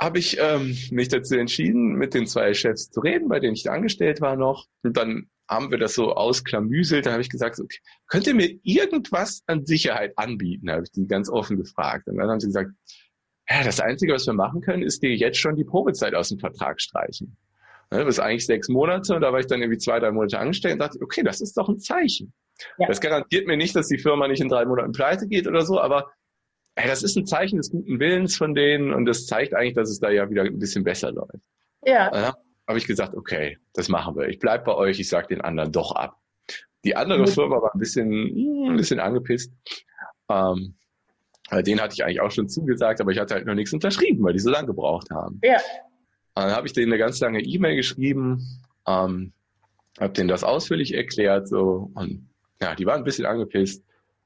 [0.00, 3.70] habe ich ähm, mich dazu entschieden, mit den zwei Chefs zu reden, bei denen ich
[3.70, 4.66] angestellt war noch.
[4.82, 7.06] Und dann haben wir das so ausklamüselt.
[7.06, 7.78] Dann habe ich gesagt, okay,
[8.08, 10.70] könnt ihr mir irgendwas an Sicherheit anbieten?
[10.70, 12.08] habe ich die ganz offen gefragt.
[12.08, 12.70] Und dann haben sie gesagt,
[13.48, 16.38] ja, das Einzige, was wir machen können, ist dir jetzt schon die Probezeit aus dem
[16.38, 17.36] Vertrag streichen.
[17.90, 20.74] Das ist eigentlich sechs Monate und da war ich dann irgendwie zwei, drei Monate angestellt
[20.74, 22.32] und dachte, okay, das ist doch ein Zeichen.
[22.78, 22.86] Ja.
[22.88, 25.80] Das garantiert mir nicht, dass die Firma nicht in drei Monaten pleite geht oder so,
[25.80, 26.10] aber
[26.76, 29.90] ey, das ist ein Zeichen des guten Willens von denen und das zeigt eigentlich, dass
[29.90, 31.44] es da ja wieder ein bisschen besser läuft.
[31.84, 32.10] Ja.
[32.10, 32.32] Dann
[32.66, 34.28] habe ich gesagt, okay, das machen wir.
[34.28, 36.16] Ich bleib bei euch, ich sag den anderen doch ab.
[36.84, 37.28] Die andere mhm.
[37.28, 39.52] Firma war ein bisschen, hm, ein bisschen angepisst.
[40.28, 40.74] Ähm,
[41.52, 44.32] den hatte ich eigentlich auch schon zugesagt, aber ich hatte halt noch nichts unterschrieben, weil
[44.32, 45.40] die so lange gebraucht haben.
[45.42, 45.58] Ja.
[46.34, 49.32] dann habe ich denen eine ganz lange E-Mail geschrieben, ähm,
[50.00, 52.28] habe denen das ausführlich erklärt so und
[52.60, 53.84] ja, die waren ein bisschen angepisst.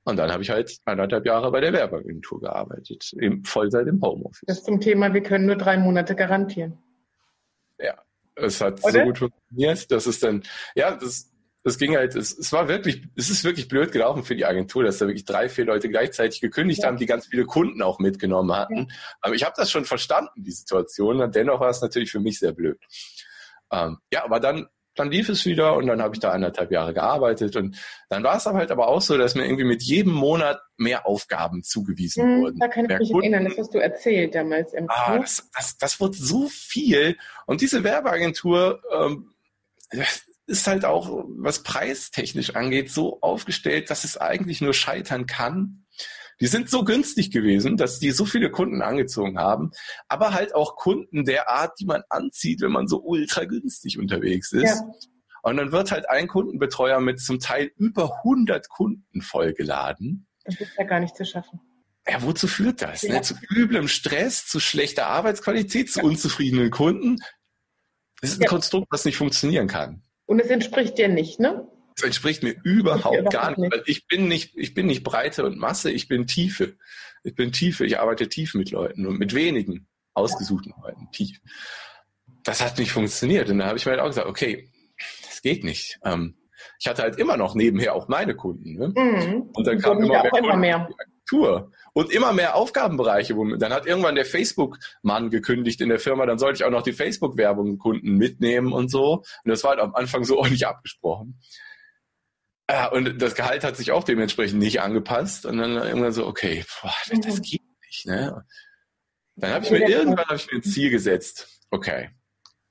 [0.09, 4.43] Und dann habe ich halt anderthalb Jahre bei der Werbeagentur gearbeitet, im Vollzeit im Homeoffice.
[4.47, 6.79] Das zum Thema, wir können nur drei Monate garantieren.
[7.79, 7.95] Ja,
[8.35, 8.93] es hat Oder?
[8.93, 10.45] so gut funktioniert, dass es dann,
[10.75, 11.31] ja, das,
[11.63, 14.83] das ging halt, es, es war wirklich, es ist wirklich blöd gelaufen für die Agentur,
[14.83, 16.89] dass da wirklich drei, vier Leute gleichzeitig gekündigt ja.
[16.89, 18.77] haben, die ganz viele Kunden auch mitgenommen hatten.
[18.77, 18.87] Ja.
[19.21, 21.21] Aber ich habe das schon verstanden, die Situation.
[21.21, 22.79] Und dennoch war es natürlich für mich sehr blöd.
[23.71, 24.69] Ähm, ja, aber dann
[24.99, 27.77] dann lief es wieder und dann habe ich da anderthalb Jahre gearbeitet und
[28.09, 31.07] dann war es aber halt aber auch so, dass mir irgendwie mit jedem Monat mehr
[31.07, 32.59] Aufgaben zugewiesen hm, wurden.
[32.59, 33.33] Da kann ich mehr mich Kunden.
[33.33, 37.61] erinnern, das hast du erzählt damals im ah, das, das, das wurde so viel und
[37.61, 39.35] diese Werbeagentur ähm,
[40.49, 45.85] ist halt auch, was preistechnisch angeht, so aufgestellt, dass es eigentlich nur scheitern kann.
[46.41, 49.73] Die sind so günstig gewesen, dass die so viele Kunden angezogen haben,
[50.09, 54.53] aber halt auch Kunden der Art, die man anzieht, wenn man so ultra günstig unterwegs
[54.53, 54.65] ist.
[54.65, 54.93] Ja.
[55.43, 60.27] Und dann wird halt ein Kundenbetreuer mit zum Teil über 100 Kunden vollgeladen.
[60.45, 61.61] Das ist ja gar nicht zu schaffen.
[62.09, 63.03] Ja, wozu führt das?
[63.03, 63.15] Ja.
[63.15, 63.23] Ne?
[63.23, 67.19] Zu üblem Stress, zu schlechter Arbeitsqualität, zu unzufriedenen Kunden.
[68.21, 68.49] Das ist ein ja.
[68.49, 70.03] Konstrukt, was nicht funktionieren kann.
[70.27, 71.69] Und es entspricht dir nicht, ne?
[71.99, 75.59] Das entspricht mir überhaupt gar nicht, weil ich bin nicht, ich bin nicht Breite und
[75.59, 76.77] Masse, ich bin Tiefe.
[77.25, 81.41] Ich bin Tiefe, ich arbeite tief mit Leuten und mit wenigen ausgesuchten Leuten, tief.
[82.45, 83.51] Das hat nicht funktioniert.
[83.51, 84.71] Und da habe ich mir halt auch gesagt, okay,
[85.27, 85.99] das geht nicht.
[86.05, 86.37] Ähm,
[86.79, 88.75] ich hatte halt immer noch nebenher auch meine Kunden.
[88.75, 88.93] Ne?
[88.95, 89.51] Mhm.
[89.53, 90.89] Und dann kam immer mehr, immer mehr.
[91.29, 93.35] Agentur und immer mehr Aufgabenbereiche.
[93.59, 96.93] Dann hat irgendwann der Facebook-Mann gekündigt in der Firma, dann sollte ich auch noch die
[96.93, 99.25] Facebook-Werbung-Kunden mitnehmen und so.
[99.45, 101.41] Und das war halt am Anfang so nicht abgesprochen.
[102.71, 105.47] Ja, und das Gehalt hat sich auch dementsprechend nicht angepasst.
[105.47, 107.43] Und dann irgendwann so, okay, boah, das, das mhm.
[107.43, 108.07] geht nicht.
[108.07, 108.45] Ne?
[109.37, 111.49] Dann habe ich mir irgendwann hab ich mir ein Ziel gesetzt.
[111.71, 112.11] Okay,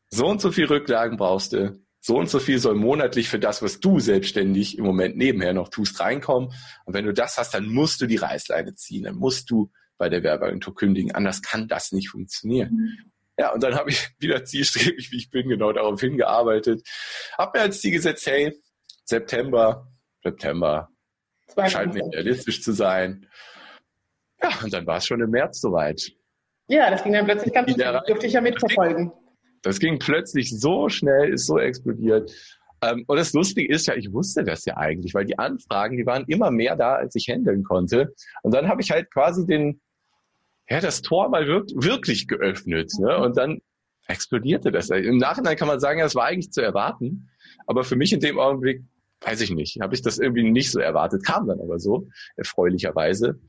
[0.10, 1.80] so und so viel Rücklagen brauchst du.
[2.00, 5.70] So und so viel soll monatlich für das, was du selbstständig im Moment nebenher noch
[5.70, 6.54] tust, reinkommen.
[6.86, 9.04] Und wenn du das hast, dann musst du die Reißleine ziehen.
[9.04, 11.14] Dann musst du bei der Werbeagentur kündigen.
[11.14, 12.72] Anders kann das nicht funktionieren.
[12.72, 13.12] Mhm.
[13.40, 16.88] Ja, und dann habe ich wieder zielstrebig, wie ich bin, genau darauf hingearbeitet.
[17.38, 18.58] Hab mir als Ziel gesetzt, hey,
[19.08, 19.88] September,
[20.24, 20.90] September
[21.68, 23.26] scheint mir realistisch zu sein.
[24.44, 26.12] Ja, und dann war es schon im März soweit.
[26.68, 28.02] Ja, das ging dann plötzlich ganz schnell.
[28.08, 29.08] Dürfte ich ja mitverfolgen.
[29.08, 32.32] Das ging, das ging plötzlich so schnell, ist so explodiert.
[32.82, 36.06] Ähm, und das Lustige ist ja, ich wusste das ja eigentlich, weil die Anfragen, die
[36.06, 38.14] waren immer mehr da, als ich handeln konnte.
[38.44, 39.82] Und dann habe ich halt quasi den,
[40.70, 42.92] ja, das Tor mal wirk wirklich geöffnet.
[43.00, 43.18] Ne?
[43.18, 43.62] Und dann
[44.08, 44.90] explodierte das.
[44.90, 47.30] Im Nachhinein kann man sagen, ja, das war eigentlich zu erwarten.
[47.66, 48.84] Aber für mich in dem Augenblick
[49.22, 53.40] weiß ich nicht, habe ich das irgendwie nicht so erwartet, kam dann aber so, erfreulicherweise.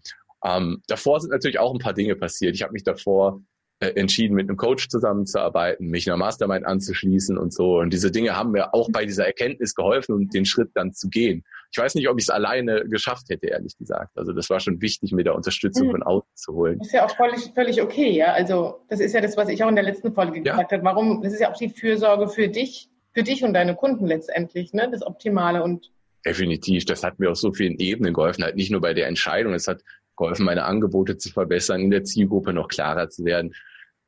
[0.45, 2.55] Ähm, davor sind natürlich auch ein paar Dinge passiert.
[2.55, 3.43] Ich habe mich davor
[3.81, 7.79] äh, entschieden, mit einem Coach zusammenzuarbeiten, mich einer Mastermind anzuschließen und so.
[7.79, 11.09] Und diese Dinge haben mir auch bei dieser Erkenntnis geholfen, um den Schritt dann zu
[11.09, 11.45] gehen.
[11.71, 14.17] Ich weiß nicht, ob ich es alleine geschafft hätte, ehrlich gesagt.
[14.17, 15.93] Also das war schon wichtig, mir da Unterstützung mhm.
[15.93, 16.79] von außen zu holen.
[16.79, 18.33] Das ist ja auch völlig, völlig okay, ja.
[18.33, 20.53] Also das ist ja das, was ich auch in der letzten Folge ja.
[20.53, 20.83] gesagt habe.
[20.85, 21.23] Warum?
[21.23, 24.89] Das ist ja auch die Fürsorge für dich für dich und deine Kunden letztendlich, ne?
[24.93, 25.91] Das Optimale und
[26.25, 29.55] Definitiv, das hat mir auf so vielen Ebenen geholfen, halt nicht nur bei der Entscheidung,
[29.55, 29.83] es hat
[30.17, 33.55] geholfen, meine Angebote zu verbessern, in der Zielgruppe noch klarer zu werden.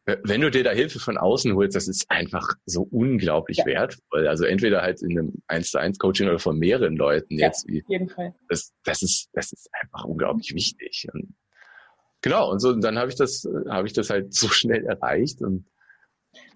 [0.05, 3.67] Wenn du dir da Hilfe von außen holst, das ist einfach so unglaublich ja.
[3.67, 4.29] wertvoll.
[4.29, 7.67] Also entweder halt in einem 1 zu 1 Coaching oder von mehreren Leuten ja, jetzt.
[7.67, 8.33] Wie, jeden Fall.
[8.49, 11.09] Das, das ist, das ist einfach unglaublich wichtig.
[11.13, 11.35] Und
[12.23, 12.51] genau.
[12.51, 15.67] Und so, dann habe ich das, habe ich das halt so schnell erreicht und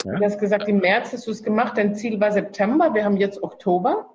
[0.05, 0.17] ja.
[0.17, 1.77] Du hast gesagt, im März hast du es gemacht.
[1.77, 2.95] Dein Ziel war September.
[2.95, 4.15] Wir haben jetzt Oktober.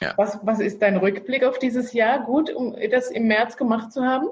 [0.00, 0.14] Ja.
[0.16, 2.24] Was, was ist dein Rückblick auf dieses Jahr?
[2.24, 4.28] Gut, um das im März gemacht zu haben?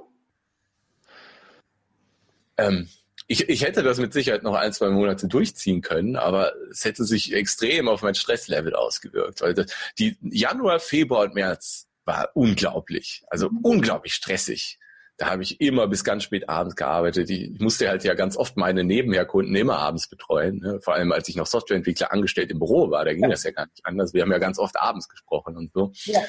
[2.57, 2.89] Ähm,
[3.29, 7.05] ich, ich hätte das mit Sicherheit noch ein, zwei Monate durchziehen können, aber es hätte
[7.05, 9.41] sich extrem auf mein Stresslevel ausgewirkt.
[9.43, 9.55] Weil
[9.99, 13.23] die Januar, Februar und März war unglaublich.
[13.29, 13.61] Also mhm.
[13.63, 14.81] unglaublich stressig
[15.21, 17.29] da habe ich immer bis ganz spät abends gearbeitet.
[17.29, 20.61] Ich musste halt ja ganz oft meine Nebenherkunden immer abends betreuen.
[20.61, 20.81] Ne?
[20.83, 23.29] Vor allem, als ich noch Softwareentwickler angestellt im Büro war, da ging ja.
[23.29, 24.15] das ja gar nicht anders.
[24.15, 25.93] Wir haben ja ganz oft abends gesprochen und so.
[26.05, 26.21] Ja,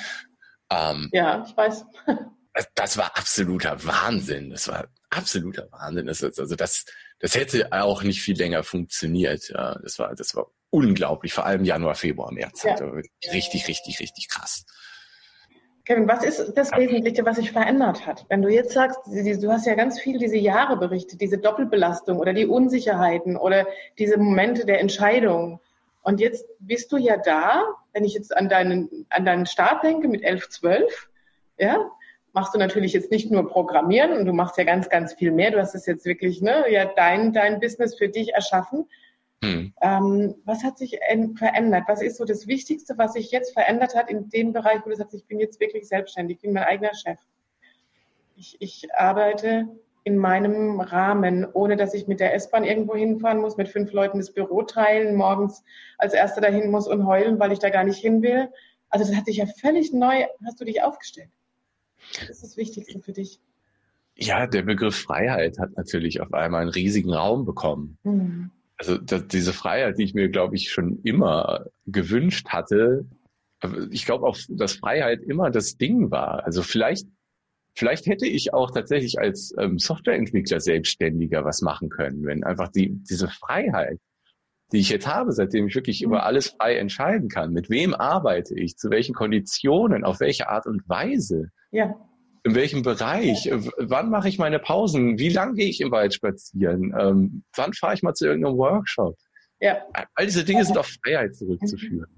[0.69, 1.85] ähm, ja ich weiß.
[2.53, 4.49] Das, das, war absoluter Wahnsinn.
[4.49, 6.07] Das war absoluter Wahnsinn.
[6.07, 6.83] Das, also das,
[7.19, 9.53] das hätte auch nicht viel länger funktioniert.
[9.53, 11.31] Das war, das war unglaublich.
[11.31, 12.63] Vor allem Januar, Februar, März.
[12.63, 12.75] Ja.
[13.31, 14.65] Richtig, richtig, richtig krass.
[15.85, 18.25] Kevin, was ist das Wesentliche, was sich verändert hat?
[18.29, 22.33] Wenn du jetzt sagst, du hast ja ganz viel diese Jahre berichtet, diese Doppelbelastung oder
[22.33, 23.65] die Unsicherheiten oder
[23.97, 25.59] diese Momente der Entscheidung.
[26.03, 27.63] Und jetzt bist du ja da,
[27.93, 31.09] wenn ich jetzt an deinen, an deinen Start denke mit 11, 12,
[31.57, 31.89] ja,
[32.33, 35.51] machst du natürlich jetzt nicht nur Programmieren und du machst ja ganz, ganz viel mehr.
[35.51, 38.87] Du hast es jetzt wirklich, ne, ja, dein, dein Business für dich erschaffen.
[39.43, 39.73] Hm.
[39.81, 40.99] Ähm, was hat sich
[41.35, 41.83] verändert?
[41.87, 44.95] Was ist so das Wichtigste, was sich jetzt verändert hat in dem Bereich, wo du
[44.95, 47.19] sagst, ich bin jetzt wirklich selbstständig, ich bin mein eigener Chef.
[48.35, 49.67] Ich, ich arbeite
[50.03, 54.19] in meinem Rahmen, ohne dass ich mit der S-Bahn irgendwo hinfahren muss, mit fünf Leuten
[54.19, 55.63] das Büro teilen, morgens
[55.97, 58.49] als Erster dahin muss und heulen, weil ich da gar nicht hin will.
[58.89, 61.29] Also das hat sich ja völlig neu, hast du dich aufgestellt.
[62.19, 63.39] Das ist das Wichtigste für dich.
[64.15, 67.97] Ja, der Begriff Freiheit hat natürlich auf einmal einen riesigen Raum bekommen.
[68.03, 73.05] Mhm also das, diese Freiheit, die ich mir, glaube ich, schon immer gewünscht hatte,
[73.91, 76.43] ich glaube auch, dass Freiheit immer das Ding war.
[76.45, 77.05] Also vielleicht,
[77.75, 82.89] vielleicht hätte ich auch tatsächlich als ähm, Softwareentwickler selbstständiger was machen können, wenn einfach die,
[83.07, 83.99] diese Freiheit,
[84.71, 86.23] die ich jetzt habe, seitdem ich wirklich über mhm.
[86.23, 90.89] alles frei entscheiden kann, mit wem arbeite ich, zu welchen Konditionen, auf welche Art und
[90.89, 91.51] Weise.
[91.69, 91.93] Ja
[92.43, 93.59] in welchem Bereich, ja.
[93.77, 97.93] wann mache ich meine Pausen, wie lang gehe ich im Wald spazieren, ähm, wann fahre
[97.93, 99.17] ich mal zu irgendeinem Workshop.
[99.59, 99.77] Ja.
[100.15, 102.09] All diese Dinge sind auf Freiheit zurückzuführen.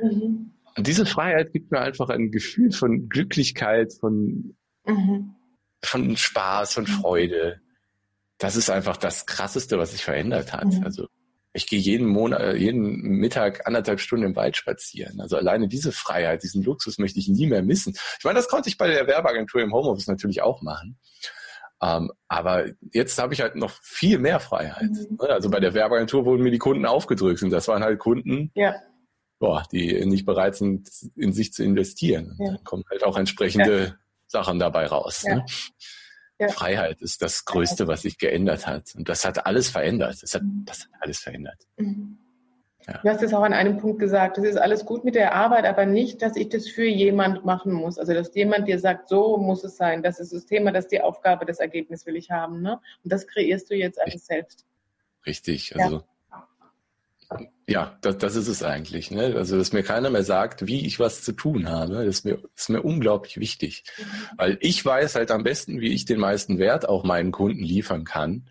[0.00, 0.52] Mhm.
[0.76, 4.56] Und diese Freiheit gibt mir einfach ein Gefühl von Glücklichkeit, von,
[4.86, 5.34] mhm.
[5.82, 7.60] von Spaß, von Freude.
[8.38, 10.64] Das ist einfach das Krasseste, was sich verändert hat.
[10.64, 10.84] Mhm.
[10.84, 11.08] Also
[11.52, 15.20] ich gehe jeden Monat, äh, jeden Mittag anderthalb Stunden im Wald spazieren.
[15.20, 17.94] Also alleine diese Freiheit, diesen Luxus möchte ich nie mehr missen.
[18.18, 20.98] Ich meine, das konnte ich bei der Werbeagentur im Homeoffice natürlich auch machen.
[21.82, 24.90] Ähm, aber jetzt habe ich halt noch viel mehr Freiheit.
[24.90, 25.18] Mhm.
[25.20, 28.50] Ne, also bei der Werbeagentur wurden mir die Kunden aufgedrückt und das waren halt Kunden,
[28.54, 28.74] ja.
[29.38, 32.36] boah, die nicht bereit sind, in sich zu investieren.
[32.38, 32.52] Ja.
[32.52, 33.94] Dann kommen halt auch entsprechende ja.
[34.26, 35.24] Sachen dabei raus.
[35.24, 35.44] Ne?
[36.40, 36.48] Ja.
[36.48, 38.94] Freiheit ist das Größte, was sich geändert hat.
[38.96, 40.22] Und das hat alles verändert.
[40.22, 40.64] Das hat, mhm.
[40.64, 41.58] das hat alles verändert.
[41.76, 42.16] Mhm.
[42.86, 42.98] Ja.
[43.02, 45.66] Du hast es auch an einem Punkt gesagt, das ist alles gut mit der Arbeit,
[45.66, 47.98] aber nicht, dass ich das für jemand machen muss.
[47.98, 50.02] Also, dass jemand dir sagt, so muss es sein.
[50.02, 52.62] Das ist das Thema, das ist die Aufgabe, das Ergebnis will ich haben.
[52.62, 52.80] Ne?
[53.04, 54.64] Und das kreierst du jetzt alles selbst.
[55.26, 55.76] Richtig.
[55.76, 56.04] Also, ja.
[57.68, 59.10] Ja, das, das ist es eigentlich.
[59.10, 59.34] Ne?
[59.36, 62.42] Also, dass mir keiner mehr sagt, wie ich was zu tun habe, das ist mir,
[62.56, 63.84] ist mir unglaublich wichtig.
[63.96, 64.04] Mhm.
[64.36, 68.04] Weil ich weiß halt am besten, wie ich den meisten Wert auch meinen Kunden liefern
[68.04, 68.50] kann.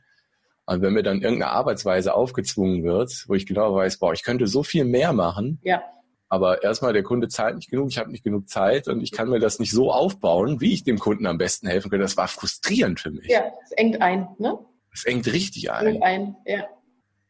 [0.65, 4.47] Und wenn mir dann irgendeine Arbeitsweise aufgezwungen wird, wo ich genau weiß, boah, ich könnte
[4.47, 5.81] so viel mehr machen, ja.
[6.29, 9.29] aber erstmal der Kunde zahlt nicht genug, ich habe nicht genug Zeit und ich kann
[9.29, 12.03] mir das nicht so aufbauen, wie ich dem Kunden am besten helfen könnte.
[12.03, 13.27] Das war frustrierend für mich.
[13.27, 14.59] Ja, es engt ein, ne?
[14.93, 15.87] Es engt richtig ein.
[15.87, 16.65] Engt ein, ja.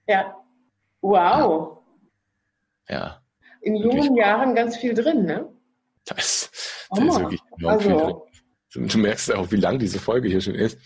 [0.05, 0.35] Ja.
[1.01, 1.79] Wow.
[2.87, 3.21] Ja.
[3.61, 5.51] In jungen Jahren ganz viel drin, ne?
[6.05, 6.51] Das,
[6.89, 7.89] das ist wirklich enorm also.
[7.89, 8.87] viel drin.
[8.87, 10.77] Du merkst ja auch, wie lang diese Folge hier schon ist.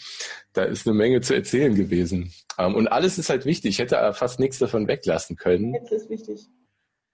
[0.54, 2.34] Da ist eine Menge zu erzählen gewesen.
[2.58, 3.72] Ähm, und alles ist halt wichtig.
[3.72, 5.74] Ich hätte fast nichts davon weglassen können.
[5.74, 6.48] Jetzt ist wichtig.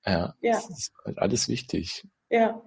[0.05, 0.53] Ja, ja.
[0.53, 2.05] Das ist halt alles wichtig.
[2.29, 2.61] Ja.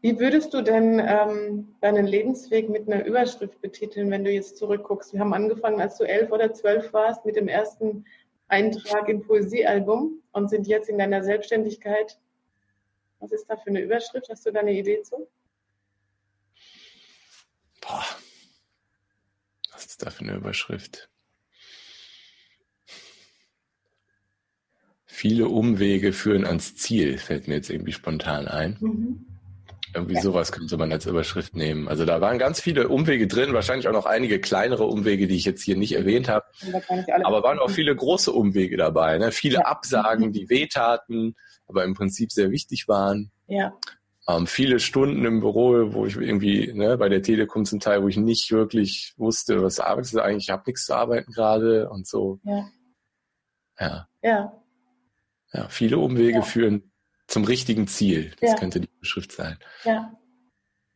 [0.00, 5.14] Wie würdest du denn ähm, deinen Lebensweg mit einer Überschrift betiteln, wenn du jetzt zurückguckst?
[5.14, 8.04] Wir haben angefangen, als du elf oder zwölf warst, mit dem ersten
[8.48, 12.18] Eintrag im Poesiealbum und sind jetzt in deiner Selbstständigkeit.
[13.20, 14.28] Was ist da für eine Überschrift?
[14.28, 15.28] Hast du da eine Idee zu?
[17.80, 18.04] Boah.
[19.72, 21.08] Was ist da für eine Überschrift?
[25.06, 28.76] Viele Umwege führen ans Ziel, fällt mir jetzt irgendwie spontan ein.
[28.80, 29.33] Mhm.
[29.94, 30.22] Irgendwie ja.
[30.22, 31.86] sowas könnte man als Überschrift nehmen.
[31.86, 35.44] Also da waren ganz viele Umwege drin, wahrscheinlich auch noch einige kleinere Umwege, die ich
[35.44, 36.46] jetzt hier nicht erwähnt habe.
[37.22, 39.18] Aber waren auch viele große Umwege dabei.
[39.18, 39.30] Ne?
[39.30, 39.66] Viele ja.
[39.66, 41.36] Absagen, die wehtaten,
[41.68, 43.30] aber im Prinzip sehr wichtig waren.
[43.46, 43.72] Ja.
[44.26, 48.08] Ähm, viele Stunden im Büro, wo ich irgendwie ne, bei der Telekom zum Teil, wo
[48.08, 52.06] ich nicht wirklich wusste, was arbeitest du eigentlich, ich habe nichts zu arbeiten gerade und
[52.06, 52.40] so.
[52.42, 52.68] Ja.
[53.78, 54.08] Ja.
[54.22, 54.52] Ja.
[55.52, 56.42] Ja, viele Umwege ja.
[56.42, 56.90] führen
[57.26, 58.32] zum richtigen Ziel.
[58.40, 58.56] Das ja.
[58.56, 59.58] könnte die Beschrift sein.
[59.84, 60.12] Ja.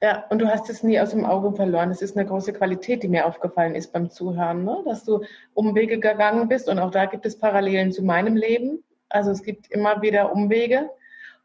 [0.01, 1.89] Ja, und du hast es nie aus dem Auge verloren.
[1.89, 4.81] Das ist eine große Qualität, die mir aufgefallen ist beim Zuhören, ne?
[4.85, 5.25] dass du
[5.55, 6.69] Umwege gegangen bist.
[6.69, 8.85] Und auch da gibt es Parallelen zu meinem Leben.
[9.09, 10.89] Also es gibt immer wieder Umwege.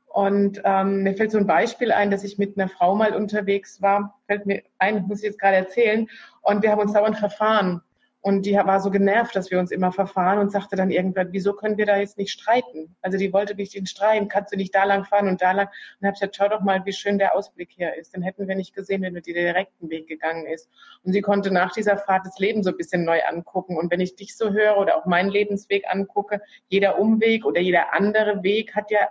[0.05, 3.81] Und ähm, mir fällt so ein Beispiel ein, dass ich mit einer Frau mal unterwegs
[3.81, 6.07] war, fällt mir ein, muss ich jetzt gerade erzählen.
[6.43, 7.81] Und wir haben uns dauernd verfahren.
[8.23, 11.51] Und die war so genervt, dass wir uns immer verfahren und sagte dann irgendwann, wieso
[11.51, 12.95] können wir da jetzt nicht streiten?
[13.01, 15.67] Also die wollte nicht den streiten, kannst du nicht da lang fahren und da lang.
[15.99, 18.15] Und habe gesagt, schau doch mal, wie schön der Ausblick hier ist.
[18.15, 20.69] Den hätten wir nicht gesehen, wenn du den direkten Weg gegangen ist.
[21.03, 23.77] Und sie konnte nach dieser Fahrt das Leben so ein bisschen neu angucken.
[23.77, 27.93] Und wenn ich dich so höre oder auch meinen Lebensweg angucke, jeder Umweg oder jeder
[27.93, 29.09] andere Weg hat ja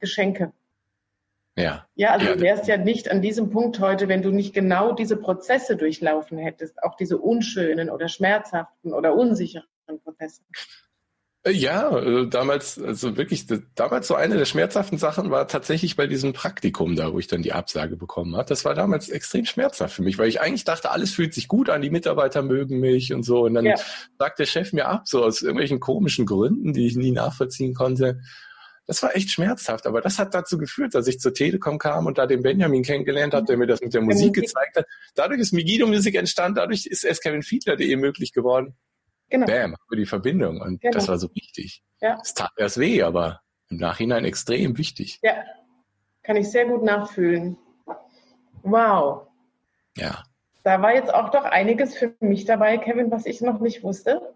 [0.00, 0.54] Geschenke.
[1.56, 1.86] Ja.
[1.94, 2.34] Ja, also ja.
[2.34, 6.36] du wärst ja nicht an diesem Punkt heute, wenn du nicht genau diese Prozesse durchlaufen
[6.36, 9.64] hättest, auch diese unschönen oder schmerzhaften oder unsicheren
[10.02, 10.42] Prozesse.
[11.44, 16.06] Äh, ja, äh, damals, also wirklich, damals so eine der schmerzhaften Sachen war tatsächlich bei
[16.06, 18.48] diesem Praktikum da, wo ich dann die Absage bekommen habe.
[18.48, 21.68] Das war damals extrem schmerzhaft für mich, weil ich eigentlich dachte, alles fühlt sich gut
[21.68, 23.44] an, die Mitarbeiter mögen mich und so.
[23.44, 23.76] Und dann ja.
[24.18, 28.20] sagt der Chef mir ab, so aus irgendwelchen komischen Gründen, die ich nie nachvollziehen konnte.
[28.86, 32.18] Das war echt schmerzhaft, aber das hat dazu geführt, dass ich zur Telekom kam und
[32.18, 34.86] da den Benjamin kennengelernt habe, der mir das mit der Musik gezeigt hat.
[35.14, 38.76] Dadurch ist Migido Music entstanden, dadurch ist es KevinFiedler.de möglich geworden.
[39.30, 39.46] Genau.
[39.46, 40.60] Bam, für die Verbindung.
[40.60, 40.92] Und genau.
[40.92, 41.82] das war so wichtig.
[42.00, 42.18] Ja.
[42.22, 43.40] Es tat erst weh, aber
[43.70, 45.18] im Nachhinein extrem wichtig.
[45.22, 45.42] Ja,
[46.22, 47.56] kann ich sehr gut nachfühlen.
[48.62, 49.28] Wow.
[49.96, 50.24] Ja.
[50.62, 54.34] Da war jetzt auch doch einiges für mich dabei, Kevin, was ich noch nicht wusste.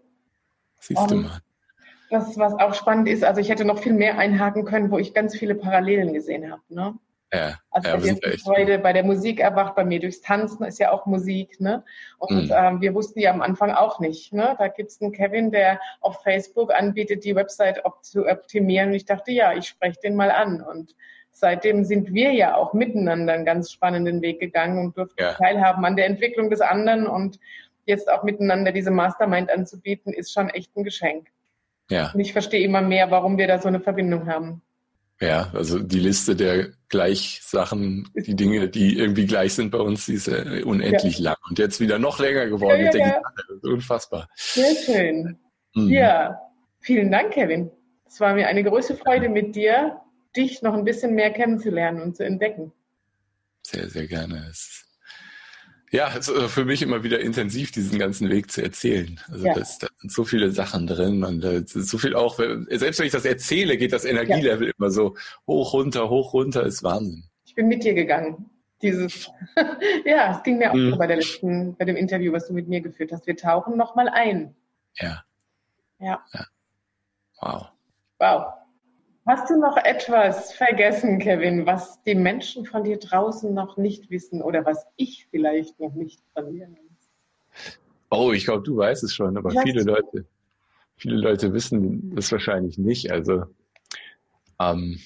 [0.79, 1.39] Siehst um, du mal.
[2.09, 5.13] Das, was auch spannend ist, also ich hätte noch viel mehr einhaken können, wo ich
[5.13, 6.61] ganz viele Parallelen gesehen habe.
[6.69, 6.95] Ne?
[7.31, 10.91] Ja, also ja, bei Freude bei der Musik erwacht, bei mir durchs Tanzen ist ja
[10.91, 11.83] auch Musik, ne?
[12.17, 12.53] Und mhm.
[12.55, 14.55] ähm, wir wussten ja am Anfang auch nicht, ne?
[14.57, 18.89] Da gibt's einen Kevin, der auf Facebook anbietet, die Website op zu optimieren.
[18.89, 20.61] Und ich dachte, ja, ich spreche den mal an.
[20.61, 20.95] Und
[21.29, 25.33] seitdem sind wir ja auch miteinander einen ganz spannenden Weg gegangen und durften ja.
[25.33, 27.39] teilhaben an der Entwicklung des anderen und
[27.85, 31.27] jetzt auch miteinander diese Mastermind anzubieten, ist schon echt ein Geschenk.
[31.89, 32.11] Ja.
[32.13, 34.61] Und ich verstehe immer mehr, warum wir da so eine Verbindung haben.
[35.21, 40.13] Ja, also die Liste der Gleichsachen, die Dinge, die irgendwie gleich sind bei uns, die
[40.13, 41.31] ist äh, unendlich ja.
[41.31, 43.05] lang und jetzt wieder noch länger geworden ja, mit der.
[43.05, 43.73] Gitarre.
[43.73, 44.29] Unfassbar.
[44.35, 45.37] Sehr schön.
[45.75, 45.89] Mhm.
[45.89, 46.39] Ja,
[46.79, 47.69] vielen Dank, Kevin.
[48.07, 49.99] Es war mir eine große Freude mit dir,
[50.35, 52.71] dich noch ein bisschen mehr kennenzulernen und zu entdecken.
[53.61, 54.47] Sehr, sehr gerne.
[54.49, 54.88] Es
[55.91, 59.19] ja, es ist für mich immer wieder intensiv, diesen ganzen Weg zu erzählen.
[59.29, 59.53] Also ja.
[59.53, 63.11] das, da sind so viele Sachen drin und äh, so viel auch, selbst wenn ich
[63.11, 64.73] das erzähle, geht das Energielevel ja.
[64.77, 65.15] immer so
[65.47, 67.23] hoch, runter, hoch, runter, ist Wahnsinn.
[67.45, 68.49] Ich bin mit dir gegangen.
[68.81, 69.29] Dieses,
[70.05, 70.91] ja, es ging mir auch mhm.
[70.91, 73.27] so bei der letzten, bei dem Interview, was du mit mir geführt hast.
[73.27, 74.55] Wir tauchen nochmal ein.
[74.95, 75.23] Ja.
[75.99, 76.23] Ja.
[76.33, 76.45] ja.
[77.41, 77.67] Wow.
[78.19, 78.45] Wow.
[79.29, 84.41] Hast du noch etwas vergessen, Kevin, was die Menschen von dir draußen noch nicht wissen
[84.41, 87.69] oder was ich vielleicht noch nicht von dir weiß?
[88.09, 90.25] Oh, ich glaube, du weißt es schon, aber viele Leute,
[90.95, 93.11] viele Leute wissen das wahrscheinlich nicht.
[93.11, 93.43] Also
[94.59, 94.97] ähm,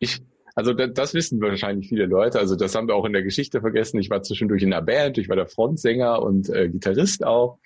[0.00, 0.20] ich,
[0.56, 2.40] also das, das wissen wahrscheinlich viele Leute.
[2.40, 4.00] Also das haben wir auch in der Geschichte vergessen.
[4.00, 7.60] Ich war zwischendurch in einer Band, ich war der Frontsänger und äh, Gitarrist auch.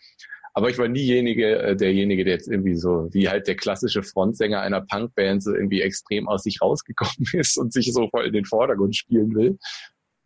[0.54, 4.60] Aber ich war niejenige, äh, derjenige, der jetzt irgendwie so, wie halt der klassische Frontsänger
[4.60, 8.44] einer Punkband so irgendwie extrem aus sich rausgekommen ist und sich so voll in den
[8.44, 9.58] Vordergrund spielen will.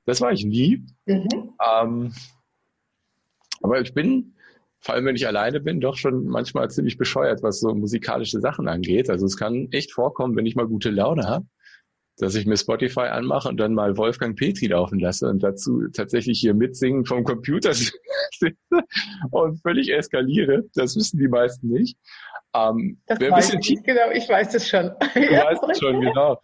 [0.04, 0.84] Das war ich nie.
[1.06, 1.54] Mhm.
[1.64, 2.12] Ähm,
[3.62, 4.34] aber ich bin,
[4.80, 8.68] vor allem wenn ich alleine bin, doch schon manchmal ziemlich bescheuert, was so musikalische Sachen
[8.68, 9.10] angeht.
[9.10, 11.46] Also es kann echt vorkommen, wenn ich mal gute Laune habe,
[12.18, 16.40] dass ich mir Spotify anmache und dann mal Wolfgang Petri laufen lasse und dazu tatsächlich
[16.40, 18.56] hier mitsingen vom Computer sitze
[19.30, 20.64] und völlig eskaliere.
[20.74, 21.96] Das wissen die meisten nicht.
[22.54, 24.90] Ähm, das wer ein bisschen tief, genau, ich weiß es schon.
[25.14, 26.40] Du weißt es schon, genau.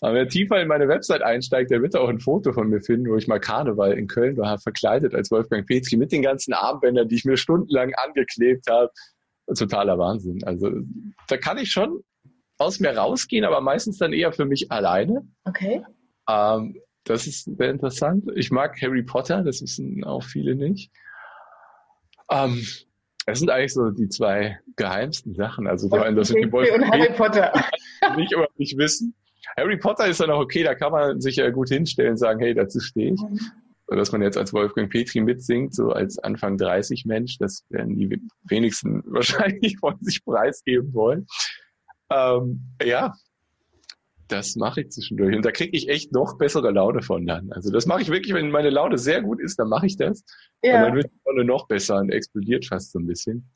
[0.00, 3.08] Aber wer tiefer in meine Website einsteigt, der wird auch ein Foto von mir finden,
[3.10, 7.08] wo ich mal Karneval in Köln war, verkleidet als Wolfgang Petri mit den ganzen Armbändern,
[7.08, 8.90] die ich mir stundenlang angeklebt habe.
[9.56, 10.42] Totaler Wahnsinn.
[10.44, 10.70] Also
[11.28, 12.02] da kann ich schon
[12.64, 15.26] aus mir rausgehen, aber meistens dann eher für mich alleine.
[15.44, 15.84] Okay.
[16.28, 18.24] Ähm, das ist sehr interessant.
[18.34, 20.90] Ich mag Harry Potter, das wissen auch viele nicht.
[22.30, 22.64] Ähm,
[23.26, 25.66] das sind eigentlich so die zwei geheimsten Sachen.
[25.66, 27.52] Also und, das sind die Wolf und Harry Potter.
[28.16, 29.14] nicht immer nicht wissen.
[29.56, 32.40] Harry Potter ist dann auch okay, da kann man sich ja gut hinstellen und sagen,
[32.40, 33.20] hey, dazu stehe ich.
[33.20, 33.38] Mhm.
[33.86, 37.96] So dass man jetzt als Wolfgang Petri mitsingt, so als Anfang 30 Mensch, das werden
[37.96, 38.18] die
[38.48, 41.26] wenigsten wahrscheinlich von sich preisgeben wollen.
[42.14, 43.14] Ähm, ja,
[44.28, 45.36] das mache ich zwischendurch.
[45.36, 47.52] Und da kriege ich echt noch bessere Laune von dann.
[47.52, 50.24] Also das mache ich wirklich, wenn meine Laune sehr gut ist, dann mache ich das.
[50.62, 50.76] Ja.
[50.76, 53.50] Und dann wird die Laune noch besser und explodiert fast so ein bisschen.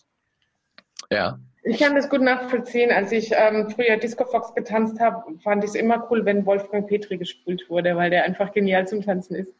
[1.10, 1.38] Ja.
[1.64, 2.90] Ich kann das gut nachvollziehen.
[2.90, 6.86] Als ich ähm, früher Disco Fox getanzt habe, fand ich es immer cool, wenn Wolfgang
[6.86, 9.54] Petri gespielt wurde, weil der einfach genial zum Tanzen ist.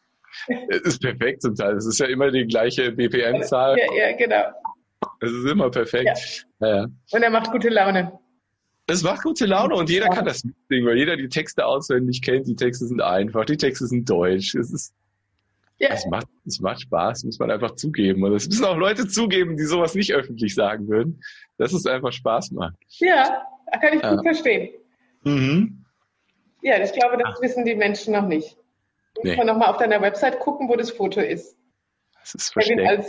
[0.69, 1.75] Es ist perfekt zum Teil.
[1.75, 3.77] Es ist ja immer die gleiche BPM-Zahl.
[3.77, 4.43] Ja, ja, genau.
[5.21, 6.45] Es ist immer perfekt.
[6.59, 6.67] Ja.
[6.67, 8.19] Ja, Und er macht gute Laune.
[8.89, 12.47] Es macht gute Laune und jeder kann das mitsingen, weil jeder die Texte auswendig kennt.
[12.47, 14.55] Die Texte sind einfach, die Texte sind deutsch.
[14.55, 14.93] Es ist,
[15.77, 15.89] ja.
[15.89, 18.23] es macht, es macht Spaß, muss man einfach zugeben.
[18.23, 21.21] Und es müssen auch Leute zugeben, die sowas nicht öffentlich sagen würden,
[21.57, 22.75] dass es einfach Spaß macht.
[22.97, 23.43] Ja,
[23.79, 24.15] kann ich ja.
[24.15, 24.69] gut verstehen.
[25.23, 25.85] Mhm.
[26.61, 27.41] Ja, ich glaube, das Ach.
[27.41, 28.57] wissen die Menschen noch nicht.
[29.23, 29.29] Nee.
[29.29, 31.55] Muss man nochmal auf deiner Website gucken, wo das Foto ist.
[32.21, 33.05] Das ist versteckt.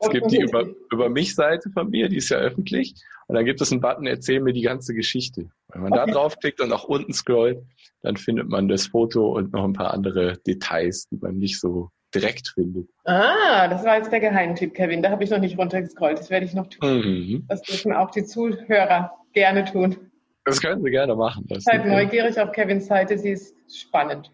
[0.00, 2.94] Es gibt die über, über mich Seite von mir, die ist ja öffentlich.
[3.26, 5.50] Und dann gibt es einen Button, erzähl mir die ganze Geschichte.
[5.68, 6.06] Wenn man okay.
[6.06, 7.62] da draufklickt und nach unten scrollt,
[8.02, 11.90] dann findet man das Foto und noch ein paar andere Details, die man nicht so
[12.14, 12.88] direkt findet.
[13.04, 15.02] Ah, das war jetzt der Geheimtipp, Kevin.
[15.02, 16.18] Da habe ich noch nicht runtergescrollt.
[16.18, 16.98] Das werde ich noch tun.
[16.98, 17.44] Mhm.
[17.48, 19.96] Das dürfen auch die Zuhörer gerne tun.
[20.44, 21.44] Das können Sie gerne machen.
[21.48, 24.32] Das Seid neugierig auf Kevins Seite, sie ist spannend.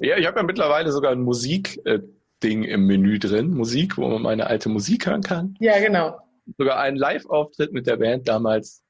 [0.00, 1.20] Ja, ich habe ja mittlerweile sogar ein
[2.42, 3.50] Musikding im Menü drin.
[3.50, 5.54] Musik, wo man meine alte Musik hören kann.
[5.60, 6.18] Ja, genau
[6.58, 8.82] sogar einen Live-Auftritt mit der Band damals.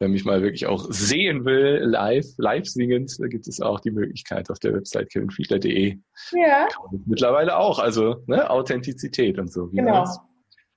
[0.00, 3.90] Wer mich mal wirklich auch sehen will, live, live singend, da gibt es auch die
[3.90, 5.98] Möglichkeit auf der Website kevinfiedler.de.
[6.32, 6.68] Ja.
[7.06, 9.66] Mittlerweile auch, also ne, Authentizität und so.
[9.66, 10.04] Genau.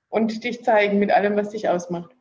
[0.10, 2.16] Und dich zeigen mit allem, was dich ausmacht.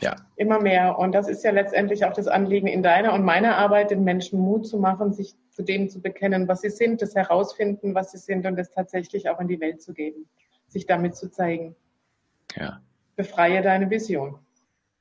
[0.00, 0.16] Ja.
[0.36, 0.98] Immer mehr.
[0.98, 4.38] Und das ist ja letztendlich auch das Anliegen in deiner und meiner Arbeit, den Menschen
[4.38, 8.18] Mut zu machen, sich zu dem zu bekennen, was sie sind, das herausfinden, was sie
[8.18, 10.26] sind und das tatsächlich auch in die Welt zu geben,
[10.66, 11.76] sich damit zu zeigen.
[12.56, 12.80] Ja.
[13.16, 14.38] Befreie deine Vision.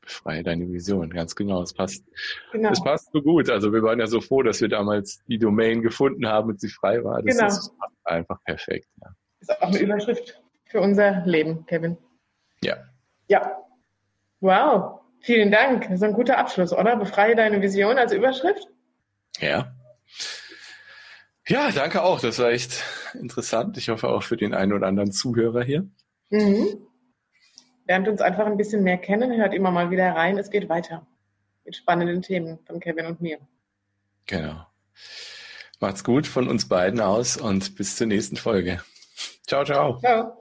[0.01, 1.61] Befreie deine Vision, ganz genau.
[1.61, 2.03] Es passt,
[2.51, 2.71] genau.
[2.71, 3.49] es passt so gut.
[3.49, 6.69] Also wir waren ja so froh, dass wir damals die Domain gefunden haben und sie
[6.69, 7.21] frei war.
[7.21, 7.47] Das genau.
[7.47, 7.71] ist
[8.03, 8.87] einfach perfekt.
[9.01, 9.15] Ja.
[9.39, 11.97] Ist auch eine Überschrift für unser Leben, Kevin.
[12.63, 12.77] Ja.
[13.27, 13.57] Ja.
[14.39, 15.01] Wow.
[15.19, 15.83] Vielen Dank.
[15.83, 16.95] Das ist ein guter Abschluss, oder?
[16.97, 18.67] Befreie deine Vision als Überschrift.
[19.39, 19.71] Ja.
[21.51, 22.19] Ja, danke auch.
[22.19, 22.83] Das war echt
[23.13, 23.77] interessant.
[23.77, 25.87] Ich hoffe auch für den einen oder anderen Zuhörer hier.
[26.29, 26.87] Mhm
[27.91, 30.37] lernt uns einfach ein bisschen mehr kennen, hört immer mal wieder rein.
[30.37, 31.05] Es geht weiter
[31.65, 33.37] mit spannenden Themen von Kevin und mir.
[34.27, 34.65] Genau.
[35.81, 38.81] Macht's gut von uns beiden aus und bis zur nächsten Folge.
[39.45, 39.99] Ciao, ciao.
[39.99, 40.37] Ciao.